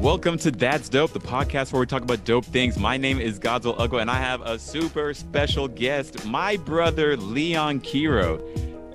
[0.00, 2.78] Welcome to That's Dope, the podcast where we talk about dope things.
[2.78, 7.80] My name is Godzilla Ugwa, and I have a super special guest, my brother Leon
[7.80, 8.40] Chiro.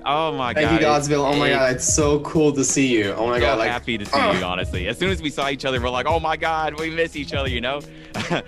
[0.08, 0.80] Oh my Thank god!
[0.80, 1.34] you, Godsville.
[1.34, 3.10] Oh my god, it's so cool to see you.
[3.12, 4.38] Oh my so god, like I'm happy to see ah.
[4.38, 4.44] you.
[4.44, 7.16] Honestly, as soon as we saw each other, we're like, "Oh my god, we miss
[7.16, 7.80] each other," you know?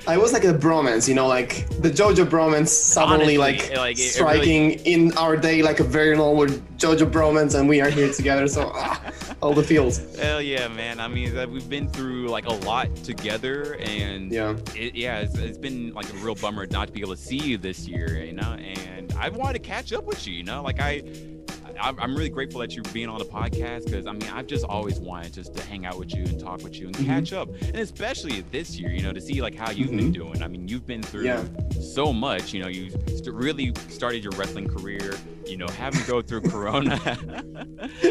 [0.06, 3.98] I was like a bromance, you know, like the JoJo bromance suddenly Honestly, like, like,
[3.98, 6.46] it- it striking in our day like a very normal
[6.78, 8.46] JoJo bromance, and we are here together.
[8.46, 9.02] So ah,
[9.42, 10.16] all the feels.
[10.16, 11.00] Hell yeah, man!
[11.00, 14.54] I mean, we've been through like a lot together, and Yeah.
[14.76, 17.36] it, yeah, it's, it's been like a real bummer not to be able to see
[17.38, 18.52] you this year, you know.
[18.52, 20.62] And I wanted to catch up with you, you know.
[20.62, 21.02] Like I,
[21.80, 24.64] I'm I'm really grateful that you're being on the podcast because I mean I've just
[24.64, 27.06] always wanted just to hang out with you and talk with you and Mhm.
[27.06, 30.42] catch up, and especially this year, you know, to see like how you've been doing.
[30.42, 31.44] I mean, you've been through Yeah.
[31.80, 32.68] so much, you know.
[32.68, 35.14] You st- really started your wrestling career,
[35.46, 37.00] you know, having to go through Corona.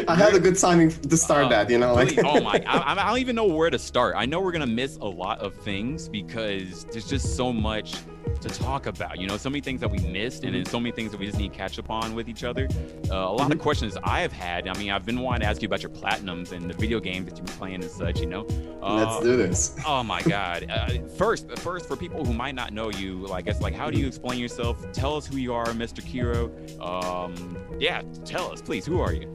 [0.08, 2.62] I had a good timing to start Oh, that, you know, like oh my!
[2.66, 4.14] I, I don't even know where to start.
[4.16, 7.94] I know we're gonna miss a lot of things because there's just so much
[8.42, 9.18] to talk about.
[9.18, 11.26] You know, so many things that we missed, and then so many things that we
[11.26, 12.68] just need to catch up on with each other.
[13.10, 14.68] Uh, a lot of questions I have had.
[14.68, 17.28] I mean, I've been wanting to ask you about your platinums and the video games
[17.28, 18.20] that you've been playing and such.
[18.20, 18.46] You know.
[18.82, 19.76] Uh, let's do this.
[19.88, 20.66] Oh my God!
[20.68, 23.90] Uh, first, first for people who might not know you, like, I guess, like, how
[23.90, 24.84] do you explain yourself?
[24.92, 26.02] Tell us who you are, Mr.
[26.02, 26.48] Chiro.
[26.80, 28.84] Um, yeah, tell us, please.
[28.84, 29.32] Who are you?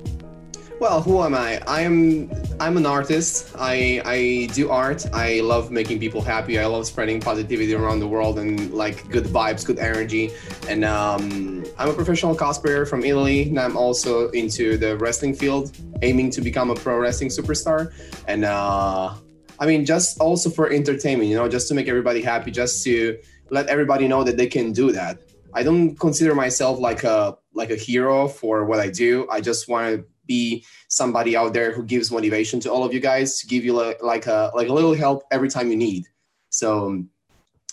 [0.84, 1.62] Well, who am I?
[1.66, 3.56] I'm I'm an artist.
[3.58, 5.06] I I do art.
[5.14, 6.60] I love making people happy.
[6.60, 10.32] I love spreading positivity around the world and like good vibes, good energy.
[10.68, 15.72] And um, I'm a professional cosplayer from Italy, and I'm also into the wrestling field,
[16.02, 17.94] aiming to become a pro wrestling superstar.
[18.28, 19.14] And uh,
[19.60, 23.18] I mean, just also for entertainment, you know, just to make everybody happy, just to
[23.52, 25.22] let everybody know that they can do that.
[25.54, 29.30] I don't consider myself like a like a hero for what I do.
[29.32, 33.00] I just want to be somebody out there who gives motivation to all of you
[33.00, 36.06] guys to give you like, like a like a little help every time you need.
[36.50, 37.10] So um,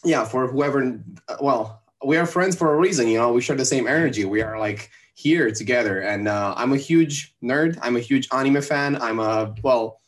[0.04, 1.00] yeah, for whoever,
[1.40, 3.08] well, we are friends for a reason.
[3.08, 4.24] You know, we share the same energy.
[4.24, 7.78] We are like here together, and uh, I'm a huge nerd.
[7.82, 9.00] I'm a huge anime fan.
[9.00, 9.98] I'm a well.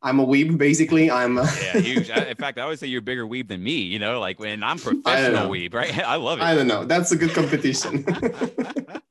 [0.00, 1.10] I'm a weeb, basically.
[1.10, 1.38] I'm.
[1.38, 2.08] A, Yeah, huge.
[2.08, 3.80] I, in fact, I always say you're a bigger weeb than me.
[3.80, 5.98] You know, like when I'm professional weeb, right?
[6.06, 6.44] I love it.
[6.44, 6.84] I don't know.
[6.84, 8.04] That's a good competition.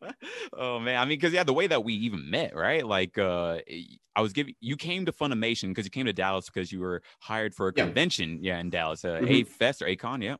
[0.53, 2.85] oh man, I mean, because yeah, the way that we even met, right?
[2.85, 3.59] Like, uh,
[4.15, 7.03] I was giving you came to Funimation because you came to Dallas because you were
[7.19, 7.85] hired for a Yeah.
[7.85, 9.29] convention, yeah, in Dallas, uh, Mhm.
[9.29, 10.37] A Fest or A-Kon, yeah.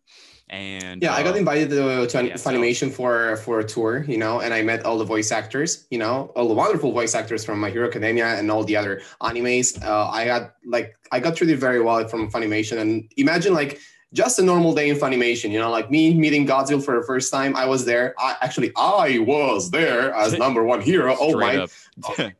[0.50, 4.04] And yeah, I got uh, invited to, to yeah, so- Funimation for for a tour,
[4.08, 7.14] you know, and I met all the voice actors, you know, all the wonderful voice
[7.14, 9.68] actors from My Hero Academia and all the other animes.
[9.84, 13.80] Uh, I got like I got treated very well from Funimation, and imagine like
[14.14, 17.32] just a normal day in Funimation, you know, like me meeting Godzilla for the first
[17.32, 17.56] time.
[17.56, 18.16] I was there.
[18.18, 21.16] I actually I was there as number one hero.
[21.20, 21.70] Oh my up.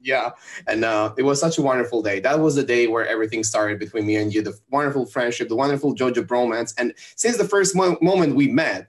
[0.00, 0.30] yeah
[0.68, 3.76] and uh, it was such a wonderful day that was the day where everything started
[3.76, 7.74] between me and you the wonderful friendship the wonderful jojo bromance and since the first
[7.74, 8.88] mo- moment we met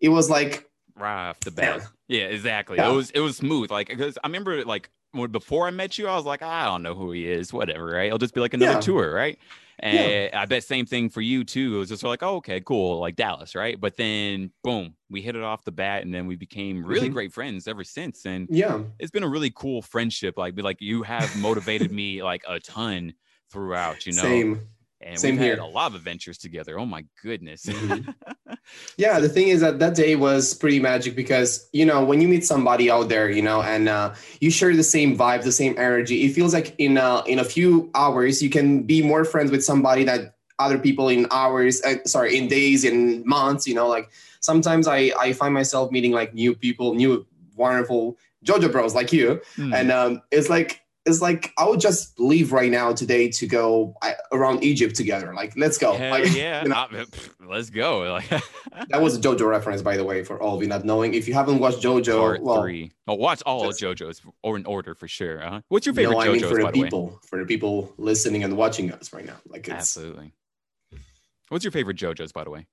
[0.00, 1.86] it was like right off the bat.
[2.08, 2.76] Yeah, exactly.
[2.78, 2.90] Yeah.
[2.90, 3.70] It was it was smooth.
[3.70, 4.90] Like because I remember like
[5.30, 8.06] before I met you, I was like, I don't know who he is, whatever, right?
[8.06, 8.80] It'll just be like another Yeah.
[8.80, 9.38] tour, right?
[9.80, 10.38] And Yeah.
[10.38, 11.76] I bet same thing for you too.
[11.76, 13.80] It was just like, oh, okay, cool, like Dallas, right?
[13.80, 17.10] But then boom, we hit it off the bat, and then we became really Mhm.
[17.10, 18.26] great friends ever since.
[18.26, 20.36] And yeah it's been a really cool friendship.
[20.38, 23.14] Like, like you have motivated me like a ton
[23.50, 24.44] throughout, you know.
[24.44, 24.68] same
[25.00, 25.62] and same we've had here.
[25.62, 26.78] a lot of adventures together.
[26.78, 27.64] Oh my goodness.
[27.66, 28.14] Mhm.
[28.96, 32.28] yeah the thing is that that day was pretty magic because you know when you
[32.28, 35.74] meet somebody out there you know and uh, you share the same vibe the same
[35.78, 39.50] energy it feels like in uh, in a few hours you can be more friends
[39.50, 43.88] with somebody that other people in hours uh, sorry in days in months you know
[43.88, 44.10] like
[44.40, 47.24] sometimes i i find myself meeting like new people new
[47.56, 49.72] wonderful jojo bros like you Hmm.
[49.72, 53.94] and um, it's like it's like I would just leave right now today to go
[54.30, 55.34] around Egypt together.
[55.34, 55.94] Like, let's go.
[55.94, 57.04] Hell Like, yeah, you know,
[57.48, 57.98] let's go.
[58.18, 58.28] Like
[58.90, 61.14] that was a JoJo reference, by the way, for all of you not knowing.
[61.14, 62.92] If you haven't watched JoJo, part well, three.
[63.06, 65.42] Oh, watch all just- JoJo's or in order for sure.
[65.42, 65.60] Uh-huh.
[65.68, 66.84] What's your favorite no, I mean JoJo's, for the by the way?
[66.84, 69.36] people, for the people listening and watching us right now.
[69.46, 70.32] Like, it's Absolutely.
[71.48, 72.66] What's your favorite JoJo's, by the way?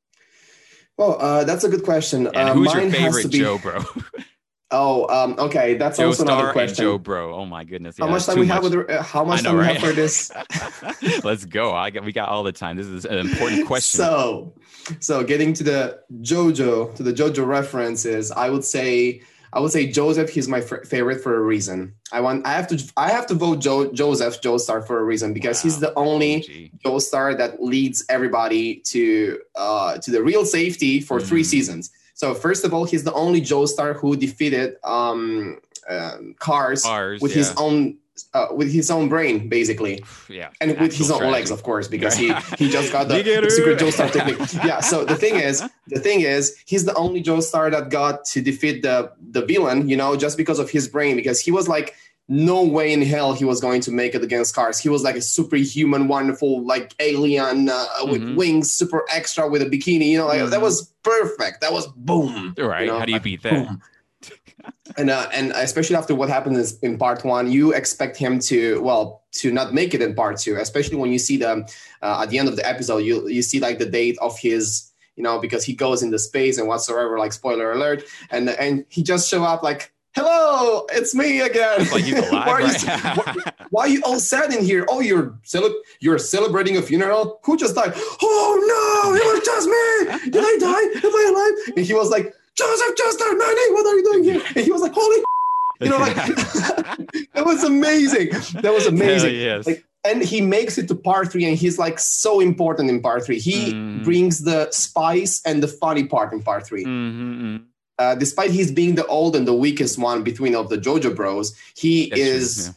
[0.97, 2.27] well, uh, that's a good question.
[2.27, 3.83] And uh, who's your favorite to be, Joe, bro?
[4.71, 6.83] Oh, um, okay, that's Joe also Star another question.
[6.83, 7.33] Joe, bro.
[7.35, 7.97] Oh my goodness.
[7.99, 9.91] how much time we too have with uh, how much know, time we have for
[9.93, 10.31] this?
[11.23, 11.73] Let's go.
[11.73, 12.75] I got, we got all the time.
[12.75, 13.99] This is an important question.
[13.99, 14.53] So,
[14.99, 19.21] so getting to the JoJo to the JoJo references, I would say
[19.53, 20.29] I would say Joseph.
[20.31, 21.93] He's my f- favorite for a reason.
[22.11, 25.31] I want I have to I have to vote jo- Joseph Joestar for a reason
[25.33, 26.81] because he's the only OG.
[26.83, 31.45] Joestar that leads everybody to uh, to the real safety for three Mm.
[31.45, 31.91] seasons.
[32.15, 35.59] So first of all, he's the only Joestar who defeated um,
[35.89, 37.37] um, Kars Ours, with yeah.
[37.37, 37.97] his own
[38.33, 40.49] uh, with his own brain, basically, Yeah.
[40.61, 42.39] and with his own legs, of course, because Yeah.
[42.57, 43.17] he he just got the,
[43.49, 43.77] secret.
[43.79, 44.39] Joestar technique.
[44.65, 44.79] Yeah.
[44.79, 48.81] So the thing is, the thing is, he's the only Joestar that got to defeat
[48.81, 49.89] the the villain.
[49.89, 51.93] You know, just because of his brain, because he was like.
[52.27, 54.79] No way in hell he was going to make it against Kars.
[54.79, 58.35] He was like a superhuman, wonderful, like alien uh, with Mhm.
[58.35, 60.07] wings, super extra with a bikini.
[60.09, 60.63] You know, like that Mhm.
[60.63, 61.61] was perfect.
[61.61, 62.55] That was boom.
[62.57, 62.81] Right.
[62.85, 63.67] You know, How do you beat that?
[63.67, 63.81] boom.
[64.97, 68.81] and uh, and especially after what happened is in part one, you expect him to
[68.81, 70.55] well to not make it in part two.
[70.55, 71.67] Especially when you see the
[72.01, 74.89] uh, at the end of the episode, you you see like the date of his
[75.15, 77.19] you know because he goes into space and whatsoever.
[77.19, 79.91] Like spoiler alert, and and he just show up like.
[80.15, 81.81] Hello, it's me again.
[81.81, 82.31] It's like he's alive.
[82.47, 83.17] why, are you, right?
[83.17, 83.35] why,
[83.71, 84.85] why are you all sad in here?
[84.89, 87.39] Oh, you're cele- you're celebrating a funeral.
[87.43, 87.91] Who just died?
[88.21, 90.31] Oh no, it was just me.
[90.31, 91.07] Did I die?
[91.07, 91.25] Am I
[91.67, 91.77] alive?
[91.77, 94.41] And he was like, Joseph Chester, Manny, what are you doing here?
[94.55, 95.17] And he was like, Holy,
[95.81, 96.15] you know, like
[97.33, 98.29] that was amazing.
[98.61, 99.31] That was amazing.
[99.35, 99.67] Hell yes.
[99.67, 103.25] Like, and he makes it to part three, and he's like so important in part
[103.25, 103.39] three.
[103.39, 104.03] He Mhm.
[104.05, 107.63] brings the spice and the funny part in part 3 Mhm, mhm.
[107.97, 111.55] Uh, despite he's being the old and the weakest one between of the JoJo Bros,
[111.75, 112.73] he That's true, is yeah.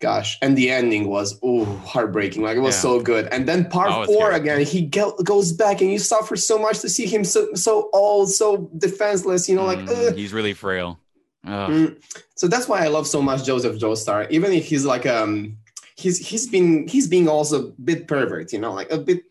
[0.00, 2.80] gosh and the ending was oh heartbreaking like it was Yeah.
[2.82, 4.40] so good and then part Oh, four good.
[4.42, 7.88] again he go- goes back and you suffer so much to see him so so
[7.92, 10.14] old so defenseless you know like ugh.
[10.14, 10.98] he's really frail.
[11.46, 11.96] Mm.
[12.34, 15.56] so that's why i love so much joseph joestar even if he's like um
[15.96, 19.22] he's he's been he's being also a bit pervert you know like a bit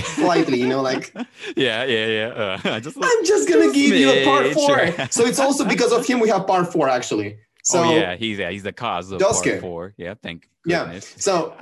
[0.00, 1.12] slightly you know like
[1.56, 2.58] yeah, yeah, yeah.
[2.64, 5.12] Uh, just i'm just gonna Just give you a part four smidge.
[5.16, 7.38] so it's also because of him we have part four actually
[7.68, 9.50] so oh yeah, he's yeah, he's the cause of Josuke.
[9.50, 9.94] part four.
[9.98, 11.00] Yeah, thank Yeah.
[11.00, 11.54] So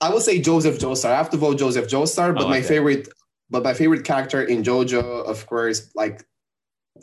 [0.00, 1.10] I will say Joseph Joestar.
[1.10, 3.08] I have to vote Joseph Joestar, but I my favorite,
[3.50, 6.24] but my favorite character in JoJo, of course, like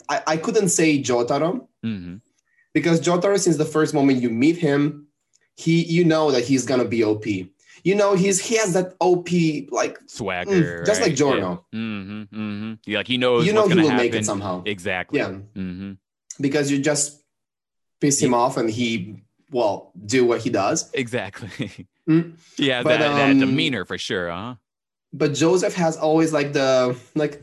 [0.08, 2.16] I, I couldn't say Jotaro hmm
[2.74, 5.06] because Jotaro, since the first moment you meet him,
[5.54, 7.24] he you know that he's gonna be OP.
[7.84, 9.28] You know he's he has that OP
[9.70, 11.64] like Swagger, Mm, just like Giorno.
[11.74, 12.72] Mm-hmm, mm-hmm.
[12.86, 13.46] Yeah, like he knows.
[13.46, 14.04] you know what's he will happen.
[14.06, 14.62] make it somehow.
[14.64, 15.18] Exactly.
[15.20, 15.92] Yeah, hmm
[16.40, 17.20] because you just
[18.00, 20.90] piss him off and he well do what he does.
[20.94, 21.86] Exactly.
[22.08, 22.32] Mm.
[22.56, 24.54] Yeah, But, that, that um, demeanor for sure, huh?
[25.12, 27.42] But Joseph has always like the like.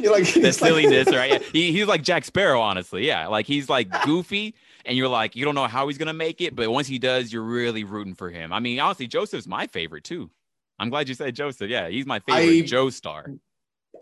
[0.00, 1.32] You like The he's like- silliness, right?
[1.32, 1.38] Yeah.
[1.52, 3.06] He, he's like Jack Sparrow, honestly.
[3.06, 6.40] Yeah, like he's like goofy, and you're like, you don't know how he's gonna make
[6.40, 8.52] it, but once he does, you're really rooting for him.
[8.52, 10.30] I mean, honestly, Joseph's my favorite too.
[10.78, 11.70] I'm glad you said Joseph.
[11.70, 13.26] Yeah, he's my favorite I- Joe star.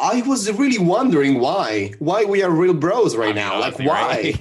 [0.00, 1.92] I was really wondering why.
[1.98, 3.60] Why we are real bros right I now?
[3.60, 3.84] Like why?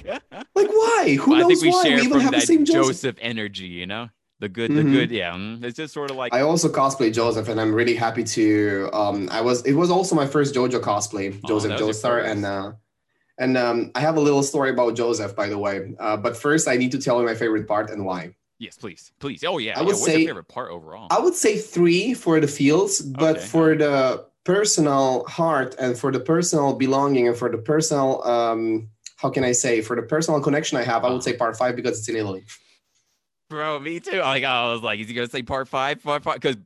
[0.06, 0.22] right?
[0.54, 1.16] Like why?
[1.20, 1.82] Who I knows think we why?
[1.82, 2.86] share We even have the same Joseph.
[2.86, 3.16] Joseph.
[3.20, 4.08] energy, you know,
[4.40, 4.92] the good, the Mhm.
[4.92, 5.10] good.
[5.10, 8.24] Yeah, mm, it's just sort of like I also cosplay Joseph, and I'm really happy
[8.24, 8.88] to.
[8.94, 9.62] Um, I was.
[9.66, 12.72] It was also my first JoJo cosplay, Oh, Joseph your Joestar, and uh,
[13.42, 15.94] and um, I have a little story about Joseph, by the way.
[15.98, 18.34] Uh, but first, I need to tell you my favorite part and why.
[18.58, 19.42] yes, please, please.
[19.44, 19.86] Oh yeah, I yeah.
[19.86, 21.08] would What's say- your favorite part overall?
[21.10, 23.46] I would say three for the fields, but Okay.
[23.46, 29.30] for the personal heart and for the personal belonging and for the personal um, how
[29.30, 31.98] can I say for the personal connection I have, I would say part five because
[31.98, 32.44] it's in Italy.
[33.50, 34.18] Bro, me too.
[34.18, 36.02] Like I was like, is he gonna say part five?
[36.02, 36.40] Part five?
[36.40, 36.56] Because,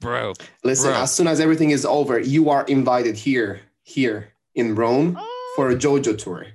[0.00, 0.34] bro,
[0.64, 1.00] Listen, Bro.
[1.02, 5.16] as soon as everything is over, you are invited here, here in Rome
[5.54, 6.46] for a JoJo tour.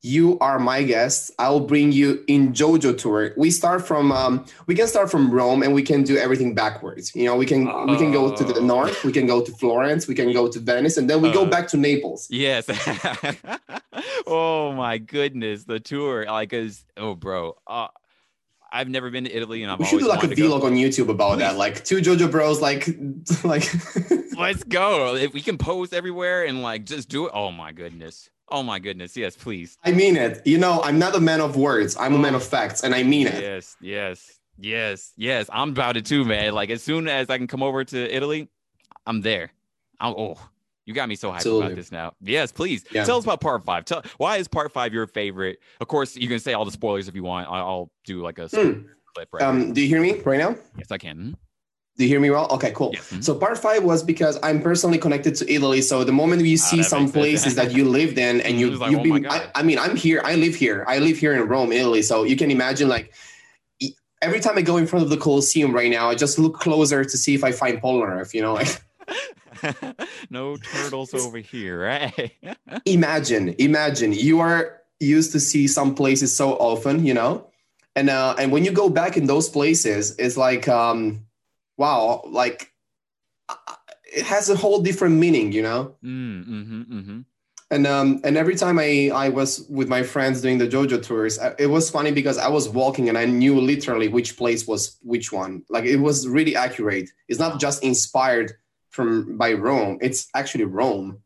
[0.00, 1.32] You are my guest.
[1.40, 3.32] I will bring you in JoJo tour.
[3.36, 7.12] We start from um, we can start from Rome and we can do everything backwards.
[7.16, 8.64] You know, we can we can go to the Oh.
[8.64, 11.42] north, we can go to Florence, we can go to Venice, and then we go
[11.42, 11.50] Uh.
[11.50, 12.28] back to Naples.
[12.30, 12.64] yes.
[14.26, 16.24] oh my goodness, the tour.
[16.26, 17.56] Like, is oh, bro.
[17.66, 17.88] Uh,
[18.70, 21.08] I've never been to Italy, and I've We should do like a vlog on YouTube
[21.08, 22.88] about that, like two JoJo bros, like
[23.44, 23.70] like.
[24.38, 25.16] Let's go.
[25.16, 27.32] If we can pose everywhere and like just do it.
[27.34, 28.30] Oh my goodness.
[28.48, 29.16] Oh my goodness.
[29.16, 29.76] Yes, please.
[29.84, 30.46] I mean it.
[30.46, 31.96] You know, I'm not a man of words.
[31.98, 33.42] I'm a man of facts, and I mean it.
[33.42, 35.50] Yes, yes, yes, yes.
[35.52, 36.52] I'm about it too, man.
[36.52, 38.48] Like as soon as I can come over to Italy,
[39.06, 39.50] I'm there.
[40.00, 40.38] I'm, oh,
[40.88, 41.66] you got me so hyped Absolutely.
[41.66, 42.14] about this now.
[42.22, 43.04] Yes, please Yeah.
[43.04, 43.84] tell us about part five.
[43.84, 45.58] Tell why is part five your favorite?
[45.82, 47.46] Of course, you can say all the spoilers if you want.
[47.46, 48.86] I'll do like a Hmm.
[49.14, 49.42] clip right.
[49.42, 50.56] Um, do you hear me right now?
[50.78, 51.16] Yes, I can.
[51.18, 51.34] Mhm.
[51.98, 52.46] Do you hear me well?
[52.52, 52.92] Okay, cool.
[52.94, 53.10] Yes.
[53.12, 53.22] Mhm.
[53.22, 55.82] So part five was because I'm personally connected to Italy.
[55.82, 58.70] So the moment you see Ah, that some places that you lived in and you
[58.70, 60.22] like, you've oh been, I, I mean, I'm here.
[60.24, 60.84] I live here.
[60.88, 62.00] I live here in Rome, Italy.
[62.02, 63.12] So you can imagine like
[64.22, 67.04] every time I go in front of the Colosseum right now, I just look closer
[67.04, 68.32] to see if I find Polnareff.
[68.32, 68.68] You know, like
[70.30, 72.32] no turtles over here, right?
[72.84, 77.46] imagine, imagine you are used to see some places so often, you know,
[77.96, 81.24] and uh, and when you go back in those places, it's like, um,
[81.76, 82.72] wow, like
[83.48, 83.54] uh,
[84.04, 85.94] it has a whole different meaning, you know.
[86.02, 87.20] mm, mm-hmm, mm-hmm.
[87.70, 91.38] and um and every time I I was with my friends doing the JoJo tours,
[91.38, 94.96] I- it was funny because I was walking and I knew literally which place was
[95.02, 95.62] which one.
[95.68, 97.10] Like it was really accurate.
[97.28, 98.52] It's not just inspired
[98.98, 99.98] from by Rome.
[100.00, 101.22] It's actually Rome,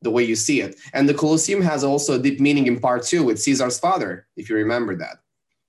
[0.00, 0.76] the way you see it.
[0.94, 4.48] And the Colosseum has also a deep meaning in part two with Caesar's father, if
[4.48, 5.16] you remember that.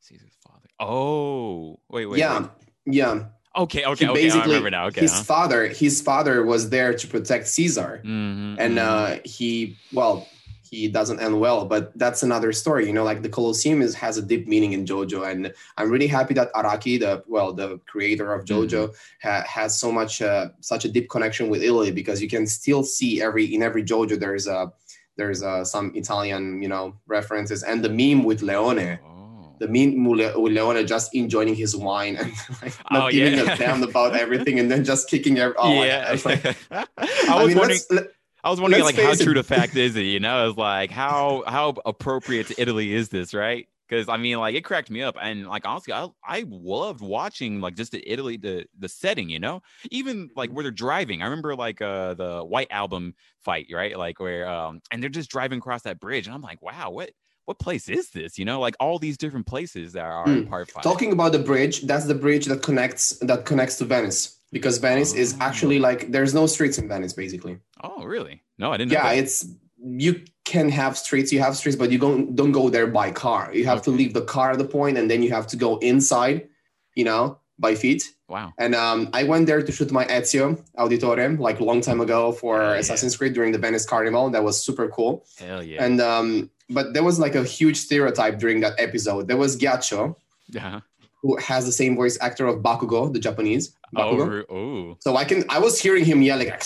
[0.01, 0.69] Caesar's father.
[0.79, 2.19] Oh, wait, wait.
[2.19, 2.49] yeah, wait.
[2.85, 3.25] yeah.
[3.57, 4.29] Okay, okay, He okay.
[4.29, 4.85] I remember now.
[4.87, 5.01] Okay.
[5.01, 5.23] his huh?
[5.23, 8.01] father, his father was there to protect Caesar.
[8.05, 8.77] Mhm, and mhm.
[8.77, 10.27] uh, he well
[10.71, 14.17] he doesn't end well but that's another story you know like the colosseum is has
[14.17, 18.33] a deep meaning in jojo and i'm really happy that araki the well the creator
[18.33, 18.89] of jojo
[19.21, 22.83] ha- has so much uh, such a deep connection with italy because you can still
[22.83, 24.71] see every in every jojo there's a
[25.17, 29.55] there's uh, some italian you know references and the meme with leone Oh.
[29.59, 32.31] the meme with with leone just enjoying his wine and
[32.63, 33.53] like, not Oh, giving yeah.
[33.53, 36.05] a damn about everything and then just kicking every oh yeah.
[36.05, 36.85] God, it's like- I
[37.27, 37.79] I was mean, wondering.
[37.89, 38.07] let's, let,
[38.43, 39.25] I was wondering, let's like, how it.
[39.25, 40.01] true to fact is it?
[40.03, 43.67] You know, it's like how how appropriate to Italy is this, right?
[43.87, 47.61] Because I mean, like, it cracked me up, and like honestly, I I loved watching
[47.61, 51.21] like just the Italy the the setting, you know, even like where they're driving.
[51.21, 53.97] I remember like uh the White Album fight, right?
[53.97, 57.11] Like where um and they're just driving across that bridge, and I'm like, wow, what
[57.45, 58.39] what place is this?
[58.39, 60.45] You know, like all these different places that are in Hmm.
[60.45, 60.83] part five.
[60.83, 65.13] talking about the bridge that's the bridge that connects that connects to venice because venice
[65.13, 68.43] is actually like there's no streets in venice basically oh, really?
[68.57, 68.91] No, I didn't.
[68.91, 69.17] know yeah that.
[69.17, 69.45] it's
[69.83, 73.49] you can have streets you have streets but you don't don't go there by car
[73.53, 75.77] you have to leave the car at the point and then you have to go
[75.77, 76.47] inside
[76.95, 78.53] you know by feet wow.
[78.59, 82.31] and um, i went there to shoot my ezio Auditore like a long time ago
[82.31, 82.75] for yeah.
[82.75, 85.83] assassin's creed during the venice carnival that was super cool Hell yeah.
[85.83, 90.15] and um, but there was like a huge stereotype during that episode there was Ghiaccio,
[90.49, 90.81] yeah
[91.21, 93.75] who has the same voice actor of Bakugo, the Japanese.
[93.95, 94.45] Bakugo.
[94.49, 94.97] Oh, oh.
[94.99, 96.63] So I can I was hearing him yell like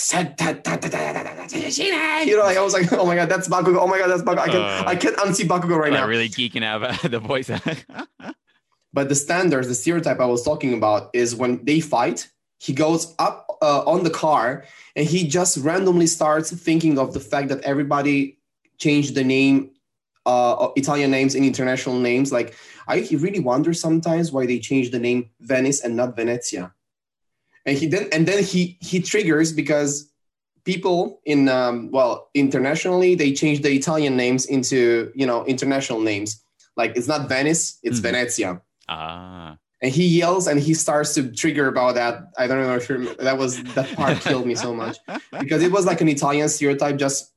[2.27, 3.77] you know, like I was like, oh my god, that's Bakugo.
[3.79, 4.39] Oh my god, that's Bakugo.
[4.39, 6.07] I can uh, I can't unsee Bakugo right I'm now.
[6.07, 7.50] Really geeking out about the voice.
[8.93, 13.13] but the standards, the stereotype I was talking about is when they fight, he goes
[13.19, 14.63] up uh, on the car
[14.95, 18.38] and he just randomly starts thinking of the fact that everybody
[18.77, 19.71] changed the name
[20.25, 22.32] uh, Italian names and international names.
[22.32, 22.55] Like
[22.88, 26.74] I really wonder sometimes why they changed the name Venice and not Venezia.
[27.65, 30.12] And he then and then he he triggers because
[30.65, 36.41] people in um, well internationally they change the Italian names into you know international names.
[36.77, 38.03] Like it's not Venice, it's Mhm.
[38.03, 39.58] Venezia ah.
[39.82, 42.32] and he yells and he starts to trigger about that.
[42.38, 44.98] I don't know if you remember, that was that part killed me so much
[45.39, 47.32] because it was like an Italian stereotype just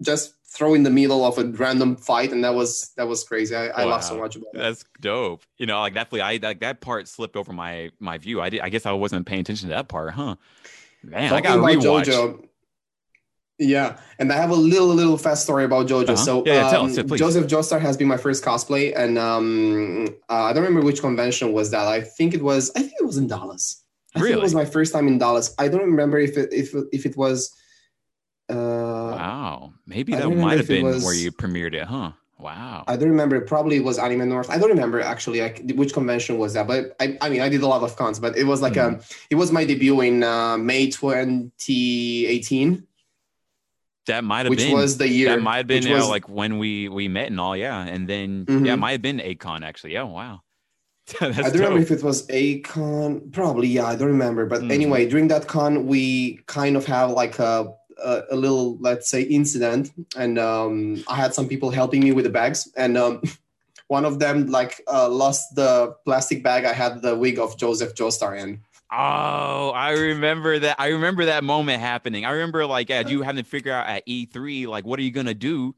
[0.00, 3.54] just throw in the middle of a random fight, and that was that was crazy.
[3.56, 4.58] I, I laughed so much about that.
[4.60, 5.42] That's dope.
[5.56, 8.40] You know, like definitely, I like that part slipped over my my view.
[8.40, 8.60] I did.
[8.60, 10.36] I guess I wasn't paying attention to that part, huh?
[11.02, 12.04] Man, I got rewatch.
[12.04, 12.48] JoJo.
[13.58, 16.08] Yeah, and I have a little little fast story about JoJo.
[16.10, 16.16] Uh-huh.
[16.16, 17.18] So Yeah, yeah, tell um, us, yeah, please.
[17.18, 21.52] Joseph Joestar has been my first cosplay, and um, uh, I don't remember which convention
[21.52, 21.86] was that.
[21.86, 22.70] I think it was.
[22.76, 23.84] I think it was in Dallas.
[24.14, 24.40] I think Really?
[24.40, 25.54] it was my first time in Dallas.
[25.58, 27.54] I don't remember if it if if it was.
[28.48, 32.12] Uh, Wow, maybe that might have been was- where you premiered it, huh?
[32.38, 32.82] Wow.
[32.88, 33.40] I don't remember.
[33.42, 34.50] Probably it was Anime North.
[34.50, 36.66] I don't remember actually like which convention was that.
[36.66, 38.96] But I, I mean, I did a lot of cons, but it was like Mm-hmm.
[38.96, 42.84] um, it was my debut in uh, May 2018,
[44.06, 44.72] that might have which been.
[44.72, 45.28] was the year.
[45.28, 47.80] that might have been you know, was- like when we we met and all, yeah.
[47.86, 48.78] And then yeah, it Mhm.
[48.80, 49.92] might have been A-Kon actually.
[49.92, 50.40] Yeah, wow.
[51.20, 53.30] That's I don't remember if it was a con.
[53.30, 54.46] Probably, yeah, I don't remember.
[54.46, 54.72] But Mhm.
[54.72, 57.72] anyway, during that con, we kind of have like a,
[58.02, 62.24] a, a little, let's say, incident, and um, I had some people helping me with
[62.24, 63.22] the bags, and um,
[63.88, 66.64] one of them like uh, lost the plastic bag.
[66.64, 68.60] I had the wig of Joseph Joestar in.
[68.90, 70.76] Oh, I remember that.
[70.78, 72.24] I remember that moment happening.
[72.24, 75.10] I remember like yeah, you having to figure out at E3 like what are you
[75.10, 75.74] gonna do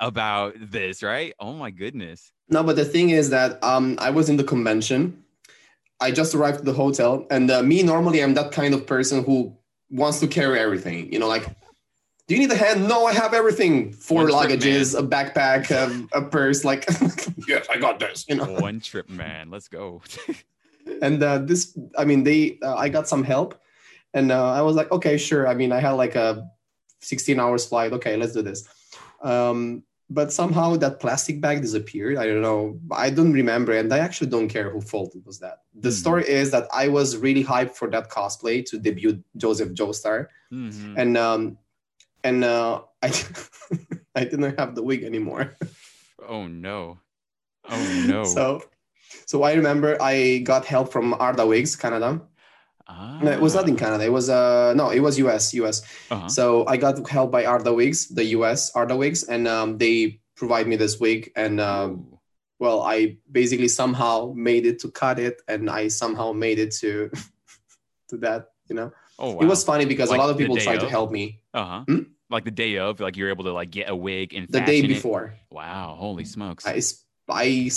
[0.00, 1.32] about this, right?
[1.38, 2.32] Oh my goodness.
[2.48, 5.22] No, but the thing is that um, I was in the convention.
[6.00, 9.24] I just arrived at the hotel, and uh, me normally I'm that kind of person
[9.24, 9.56] who
[9.90, 11.12] wants to carry everything.
[11.12, 11.46] You know, like,
[12.26, 12.88] do you need a hand?
[12.88, 13.92] No, I have everything.
[13.92, 16.64] Four One luggages, a backpack, um, a purse.
[16.64, 16.84] Like,
[17.48, 18.24] yes, I got this.
[18.28, 19.50] You know, One trip, man.
[19.50, 20.02] Let's go.
[21.02, 23.60] and uh, this, I mean, they, uh, I got some help,
[24.12, 25.46] and uh, I was like, okay, sure.
[25.46, 26.48] I mean, I had like a
[27.00, 27.92] 16 hours flight.
[27.92, 28.66] Okay, let's do this.
[29.22, 32.16] Um, but somehow that plastic bag disappeared.
[32.16, 32.78] I don't know.
[32.92, 35.62] I don't remember, and I actually don't care who fault it was that.
[35.74, 35.92] The Mhm.
[36.00, 40.94] story is that I was really hyped for that cosplay to debut Joseph Joestar, Mhm.
[40.96, 41.58] and um,
[42.26, 43.08] and uh, I
[44.18, 45.54] I didn't have the wig anymore.
[46.26, 46.98] Oh no.
[47.68, 48.22] Oh no.
[48.22, 48.62] So,
[49.26, 52.22] so I remember I got help from Arda Wigs Canada,
[52.88, 53.18] Ah.
[53.20, 54.04] No, it was not in Canada.
[54.04, 55.82] It was uh no, it was US, US.
[56.10, 56.28] Uh-huh.
[56.28, 60.68] So I got help by Arda Wigs, the US Arda Wigs, and um, they provide
[60.68, 62.06] me this wig, and um,
[62.58, 67.10] well, I basically somehow made it to cut it, and I somehow made it to
[68.10, 68.54] to that.
[68.68, 69.40] You know, Oh, wow.
[69.40, 71.84] it was funny because Like a lot of people tried to help me uh-huh.
[71.86, 72.02] Hmm?
[72.28, 74.80] Like the day of, like you're able to like get a wig and the day
[74.80, 74.94] fashion it?
[74.94, 75.34] before.
[75.50, 76.66] Wow, holy smokes.
[76.66, 76.82] I
[77.28, 77.70] I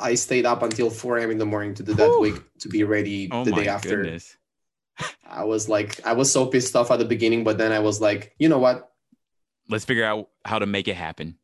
[0.00, 1.30] I stayed up until 4 a.m.
[1.30, 2.20] in the morning to do that Whew.
[2.20, 4.02] wig to be ready oh the day after.
[4.02, 4.36] goodness.
[5.26, 8.00] I was like, I was so pissed off at the beginning, but then I was
[8.00, 8.92] like, you know what?
[9.68, 11.38] Let's figure out how to make it happen.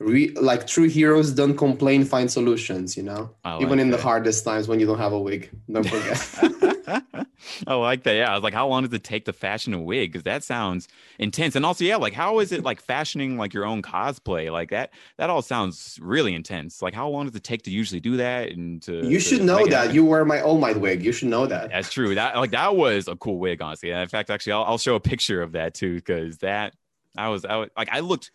[0.00, 2.96] Re- like true heroes don't complain, find solutions.
[2.96, 5.50] You know, I even like in the hardest times when you don't have a wig.
[5.70, 7.26] Don't forget.
[7.66, 8.14] I like that.
[8.14, 8.30] Yeah.
[8.30, 10.12] I was like, how long does it take to fashion a wig?
[10.12, 10.88] Because that sounds
[11.18, 11.56] intense.
[11.56, 14.50] And also, yeah, like how is it like fashioning like your own cosplay?
[14.50, 16.82] Like that, that all sounds really intense.
[16.82, 18.50] Like how long does it take to usually do that?
[18.50, 19.94] And to you to should know make that.
[19.94, 21.04] You wear my All Might wig.
[21.04, 21.70] You should know that.
[21.70, 22.14] That's true.
[22.14, 23.90] That like that was a cool wig, honestly.
[23.90, 26.74] And in fact, actually, I'll, I'll show a picture of that too, because that
[27.16, 28.30] I was, I was like, I looked.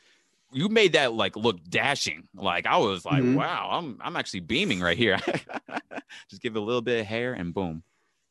[0.55, 2.29] You made that like look dashing.
[2.33, 3.35] Like I was like, Mhm.
[3.35, 5.19] wow, I'm I'm actually beaming right here.
[6.29, 7.83] Just give it a little bit of hair and boom.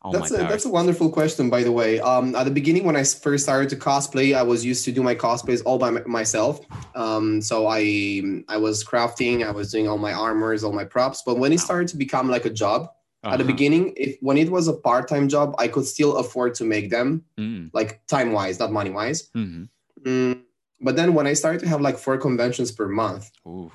[0.03, 2.01] Oh that's a, that's a wonderful question, by the way.
[2.01, 5.03] Um, at the beginning, when I first started to cosplay, I was used to do
[5.03, 6.61] my cosplays all by m- myself.
[6.95, 11.23] Um, so I I was crafting, I was doing all my armors, all my props.
[11.27, 12.89] But when it started to become like a job,
[13.25, 13.53] at the Uh-huh.
[13.53, 16.89] beginning, if when it was a part time job, I could still afford to make
[16.91, 19.29] them, Mm, like time wise, not money wise.
[19.37, 19.69] mhm.
[20.05, 20.44] Mm,
[20.87, 23.71] but then when I started to have like four conventions per month, Ooh.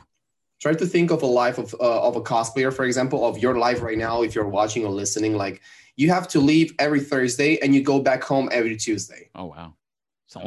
[0.64, 3.56] try to think of a life of, uh, of a cosplayer for example of your
[3.66, 5.62] life right now if you're watching or listening like
[6.02, 9.70] you have to leave every thursday and you go back home every tuesday Oh wow.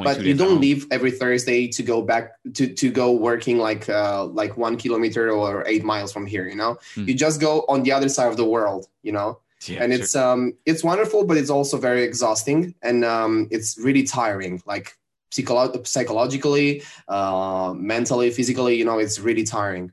[0.09, 2.25] But you don't leave every thursday to go back
[2.59, 6.59] to, to go working like uh, like one kilometer or eight miles from here you
[6.63, 7.07] know Hmm.
[7.09, 9.31] you just go on the other side of the world you know
[9.69, 10.03] Yeah, and sure.
[10.03, 10.41] it's um
[10.71, 14.89] it's wonderful but it's also very exhausting and um it's really tiring like
[15.33, 19.91] psycholo- psychologically uh mentally physically you know it's really tiring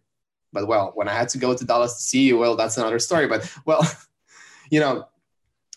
[0.53, 2.99] but well when i had to go to dallas to see you well that's another
[2.99, 3.81] story but well
[4.69, 5.05] you know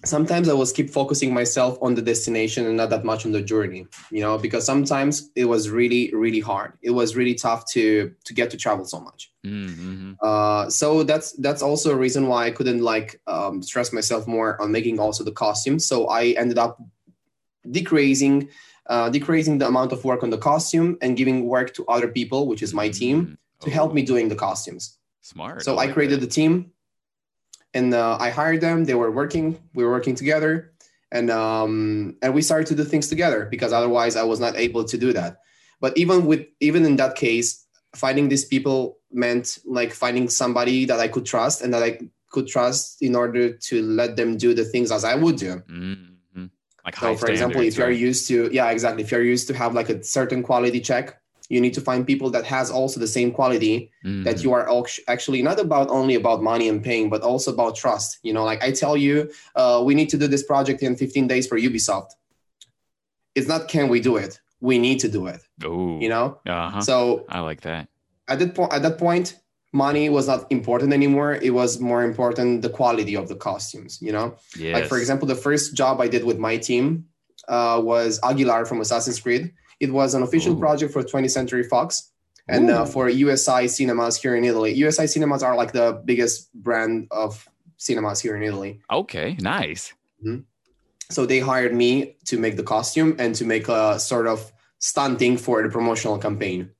[0.04, 3.42] sometimes i was keep focusing myself on the destination and not that much on the
[3.42, 8.12] journey you know because sometimes it was really really hard it was really tough to
[8.24, 10.16] to get to travel so much Mm, mhm.
[10.22, 14.60] uh, so that's that's also a reason why I couldn't like um, stress myself more
[14.62, 15.84] on making also the costumes.
[15.84, 16.80] So I ended up
[17.68, 18.48] decreasing
[18.92, 22.40] uh, decreasing the amount of work on the costume and giving work to other people,
[22.50, 23.36] which is my team, Mm.
[23.64, 24.82] to help Oh, me doing the costumes.
[25.32, 25.62] Smart.
[25.66, 26.26] So I like created that.
[26.26, 26.52] the team,
[27.78, 28.84] and uh, I hired them.
[28.84, 29.46] They were working.
[29.74, 30.52] We were working together,
[31.16, 34.84] and um, and we started to do things together because otherwise I was not able
[34.92, 35.32] to do that.
[35.80, 37.48] But even with even in that case,
[37.94, 41.92] finding these people meant like finding somebody that I could trust and that I
[42.34, 45.62] could trust in order to let them do the things as I would do.
[45.70, 46.11] Mhm.
[46.84, 47.96] Like So, for example, if you're right?
[47.98, 49.02] used to, yeah, exactly.
[49.04, 51.18] If you're used to have like a certain quality check,
[51.48, 53.90] you need to find people that has also the same quality
[54.24, 54.42] that Mhm.
[54.44, 54.66] you are
[55.06, 58.18] actually not about only about money and paying, but also about trust.
[58.22, 61.26] You know, like I tell you, uh, we need to do this project in 15
[61.28, 62.10] days for Ubisoft.
[63.34, 64.40] It's not can we do it?
[64.60, 65.40] We need to do it.
[65.64, 65.98] Ooh.
[66.00, 66.38] You know.
[66.46, 66.80] Uh-huh.
[66.80, 67.88] So I like that.
[68.28, 69.36] at that point, at that point,
[69.72, 71.34] money was not important anymore.
[71.34, 73.98] It was more important the quality of the costumes.
[74.00, 74.36] You know.
[74.56, 74.74] Yes.
[74.74, 77.06] Like for example, the first job I did with my team
[77.48, 79.52] uh, was Aguilar from Assassin's Creed.
[79.80, 80.60] It was an official Ooh.
[80.60, 82.12] project for 20th Century Fox
[82.48, 84.76] and uh, for UCI cinemas here in Italy.
[84.78, 88.80] UCI cinemas are like the biggest brand of cinemas here in Italy.
[88.90, 89.92] Okay, nice.
[91.10, 95.36] So they hired me to make the costume and to make a sort of stunting
[95.36, 96.70] for the promotional campaign.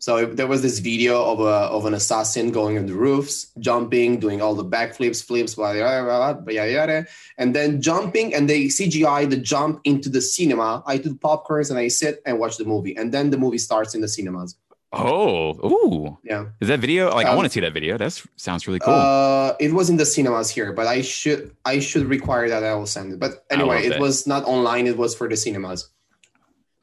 [0.00, 3.52] So if there was this video of a of an assassin going on the roofs,
[3.58, 8.34] jumping, doing all the backflips, flips, blah, blah, blah, blah, yada, yada, and then jumping,
[8.34, 10.82] and they CGI the jump into the cinema.
[10.86, 13.94] I do popcorns and I sit and watch the movie, and then the movie starts
[13.94, 14.56] in the cinemas.
[14.92, 16.18] Oh, ooh.
[16.24, 17.10] Yeah, Is that video?
[17.14, 17.96] Like, I Um, want to see that video.
[17.96, 18.92] That sounds really cool.
[18.94, 22.74] uh, it was in the cinemas here, but I should I should require that I
[22.74, 23.20] will send it.
[23.20, 24.00] But anyway, it that.
[24.00, 25.90] was not online; it was for the cinemas.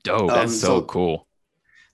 [0.03, 0.29] Dope.
[0.29, 1.26] That's um, so, so- cool.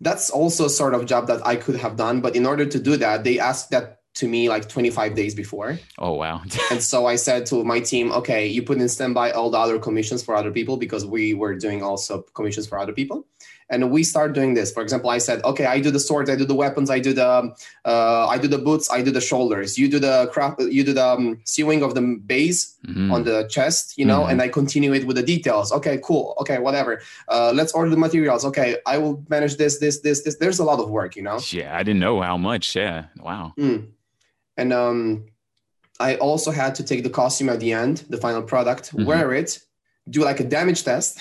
[0.03, 2.21] That's also a sort of job that I could have done.
[2.21, 5.79] But in order to do that, they asked that to me like 25 days before.
[5.97, 6.41] Oh, wow.
[6.71, 9.79] And so I said to my team, okay, you put in standby all the other
[9.79, 13.25] commissions for other people because we were doing also commissions for other people.
[13.69, 14.71] And we start doing this.
[14.71, 17.13] For example, I said, okay, I do the swords, I do the weapons, I do
[17.13, 17.54] the,
[17.86, 19.78] uh, I do the boots, I do the shoulders.
[19.78, 23.12] You do the craft, you do the um, sewing of the base Mhm.
[23.13, 24.32] on the chest, you know, Mhm.
[24.32, 25.71] and I continue it with the details.
[25.71, 26.36] Okay, cool.
[26.41, 27.02] Okay, whatever.
[27.30, 28.43] Uh, let's order the materials.
[28.45, 30.36] Okay, I will manage this, this, this, this.
[30.36, 31.39] There's a lot of work, you know.
[31.49, 32.76] Yeah, I didn't know how much.
[32.76, 33.06] Yeah.
[33.21, 33.54] Wow.
[33.58, 33.88] Mm.
[34.58, 35.26] And um,
[35.99, 39.06] I also had to take the costume at the end, the final product, Mhm.
[39.06, 39.60] wear it,
[40.10, 41.17] do like a damage test,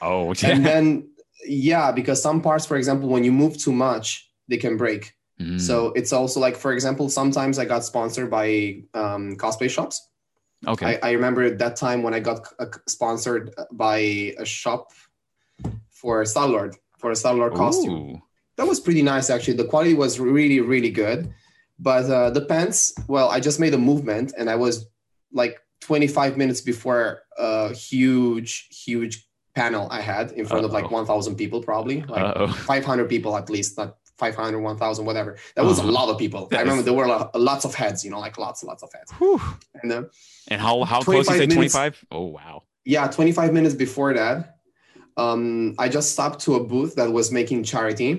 [0.00, 0.50] Oh, yeah.
[0.50, 1.09] and then
[1.46, 5.14] yeah, because some parts, for example, when you move too much, they can break.
[5.40, 5.60] Mm.
[5.60, 10.08] So it's also like, for example, sometimes I got sponsored by um, cosplay shops.
[10.66, 10.98] okay.
[11.02, 13.98] I, I remember that time when I got uh, sponsored by
[14.38, 14.92] a shop
[15.90, 17.92] for Star Lord for a Star Lord costume.
[17.92, 18.22] Ooh.
[18.56, 19.56] That was pretty nice, actually.
[19.56, 21.32] The quality was really, really good.
[21.78, 24.86] But uh, the pants, well, I just made a movement and I was
[25.32, 31.36] like 25 minutes before a huge, huge panel I had in front of like 1,000
[31.36, 32.46] people, probably like Uh-oh.
[32.48, 35.36] 500 people at least, not 500, 1,000, whatever.
[35.56, 35.88] That was Uh-huh.
[35.88, 36.46] a lot of people.
[36.48, 38.68] That I remember is- there were lo- lots of heads, you know, like lots and
[38.68, 39.10] lots of heads.
[39.18, 39.40] Whew.
[39.82, 40.02] And uh,
[40.48, 42.04] And how how close you 25 25?
[42.12, 42.62] Oh wow.
[42.84, 44.56] yeah 25 minutes before that
[45.16, 48.10] um i just stopped to a booth that was making charity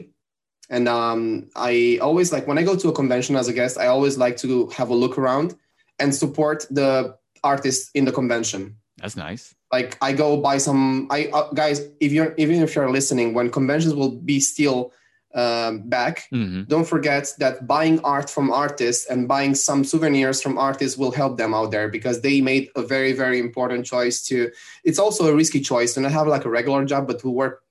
[0.70, 3.88] and um i always like when i go to a convention as a guest i
[3.88, 5.56] always like to have a look around
[6.00, 8.62] and support the artists in the convention
[9.02, 9.56] That's nice.
[9.72, 13.50] Like i go buy some i uh, guys if you're even if you're listening when
[13.50, 14.92] conventions will be still
[15.34, 20.58] um, back hmm don't forget that buying art from artists and buying some souvenirs from
[20.58, 24.52] artists will help them out there because they made a very very important choice to
[24.84, 27.64] it's also a risky choice to not have like a regular job but to work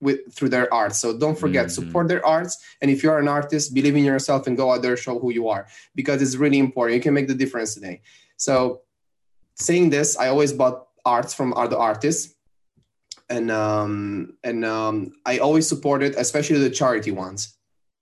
[0.00, 0.94] with through their art.
[0.94, 1.70] So don't forget Mhm.
[1.70, 2.56] support their arts.
[2.80, 5.48] And if you're an artist believe in yourself and go out there show who you
[5.48, 5.66] are
[5.96, 6.94] because it's really important.
[6.94, 8.00] You can make the difference today.
[8.36, 8.82] So
[9.56, 12.34] saying this i always bought arts from other artists
[13.30, 17.40] and um and um i always supported especially the charity ones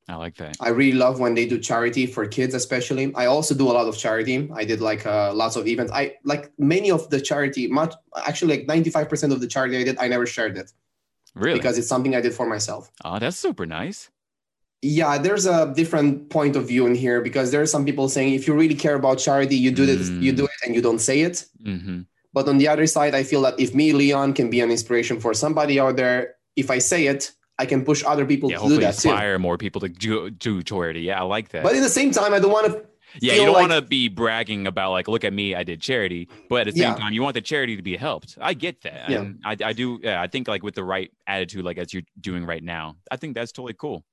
[0.09, 0.55] I like that.
[0.61, 3.05] I really love when they do charity for kids, especially.
[3.23, 4.37] I also do a lot of charity.
[4.61, 5.91] I did like uh, lots of events.
[6.01, 7.93] I like many of the charity, much
[8.31, 9.97] actually like ninety five percent of the charity I did.
[9.99, 10.69] I never shared it
[11.35, 11.59] Really?
[11.59, 12.83] because it's something I did for myself.
[13.05, 13.99] oh, that's super nice.
[14.81, 18.31] Yeah, there's a different point of view in here because there are some people saying
[18.39, 20.23] if you really care about charity, you do this, Mm.
[20.23, 21.37] you do it, and you don't say it.
[21.65, 22.03] hmm
[22.37, 25.21] But on the other side, I feel that if me, Leon, can be an inspiration
[25.21, 28.69] for somebody out there, if I say it, I can push other people Yeah, to
[28.69, 29.09] do that too.
[29.09, 31.01] inspire more people to do, do charity.
[31.01, 31.63] Yeah, I like that.
[31.63, 32.85] But at the same time, I don't want to
[33.23, 35.81] yeah, you don't like- want to be bragging about like, look at me, I did
[35.81, 36.29] charity.
[36.51, 36.97] But at the same Yeah.
[36.97, 38.37] time, you want the charity to be helped.
[38.39, 39.09] I get that.
[39.09, 39.21] Yeah.
[39.21, 39.99] And I, I do.
[40.03, 43.17] Yeah, I think like with the right attitude, like as you're doing right now, I
[43.17, 44.05] think that's totally cool.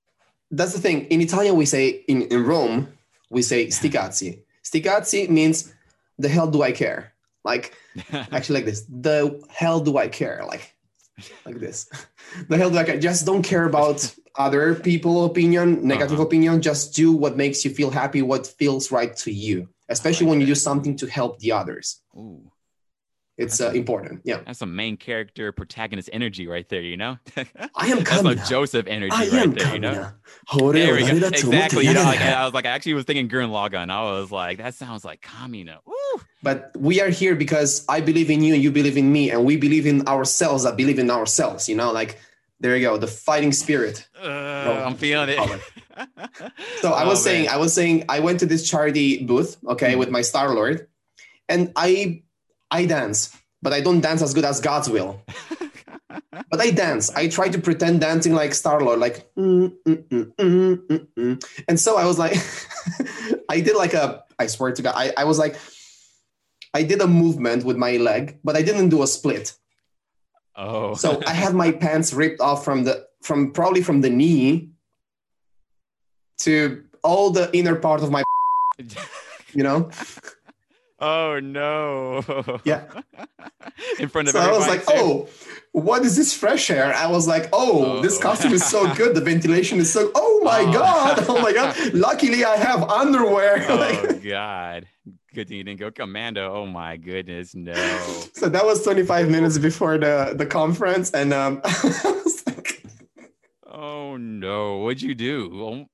[0.50, 1.08] that's the thing.
[1.08, 2.88] In Italian, we say in, in Rome,
[3.30, 4.44] we say sticazzi.
[4.64, 5.74] Sticazzi means
[6.18, 7.13] the hell do I care?
[7.44, 7.74] Like
[8.32, 8.86] actually like this.
[8.90, 10.44] The hell do I care?
[10.48, 10.74] Like
[11.46, 11.90] like this.
[12.50, 13.00] The hell do I care?
[13.00, 14.00] Just don't care about
[14.36, 16.24] other people opinion, negative Uh-huh.
[16.26, 16.62] opinion.
[16.62, 19.70] Just do what makes you feel happy, what feels right to you.
[19.90, 22.02] Especially when you do something to help the others.
[22.16, 22.50] Ooh,
[23.38, 24.22] It's uh, important.
[24.26, 24.42] Yeah.
[24.46, 26.82] that's some main character protagonist energy right there.
[26.82, 27.18] You know,
[27.76, 28.48] I am that's some Kamina.
[28.48, 29.74] Joseph energy I right am there.
[29.74, 29.94] You know.
[29.94, 30.14] Kamina.
[30.48, 31.06] Hore There we go.
[31.08, 31.88] orare da tomote Exactly.
[31.88, 32.22] You know, like.
[32.22, 33.90] I was like, I actually was thinking Gurren Lagann.
[33.90, 35.78] I was like, that sounds like Kamina.
[35.86, 36.22] Woo!
[36.44, 39.44] But we are here because I believe in you and you believe in me, and
[39.46, 41.68] we believe in ourselves I believe in ourselves.
[41.68, 42.20] You know, like
[42.60, 44.08] there you go, the fighting spirit.
[44.22, 45.40] Uh, I'm feeling it.
[46.82, 47.54] So I was Oh, saying, man.
[47.54, 50.00] I was saying, I went to this charity booth, okay, Mhm.
[50.00, 50.88] with my Star Lord,
[51.50, 52.24] and I,
[52.74, 55.22] I dance, but I don't dance as good as God's will.
[56.50, 57.10] But I dance.
[57.16, 61.64] I try to pretend dancing like Star Lord, like, mm, mm, mm, mm, mm, mm.
[61.68, 62.36] and so I was like,
[63.50, 65.56] I did like a, I swear to God, I, I was like,
[66.74, 69.54] I did a movement with my leg, but I didn't do a split.
[70.56, 74.70] oh, So I had my pants ripped off from the from probably from the knee
[76.40, 78.24] to all the inner part of my
[79.54, 79.90] you know.
[81.04, 82.24] Oh no.
[82.64, 82.84] Yeah.
[84.00, 84.94] In front of So I was like, too?
[84.96, 85.30] oh,
[85.72, 86.94] what is this fresh air?
[86.94, 88.22] I was like, oh, this Oh.
[88.22, 89.16] costume is so good.
[89.16, 90.12] The ventilation is so.
[90.16, 90.74] Oh my Oh.
[90.74, 91.26] god!
[91.28, 91.76] Oh my god!
[91.94, 93.66] Luckily, I have underwear.
[93.70, 94.88] Oh Like, God.
[95.34, 96.54] Good thing you didn't go commando.
[96.54, 97.74] Oh my goodness, no.
[98.34, 102.84] so that was 25 minutes before the the conference, and um, I was like,
[103.66, 104.78] Oh no.
[104.86, 105.88] What'd you do?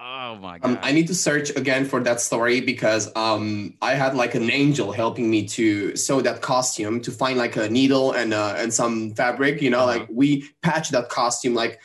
[0.00, 0.68] Oh, my God.
[0.70, 4.48] Um, I need to search again for that story because um, I had like an
[4.50, 8.72] angel helping me to sew that costume to find like a needle and uh, and
[8.72, 9.60] some fabric.
[9.60, 9.98] You know, Uh-huh.
[9.98, 11.80] like we patched that costume like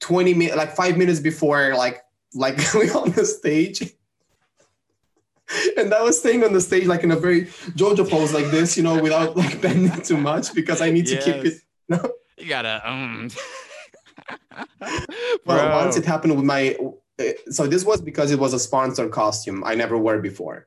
[0.00, 2.02] twenty minutes, like five minutes before like
[2.34, 3.92] like we on the stage.
[5.76, 7.42] And I was staying on the stage like in a very
[7.78, 11.16] JoJo pose like this, you know, without like bending too much because I need to
[11.20, 11.54] keep it.
[11.88, 12.06] Yes.
[12.38, 13.30] You gotta um
[14.80, 15.70] Well, Bro.
[15.84, 16.76] once it happened with my,
[17.50, 20.66] so this was because it was a sponsored costume I never wore before.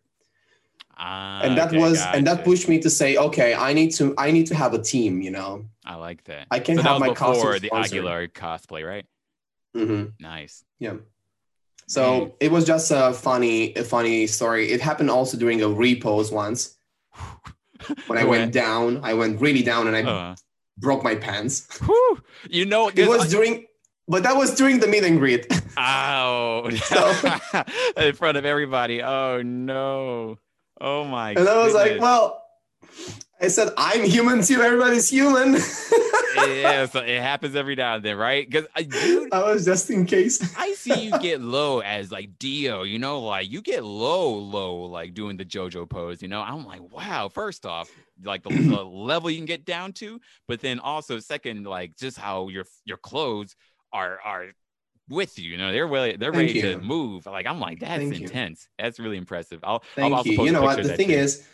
[1.00, 4.16] Ah, and that okay, was and that pushed me to say okay i need to
[4.18, 6.48] i need to have a team you know I like that.
[6.50, 7.94] I can so have my costume the sponsored.
[8.00, 9.06] Aguilar cosplay, right?
[9.76, 10.66] hmm Nice.
[10.80, 10.96] yeah
[11.86, 14.72] So it was just a funny, a funny story.
[14.74, 16.76] It happened also during a repose once.
[18.08, 20.36] When I went down, I went really down and I Uh,
[20.82, 21.68] broke my pants.
[21.86, 22.20] whew.
[22.50, 23.67] you know, It was during,
[24.08, 25.48] but that was during the meet and greet.
[25.80, 27.62] Oh, So-
[27.98, 29.04] in front of everybody.
[29.04, 30.40] Oh no.
[30.82, 32.44] Oh my And I was like, well,
[33.40, 34.62] I said, I'm human too.
[34.62, 35.54] Everybody's human.
[36.36, 38.50] yeah, so it happens every now and then, right?
[38.50, 40.56] Because uh, dude, I was just in case.
[40.58, 44.86] I see you get low as like Dio, you know, like you get low, low,
[44.86, 46.42] like doing the JoJo pose, you know.
[46.42, 47.90] I'm like, wow, first off,
[48.24, 52.18] like the, the level you can get down to, but then also second, like just
[52.18, 53.56] how your your clothes
[53.98, 54.46] are are
[55.10, 57.26] with you, you know, they're really they're Thank ready to move.
[57.26, 58.28] Like I'm like, that's Thank you.
[58.28, 58.60] intense.
[58.78, 59.60] That's really impressive.
[59.64, 60.44] I'll Thank I'll you.
[60.46, 60.84] You know what?
[60.84, 61.24] The thing too.
[61.24, 61.48] is,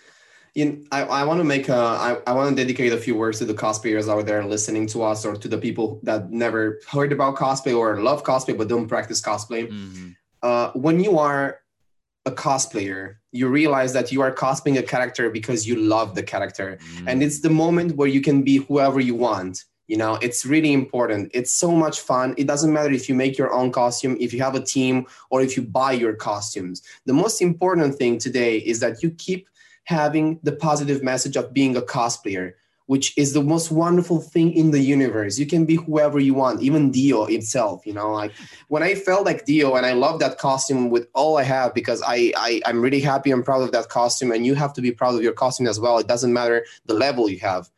[0.55, 3.39] in, I, I want to make a, I, I want to dedicate a few words
[3.39, 7.11] to the cosplayers out there listening to us or to the people that never heard
[7.11, 9.63] about cosplay or love cosplay but don't practice cosplay.
[9.71, 10.15] Mhm.
[10.41, 11.59] Uh, when you are
[12.25, 13.01] a cosplayer,
[13.31, 16.77] you realize that you are cosplaying a character because you love the character.
[17.07, 19.63] And it's the moment where you can be whoever you want.
[19.87, 21.29] You know, it's really important.
[21.33, 22.35] It's so much fun.
[22.37, 25.41] It doesn't matter if you make your own costume, if you have a team, or
[25.41, 26.81] if you buy your costumes.
[27.05, 29.47] The most important thing today is that you keep
[29.83, 32.53] having the positive message of being a cosplayer,
[32.85, 35.37] which is the most wonderful thing in the universe.
[35.37, 37.85] You can be whoever you want, even Dio itself.
[37.85, 38.31] You know, like
[38.69, 42.01] when I felt like Dio and I love that costume with all I have because
[42.05, 44.91] I, I I'm really happy and proud of that costume, and you have to be
[44.91, 45.97] proud of your costume as well.
[45.97, 47.69] It doesn't matter the level you have.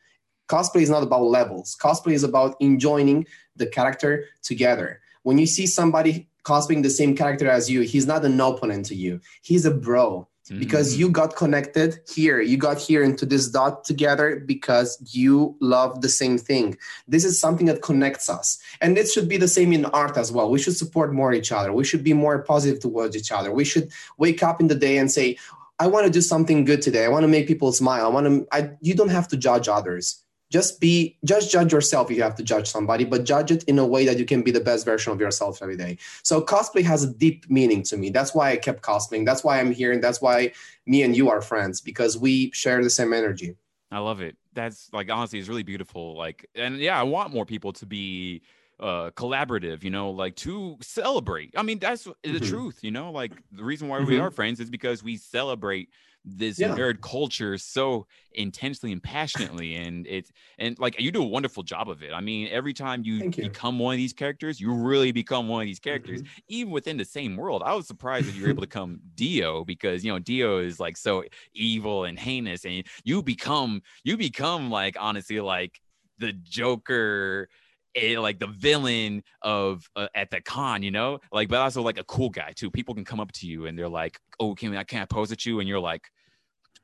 [0.48, 1.76] Cosplay is not about levels.
[1.82, 5.02] Cosplay is about enjoying the character together.
[5.24, 8.96] When you see somebody cosplaying the same character as you, he's not an opponent to
[8.96, 9.20] you.
[9.42, 10.28] He's a bro.
[10.60, 10.98] Because Mhm.
[11.00, 12.40] you got connected here.
[12.40, 16.78] You got here into this dot together because you love the same thing.
[17.08, 18.60] This is something that connects us.
[18.80, 20.52] And it should be the same in art as well.
[20.52, 21.74] We should support more each other.
[21.74, 23.52] We should be more positive towards each other.
[23.52, 25.38] We should wake up in the day and say
[25.80, 27.06] i want to do something good today.
[27.06, 28.06] I want to make people smile.
[28.06, 32.10] I want to I, you don't have to judge others just be just judge yourself
[32.12, 34.42] if you have to judge somebody but judge it in a way that you can
[34.42, 37.98] be the best version of yourself every day so cosplay has a deep meaning to
[37.98, 38.10] me.
[38.10, 39.26] That's why I kept cosplaying.
[39.26, 40.54] That's why I'm here, and that's why
[40.86, 43.56] me and you are friends because we share the same energy.
[43.92, 44.38] I love it.
[44.54, 46.16] That's like honestly, it's really beautiful.
[46.18, 48.42] Like, and yeah, I want more people to be
[48.80, 51.54] uh collaborative, you know, like to celebrate.
[51.56, 52.42] I mean, that's the Mhm.
[52.42, 54.22] truth, you know, like the reason why we Mhm.
[54.22, 55.90] are friends is because we celebrate
[56.28, 56.76] this Yeah.
[56.76, 61.88] nerd culture so intensely and passionately and it's and like you do a wonderful job
[61.88, 63.32] of it i mean every time you, you.
[63.40, 66.40] become one of these characters you really become one of these characters Mm-hmm.
[66.48, 69.64] even within the same world i was surprised that you were able to come dio
[69.64, 74.70] because you know dio is like so evil and heinous and you become you become
[74.72, 75.80] like honestly like
[76.18, 77.50] the joker
[77.96, 81.98] eh, like the villain of uh, at the con you know like but also like
[82.00, 84.76] a cool guy too people can come up to you and they're like oh can
[84.76, 86.10] i can't pose at you and you're like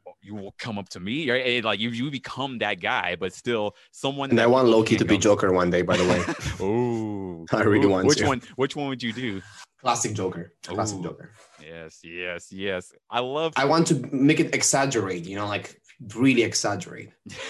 [0.07, 3.33] "Oh, you will come up to me right like you you become that guy but
[3.33, 6.21] still someone And that I want Loki to be Joker one day, by the way.
[6.61, 8.27] oh I really want which to.
[8.27, 9.41] one which one would you do
[9.81, 10.53] Classic Joker.
[10.63, 11.03] Classic Ooh.
[11.03, 11.31] Joker.
[11.61, 15.80] yes yes yes i love I want to make it exaggerate, you know, like
[16.15, 17.11] really exaggerate.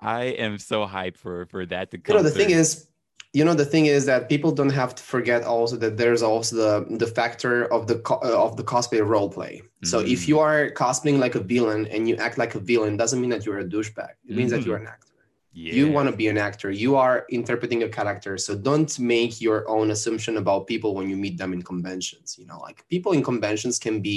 [0.00, 2.16] I am so hyped for for that to come.
[2.16, 2.88] You know, the thing is,
[3.32, 6.56] you know, the thing is that people don't have to forget also that there's also
[6.56, 9.62] the the factor of the uh, of the cosplay role play.
[9.84, 10.12] So Mm.
[10.12, 13.30] if you are cosplaying like a villain and you act like a villain, doesn't mean
[13.30, 14.12] that you're a douchebag.
[14.28, 14.66] It means that Mhm.
[14.66, 15.08] you're an actor.
[15.54, 15.74] yeah.
[15.78, 19.60] you want to be an actor you are interpreting a character so don't make your
[19.74, 23.22] own assumption about people when you meet them in conventions you know like people in
[23.32, 24.16] conventions can be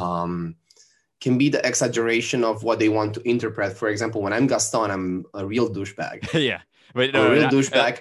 [0.00, 0.54] um
[1.24, 3.70] can be the exaggeration of what they want to interpret.
[3.80, 6.18] For example when i'm gaston i'm a real douchebag.
[6.50, 6.60] Yeah,
[6.94, 7.94] but a no, real not- uh, douchebag.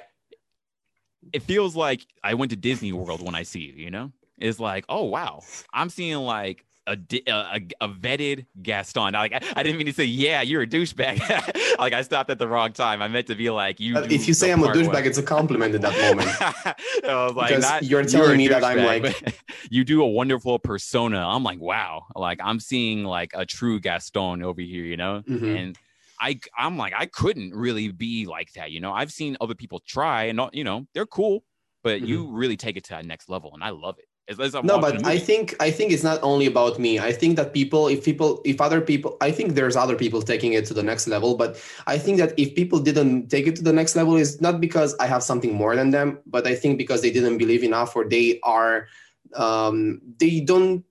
[1.37, 3.73] it feels like I went to Disney World when I see you.
[3.85, 5.41] You know, it's like, oh wow,
[5.79, 9.13] I'm seeing like a a, a, vetted Gaston.
[9.13, 11.77] Like I, I didn't mean to say, yeah, you're a douchebag.
[11.79, 13.01] like I stopped at the wrong time.
[13.01, 13.97] I meant to be like, you.
[13.97, 16.29] If you say i'm a douchebag it's a compliment in that moment
[17.09, 21.19] I was like, not, you're telling me that I'm like- you do a wonderful persona.
[21.25, 25.57] I'm like, wow, like I'm seeing like a true Gaston over here, you know, Mhm.
[25.59, 25.77] and.
[26.21, 28.93] I, I'm like I couldn't really be like that, you know.
[28.93, 31.43] I've seen other people try, and you know they're cool,
[31.83, 34.05] but you really take it to that next level, and I love it.
[34.29, 36.97] As, as no but i think i think it's not only about me.
[36.97, 40.53] I think that people if people if other people i think there's other people taking
[40.53, 43.63] it to the next level but i think that if people didn't take it to
[43.63, 46.77] the next level is not because i have something more than them but i think
[46.77, 48.87] because they didn't believe enough or they are
[49.35, 50.85] um they don't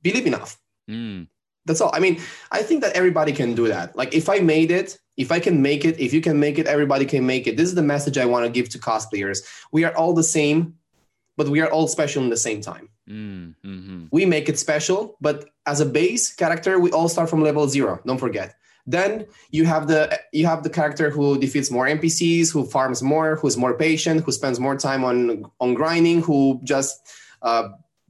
[0.00, 0.58] believe enough.
[0.88, 1.28] Mm,
[1.66, 1.90] that's all.
[1.92, 2.20] I mean
[2.52, 3.94] i think that everybody can do that.
[3.96, 6.66] Like if i made it if i can make it if you can make it
[6.66, 7.58] everybody can make it.
[7.58, 9.44] This is the message i want to give to cosplayers.
[9.72, 10.76] We are all the same
[11.36, 12.88] but we are all special in the same time.
[13.08, 17.42] Mm, hmm We make it special, but as a base character, we all start from
[17.42, 18.00] level zero.
[18.06, 18.54] Don't forget.
[18.88, 23.36] Then you have the you have the character who defeats more NPCs, who farms more,
[23.36, 26.94] who's more patient, who spends more time on on grinding, who just
[27.42, 27.68] uh,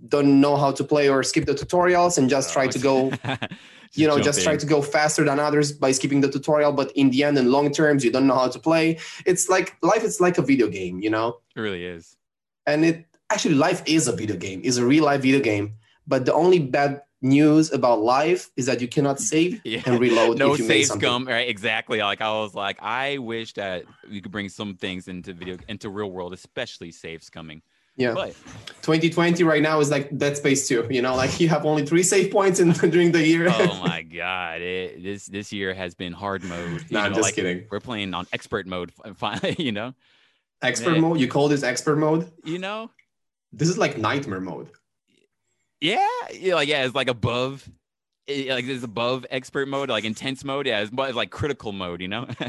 [0.09, 3.11] don't know how to play or skip the tutorials and just try to go
[3.95, 7.09] you know just try to go faster than others by skipping the tutorial but in
[7.11, 10.21] the end in long terms you don't know how to play it's like life is
[10.21, 12.15] like a video game you know It really is.
[12.67, 14.61] and it actually life is a video game.
[14.65, 15.75] Is a real life video game.
[16.07, 19.83] But the only bad news about life is that you cannot save Yeah.
[19.87, 21.49] and reload no if you make save scum right?
[21.49, 21.99] Exactly.
[21.99, 25.89] Like i was like i wish that we could bring some things into video into
[25.89, 27.63] real world especially save scumming.
[27.97, 28.13] Yeah.
[28.13, 28.35] But
[28.83, 31.17] 2020 right now is like dead space 2 you know?
[31.17, 33.49] Like you have only three save points in during the year.
[33.51, 34.61] Oh my god.
[34.61, 37.67] It, this this year has been hard mode you no i'm just like, kidding.
[37.71, 38.93] we're playing on expert mode
[39.59, 39.95] you know?
[40.63, 41.01] Expert Man.
[41.01, 41.21] mode?
[41.21, 42.31] You call this expert mode?
[42.45, 42.91] You know
[43.53, 44.71] this is like nightmare mode.
[45.81, 47.69] Yeah yeah like yeah it's like above
[48.27, 52.01] it, like it's above expert mode like intense mode yeah it's, it's like critical mode
[52.01, 52.27] you know?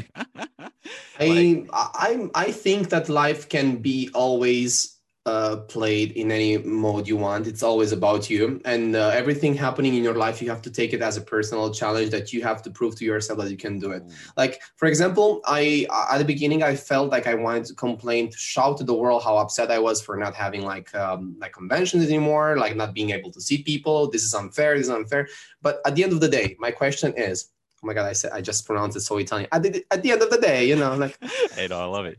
[1.20, 7.16] I, I I think that life can be always uh, played in any mode you
[7.16, 7.46] want.
[7.46, 10.92] It's always about you, and uh, everything happening in your life, you have to take
[10.92, 13.78] it as a personal challenge that you have to prove to yourself that you can
[13.78, 14.02] do it.
[14.36, 18.38] Like for example, I at the beginning I felt like I wanted to complain, to
[18.38, 22.04] shout to the world how upset I was for not having like um, like conventions
[22.06, 24.10] anymore, like not being able to see people.
[24.10, 24.76] This is unfair.
[24.76, 25.28] This is unfair.
[25.60, 27.50] But at the end of the day, my question is.
[27.80, 28.06] Oh my god!
[28.06, 29.48] I said I just pronounced it so Italian.
[29.52, 31.16] At the, at the end of the day, you know, like
[31.52, 32.18] hey, no, i love it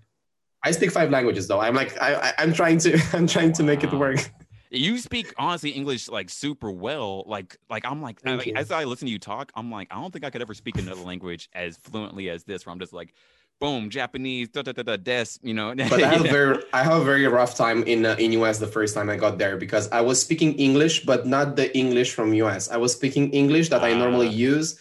[0.63, 1.59] I speak five languages though.
[1.61, 4.31] I'm like I, I I'm trying to I'm trying to make it work.
[4.71, 7.23] You speak honestly English like super well.
[7.25, 9.95] Like like I'm like, Thank like, as I listen to you talk, I'm like I
[9.95, 12.65] don't think I could ever speak another language as fluently as this.
[12.65, 13.13] Where I'm just like,
[13.59, 15.73] boom, Japanese, da da da da, des, you know.
[15.89, 16.29] But I have Yeah.
[16.29, 19.09] a very I have a very rough time in uh, in US the first time
[19.09, 22.69] I got there because I was speaking English but not the English from US.
[22.69, 24.53] I was speaking English that I normally Ah.
[24.53, 24.77] use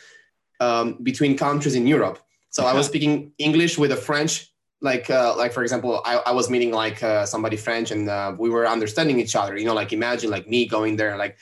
[0.61, 2.19] um, between countries in Europe.
[2.51, 6.33] So I was speaking English with a French like uh, like for example I, I
[6.33, 9.57] was meeting like uh, somebody French and uh, we were understanding each other.
[9.57, 11.37] You know like imagine like me going there like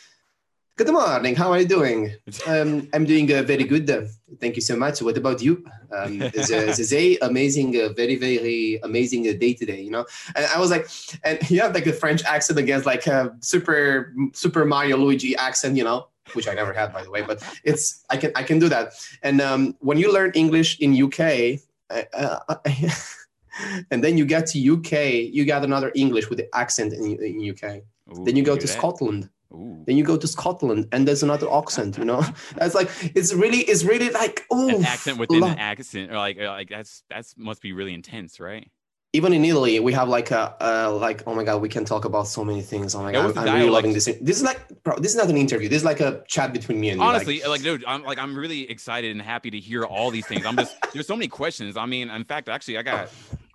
[0.78, 1.34] Good morning.
[1.34, 2.14] How are you doing?
[2.46, 3.88] Um, I'm doing uh, very good.
[4.40, 5.00] Thank you so much.
[5.00, 5.64] What about you?
[5.90, 9.80] Um, it's, uh, it's a amazing, uh, very, very amazing uh, day today.
[9.80, 10.86] You know, and I was like,
[11.24, 15.78] and you have like a French accent against like a super, super Mario Luigi accent.
[15.78, 18.58] You know, which I never had by the way, but it's I can I can
[18.58, 18.92] do that.
[19.22, 21.58] And um, when you learn English in UK,
[21.90, 22.02] uh,
[22.48, 22.56] uh,
[23.90, 27.50] and then you get to UK, you got another English with the accent in, in
[27.50, 27.82] UK.
[28.16, 28.72] Ooh, Then you go to that.
[28.72, 29.82] Scotland Ooh.
[29.86, 32.22] then you go to Scotland and there's another accent, you know?
[32.60, 36.36] It's like it's really it's really like oh An accent within an accent, or like,
[36.38, 38.68] like that's that's must be really intense, right?
[39.12, 42.04] Even in Italy, we have like a uh, like oh my god, we can talk
[42.04, 42.94] about so many things.
[42.94, 44.04] Oh my Yeah, god, I'm, really loving this.
[44.04, 45.68] This is like bro, this is not an interview.
[45.70, 47.06] This is like a chat between me and you.
[47.06, 50.26] like- Honestly, like, dude, I'm like I'm really excited and happy to hear all these
[50.26, 50.44] things.
[50.44, 51.76] I'm just there's so many questions.
[51.78, 53.08] I mean, in fact, actually, I got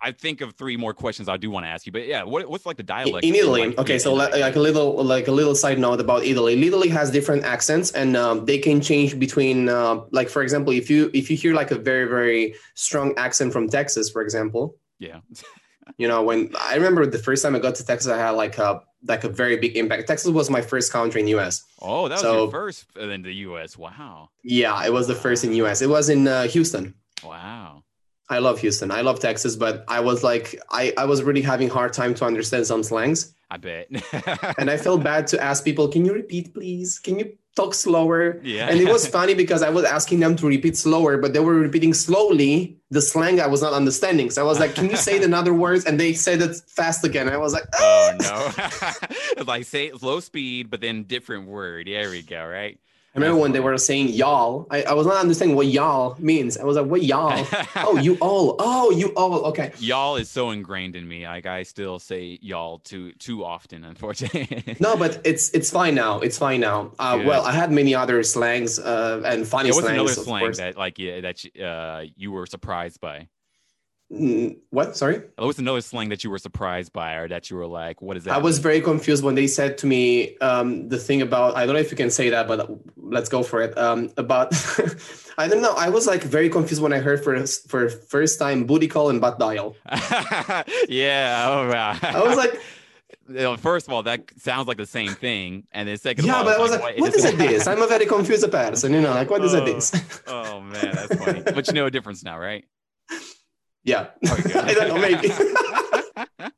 [0.04, 1.92] I think of three more questions I do want to ask you.
[1.92, 3.68] But yeah, what, what's like the dialect in Italy.
[3.68, 6.60] like, okay, so like, like a little like a little side note about Italy.
[6.66, 10.90] Italy has different accents, and um, they can change between uh, like for example, if
[10.90, 15.20] you if you hear like a very very strong accent from Texas, for example, yeah,
[15.98, 18.58] you know when I remember the first time I got to Texas, I had like
[18.58, 20.06] a like a very big impact.
[20.08, 21.62] Texas was my first country in US.
[21.80, 23.76] oh, that was So- your first in the U.S.
[23.76, 25.82] Wow, Yeah, it was the first in US.
[25.82, 26.94] It was in uh, Houston.
[27.24, 27.82] wow.
[28.28, 28.90] I love Houston.
[28.90, 32.24] I love Texas, but I was like, I, I was really having hard time to
[32.24, 33.34] understand some slangs.
[33.50, 33.88] I bet.
[34.58, 36.98] And I felt bad to ask people, can you repeat, please?
[36.98, 38.40] Can you talk slower?
[38.42, 41.40] yeah, And it was funny because I was asking them to repeat slower, but they
[41.40, 44.30] were repeating slowly the slang I was not understanding.
[44.30, 45.84] So I was like, can you say it in other words?
[45.84, 47.28] And they said it fast again.
[47.28, 49.44] I was like, oh no, it's ah!
[49.46, 51.88] like say it low speed, but then different word.
[51.88, 52.46] There we go.
[52.46, 52.78] Right.
[53.14, 56.56] I remember when they were saying y'all, I, I was not understanding what y'all means.
[56.56, 57.46] I was like, what y'all?
[57.76, 58.56] oh, you all.
[58.58, 59.44] Oh, you all.
[59.46, 59.70] Okay.
[59.78, 61.26] y'all is so ingrained in me.
[61.26, 64.76] Like I still say y'all too too often, unfortunately.
[64.80, 66.20] No, but it's it's fine now.
[66.20, 66.92] It's fine now.
[66.98, 70.00] Uh, well, I had many other slangs uh, and funny Yeah, what's slangs.
[70.00, 73.28] another slang that like yeah that uh, you were surprised by?
[74.12, 74.94] Mm, what?
[74.94, 75.22] Sorry.
[75.38, 78.24] What's another slang that you were surprised by, or that you were like, "What is
[78.24, 81.64] that?" I was very confused when they said to me um, the thing about I
[81.64, 83.76] don't know if you can say that, but let's go for it.
[83.78, 84.52] Um, about
[85.38, 85.72] I don't know.
[85.74, 89.18] I was like very confused when I heard for for first time booty call and
[89.18, 89.76] butt dial.
[90.88, 91.46] yeah.
[91.48, 91.98] Oh, wow.
[92.02, 92.60] I was like,
[93.28, 96.32] You know, first of all, that sounds like the same thing, and then second, yeah,
[96.32, 97.66] of all, but I was like, what is it this?
[97.66, 99.64] I'm a very confused person, you know, like what is it Oh.
[99.64, 100.20] this?
[100.26, 101.40] Oh man, that's funny.
[101.42, 102.64] but you know a difference now, right?
[103.84, 104.58] Yeah, Okay.
[104.58, 105.30] I don't know, maybe.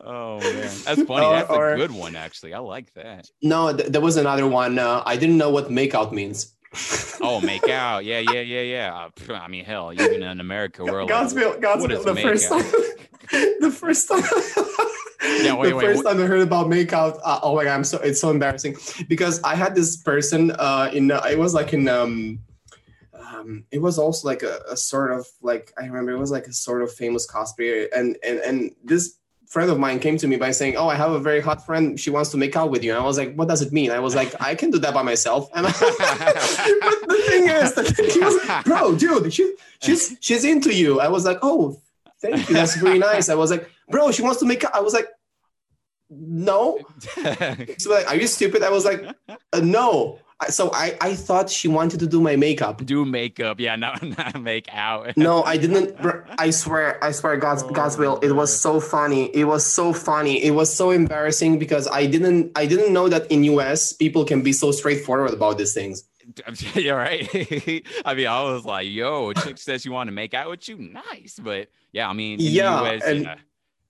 [0.00, 0.52] oh man,
[0.84, 1.26] that's funny.
[1.26, 2.54] Or- that's or- a good one, actually.
[2.54, 3.28] I like that.
[3.42, 4.78] No, th- there was another one.
[4.78, 6.54] Uh, I didn't know what makeout means.
[7.22, 8.06] Oh, make out.
[8.06, 9.08] Yeah, yeah, yeah, yeah.
[9.28, 11.90] Uh, I mean, hell, even in America, we're like, Godspeed, Godspeed.
[11.98, 12.64] is The first time,
[13.60, 14.22] the first time,
[15.44, 17.74] Yeah, wait, the wait, first what- time I heard about makeout, uh, oh my god,
[17.74, 18.76] I'm so it's so embarrassing
[19.06, 22.38] because I had this person uh, in uh, it was like in um,
[23.40, 26.46] um, it was also like a, a sort of like I remember it was like
[26.46, 29.16] a sort of famous cosplayer, and and and this
[29.46, 31.98] friend of mine came to me by saying, "Oh, I have a very hot friend.
[31.98, 33.90] She wants to make out with you." And I was like, "What does it mean?"
[33.90, 37.74] I was like, "I can do that by myself." And I, but the thing is,
[37.74, 41.00] the thing was, bro, dude, she, she's she's into you.
[41.00, 41.80] I was like, "Oh,
[42.20, 42.54] thank you.
[42.54, 45.08] That's really nice." I was like, "Bro, she wants to make out." I was like,
[46.08, 46.78] "No."
[47.16, 50.18] She's like, "Are you stupid?" I was like, uh, "No."
[50.48, 52.84] So I I thought she wanted to do my makeup.
[52.84, 53.60] Do makeup.
[53.60, 55.16] Yeah, not, not make out.
[55.16, 55.94] No, I didn't.
[56.38, 58.18] I swear, I swear, God's Oh, God's will.
[58.20, 59.34] It was so funny.
[59.34, 60.42] It was so funny.
[60.42, 62.52] It was so embarrassing because I didn't.
[62.56, 66.04] I didn't know that in US people can be so straightforward about these things.
[66.74, 67.28] You're right.
[68.04, 70.78] I mean, I was like, yo, chick says you want to make out with you.
[70.78, 71.38] Nice.
[71.42, 73.34] But yeah, I mean, in Yeah, US, and- yeah,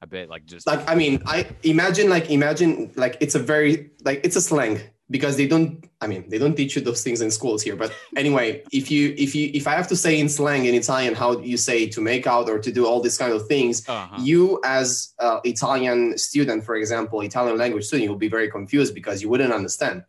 [0.03, 3.91] I bet like just Like, I mean, I imagine, like, imagine, like, it's a very,
[4.05, 4.81] like, it's a slang
[5.11, 5.85] because they don't.
[6.01, 7.77] I mean, they don't teach you those things in schools here.
[7.77, 11.15] But anyway, if you, if you, if I have to say in slang in Italian
[11.15, 14.17] how you say to make out or to do all these kind of things, uh-huh.
[14.21, 19.21] you as uh, Italian student, for example, Italian language student, you'll be very confused because
[19.23, 20.05] you wouldn't understand.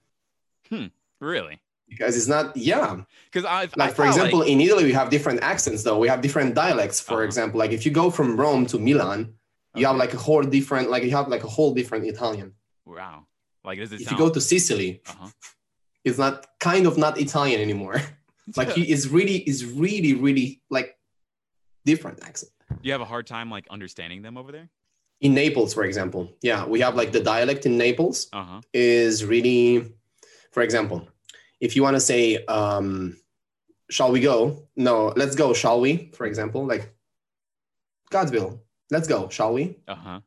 [1.20, 1.60] really.
[1.90, 5.10] because it's not yeah Because I like I for example like, in italy we have
[5.10, 7.24] different accents though we have different dialects for Uh-huh.
[7.30, 9.20] example like if you go from rome to milan
[9.76, 12.50] you have like a whole different like you have like a whole different italian
[12.86, 13.18] wow,
[13.64, 14.20] like does it if sound?
[14.20, 15.28] you go to sicily uh-huh.
[16.04, 17.96] it's not kind of not italian anymore
[18.58, 20.98] like you, it's really it's really really like
[21.86, 24.70] different accent Do you have a hard time like understanding them over there?
[25.22, 28.62] in naples for example yeah we have like the dialect in naples Uh huh.
[28.74, 29.94] is really
[30.52, 31.08] for example
[31.60, 33.16] if you want to say um
[33.92, 36.84] shall we go no let's go shall we for example like
[38.10, 40.20] god's will let's go shall we Uh huh.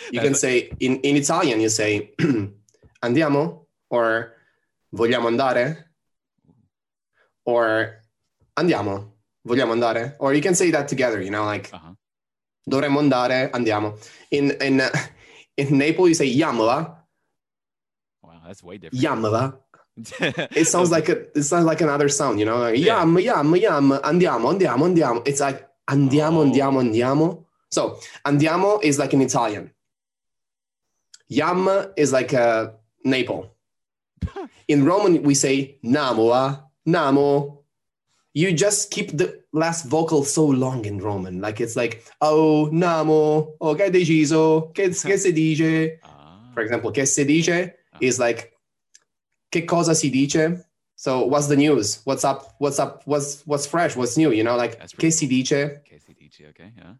[0.12, 2.10] you can say in, in italian you say
[3.04, 3.66] andiamo?
[3.88, 4.32] Or
[4.90, 5.92] vogliamo andare?
[7.44, 8.00] Or
[8.56, 9.12] andiamo?
[9.46, 10.16] Vogliamo andare?
[10.18, 11.94] Or you can say that together you know like Uh huh.
[12.66, 13.98] dovremmo andare andiamo.
[14.30, 14.88] In in uh,
[15.56, 16.96] in naples you say yamla.
[18.22, 19.04] Wow, that's way different.
[19.04, 19.58] yamla.
[20.56, 23.92] It sounds like a it sounds like another sound you know like, yam yam yam
[24.02, 25.22] andiamo andiamo andiamo.
[25.26, 26.44] It's like andiamo Oh.
[26.46, 27.44] andiamo andiamo.
[27.70, 29.70] So andiamo is like in italian.
[31.28, 32.74] Yam is like a
[33.04, 33.50] naple
[34.68, 37.58] in roman we say namo ah, namo
[38.32, 43.54] you just keep the last vocal so long in roman like it's like oh namo
[43.60, 48.52] oh che deciso che, che si dice Ah, for example, che si dice is like
[49.50, 50.64] che cosa si dice.
[50.96, 52.00] So what's the news?
[52.04, 52.54] What's up?
[52.58, 53.02] What's up?
[53.06, 53.96] What's what's fresh?
[53.96, 54.30] What's new?
[54.32, 55.80] You know, like That's che si dice,
[56.50, 56.94] okay, yeah.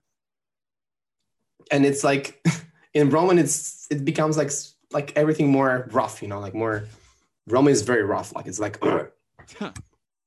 [1.71, 2.43] and it's like
[2.95, 4.51] in Roman, it's it becomes like
[4.95, 6.23] like everything more rough.
[6.23, 6.85] You know, like more
[7.47, 8.35] Roman is very rough.
[8.35, 8.83] Like it's like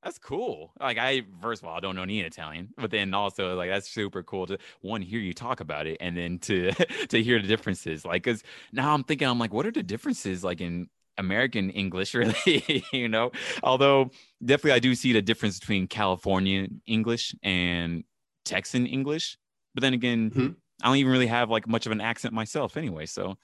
[0.03, 0.71] That's cool.
[0.79, 3.89] Like I first of all, I don't know any Italian, but then also like that's
[3.89, 6.71] super cool to one hear you talk about it, and then to
[7.09, 8.05] to hear the differences.
[8.05, 10.87] Like, cause now I'm thinking, I'm like, what are the differences like in
[11.17, 12.85] American English, really?
[12.93, 13.31] you know,
[13.63, 14.11] although
[14.45, 18.03] definitely I do see the difference between California English and
[18.45, 19.37] Texan English,
[19.73, 20.55] but then again, Mhm.
[20.83, 23.07] I don't even really have like much of an accent myself, anyway.
[23.07, 23.37] So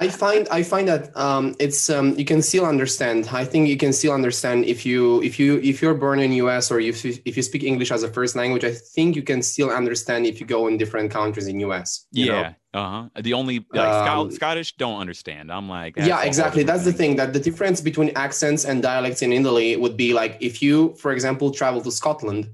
[0.00, 3.28] I find I find that um, it's um, you can still understand.
[3.32, 6.70] I think you can still understand if you if you if you're born in US
[6.70, 8.64] or if you, if you speak English as a first language.
[8.64, 12.06] I think you can still understand if you go in different countries in US.
[12.10, 13.08] you yeah, uh huh.
[13.20, 15.52] The only like, Um, Scottish don't understand.
[15.52, 19.32] I'm like, yeah exactly that's the thing that the difference between accents and dialects in
[19.32, 22.48] italy would be like if you for example travel to scotland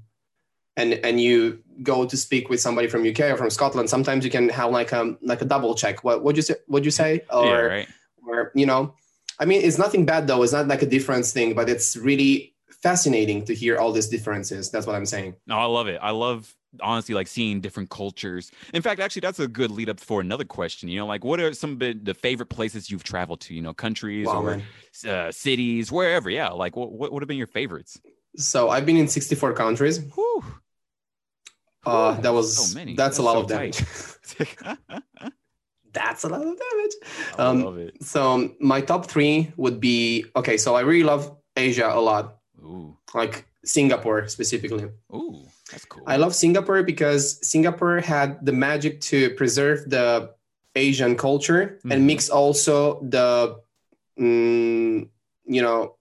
[0.79, 1.35] and and you
[1.91, 4.91] go to speak with somebody from uk or from scotland sometimes you can have like
[4.99, 7.87] um like a double check what would you say would you say or yeah, right.
[8.27, 8.81] or you know
[9.41, 12.31] i mean it's nothing bad though it's not like a difference thing but it's really
[12.87, 15.99] fascinating to hear all these differences that's what i'm saying No, I love it.
[16.01, 16.41] I love
[16.81, 18.51] honestly like seeing different cultures.
[18.77, 20.87] In fact, actually, that's a good lead up for another question.
[20.87, 23.55] You know, like what are some of the- the favorite places you've traveled to?
[23.57, 24.61] You know, countries wow or
[25.13, 26.29] uh, cities, wherever.
[26.29, 27.99] Yeah, like what what would have been your favorites?
[28.37, 30.43] so i've been in 64 countries Whew.
[31.85, 32.95] Uh that was so many.
[32.95, 33.79] that's a lot so of damage
[35.91, 36.93] that's a lot of damage
[37.37, 38.03] I Um, love it.
[38.03, 40.57] So my top three would be okay.
[40.57, 44.89] So I really love Asia a lot, Ooh, like Singapore specifically.
[45.13, 46.03] ooh, that's cool.
[46.05, 50.33] I love Singapore because Singapore had the magic to preserve the
[50.75, 51.93] Asian culture Mhm.
[51.93, 53.59] and mix also the,
[54.19, 55.09] mm,
[55.45, 55.95] you know,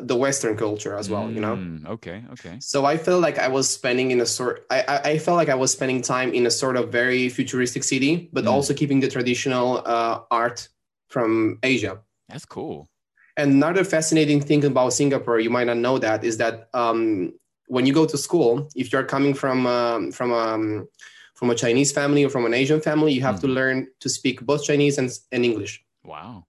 [0.00, 1.30] the Western culture as well.
[1.30, 1.56] You know.
[1.56, 2.24] Mm, Okay.
[2.32, 2.56] Okay.
[2.60, 4.64] So I felt like I was spending in a sort.
[4.70, 8.30] I, I felt like I was spending time in a sort of very futuristic city,
[8.32, 8.52] but Mm.
[8.52, 10.68] also keeping the traditional uh, art
[11.08, 12.00] from Asia.
[12.28, 12.88] That's cool.
[13.36, 17.32] And another fascinating thing about Singapore, you might not know that, is that um,
[17.66, 20.88] when you go to school, if you're coming from um, from um,
[21.34, 23.54] from a Chinese family or from an Asian family, you have to Mhm.
[23.54, 25.82] learn to speak both Chinese and, and English.
[26.04, 26.44] Wow.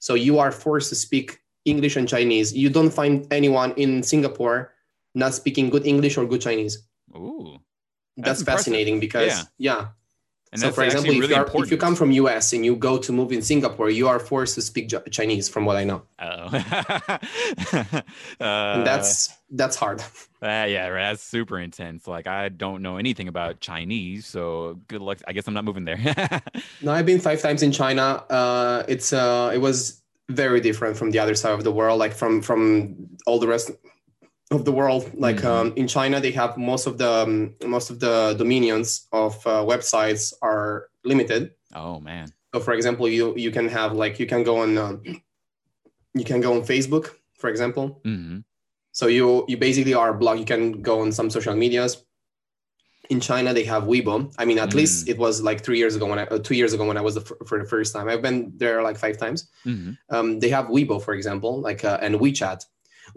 [0.00, 2.54] So you are forced to speak English and Chinese.
[2.54, 4.72] You don't find anyone in Singapore
[5.14, 6.78] not speaking good English or good Chinese.
[7.14, 7.58] Ooh.
[8.16, 8.46] That's, impressive.
[8.46, 9.42] fascinating because Yeah.
[9.58, 9.86] yeah.
[10.52, 12.62] And so that's for example, actually if, you are, if you come from US and
[12.62, 15.84] you go to move in Singapore, you are forced to speak Chinese, from what I
[15.84, 16.02] know.
[16.18, 16.48] Oh.
[18.40, 20.02] Uh, that's that's hard.
[20.42, 21.10] Uh, yeah, right.
[21.12, 22.08] That's super intense.
[22.08, 25.18] Like I don't know anything about Chinese, so good luck.
[25.28, 26.00] I guess I'm not moving there.
[26.82, 28.24] No, I've been five times in China.
[28.28, 32.14] Uh, it's uh, it was very different from the other side of the world, like
[32.14, 32.96] from from
[33.26, 33.70] all the rest
[34.50, 35.10] of the world.
[35.14, 35.44] Like Mhm.
[35.44, 39.64] um, in China, they have most of the um, most of the dominions of uh,
[39.64, 41.52] websites are limited.
[41.74, 42.28] oh man.
[42.54, 45.02] So, for example, you you can have like you can go on um,
[46.14, 48.00] you can go on Facebook, for example.
[48.04, 48.38] hmm
[48.92, 50.38] So you you basically are blog.
[50.38, 52.04] You can go on some social medias.
[53.12, 54.16] In China, they have Weibo.
[54.40, 54.78] I mean, at Mm.
[54.80, 57.04] least it was like three years ago when I uh, two years ago when I
[57.08, 58.06] was the, f- for the first time.
[58.10, 59.40] I've been there like five times.
[59.68, 62.60] hmm Um, they have Weibo, for example, like uh, and WeChat.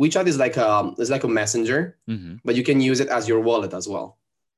[0.01, 0.69] WeChat is like a
[1.03, 1.79] is like a messenger,
[2.11, 4.07] hmm but you can use it as your wallet as well.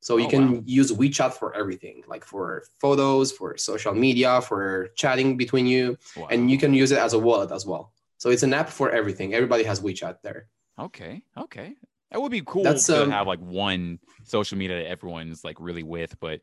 [0.07, 0.63] So you Oh, can wow.
[0.79, 2.45] use WeChat for everything, like for
[2.83, 4.61] photos, for social media, for
[5.01, 5.83] chatting between you,
[6.17, 6.27] Wow.
[6.31, 7.83] and you can use it as a wallet as well.
[8.21, 9.27] So it's an app for everything.
[9.39, 10.41] Everybody has WeChat there.
[10.87, 11.13] Okay.
[11.45, 11.69] Okay.
[12.09, 15.57] That would be cool That's, to um, have like one social media that everyone's like
[15.59, 16.41] really with, but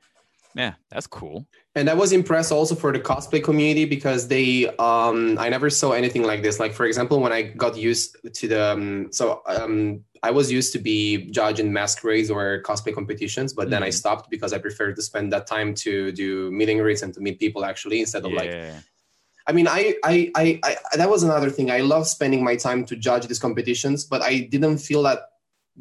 [0.55, 1.47] yeah, that's cool.
[1.75, 5.93] and I was impressed also for the cosplay community because they um I never saw
[5.93, 6.61] anything like this.
[6.61, 10.73] Like for example, when I got used to the um, so um I was used
[10.73, 13.93] to be judge in masquerades or cosplay competitions, but then I Mhm.
[13.93, 17.21] stopped because I preferred to spend that time to do meet and greets and to
[17.21, 18.57] meet people actually instead of like
[19.47, 21.71] I mean I, I I I that was another thing.
[21.71, 25.19] I love spending my time to judge these competitions, but I didn't feel that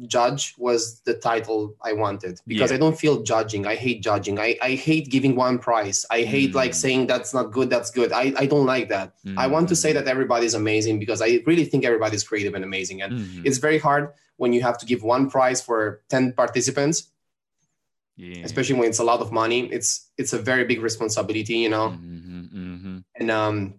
[0.06, 2.76] judge was the title I wanted because Yeah.
[2.76, 3.64] I don't feel judging.
[3.66, 4.40] I hate judging.
[4.40, 6.04] I, I hate giving one prize.
[6.10, 6.82] I hate like Mm.
[6.84, 8.10] saying that's not good, that's good.
[8.12, 9.14] I, I don't like that.
[9.36, 9.94] I want to say Mm.
[9.94, 13.02] that everybody's amazing because I really think everybody's creative and amazing.
[13.02, 13.42] And Mhm.
[13.46, 16.96] it's very hard when you have to give one prize for 10 participants,
[18.16, 18.42] yeah.
[18.44, 19.70] especially when it's a lot of money.
[19.72, 21.90] It's it's a very big responsibility, you know.
[21.90, 23.74] hmm hmm and um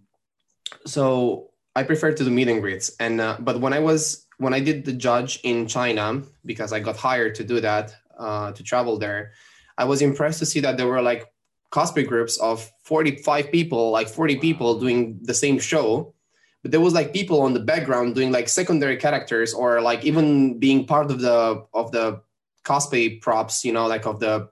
[0.85, 4.53] so i prefer to do meet and greets and uh, but when i was when
[4.53, 8.63] i did the judge in china because i got hired to do that uh, to
[8.63, 9.31] travel there
[9.77, 11.31] i was impressed to see that there were like
[11.75, 16.13] cosplay groups of 45 people like 40 people doing the same show.
[16.61, 20.57] But there was like people on the background doing like secondary characters or like even
[20.57, 22.21] being part of the of the
[22.63, 24.49] cosplay props you know like of the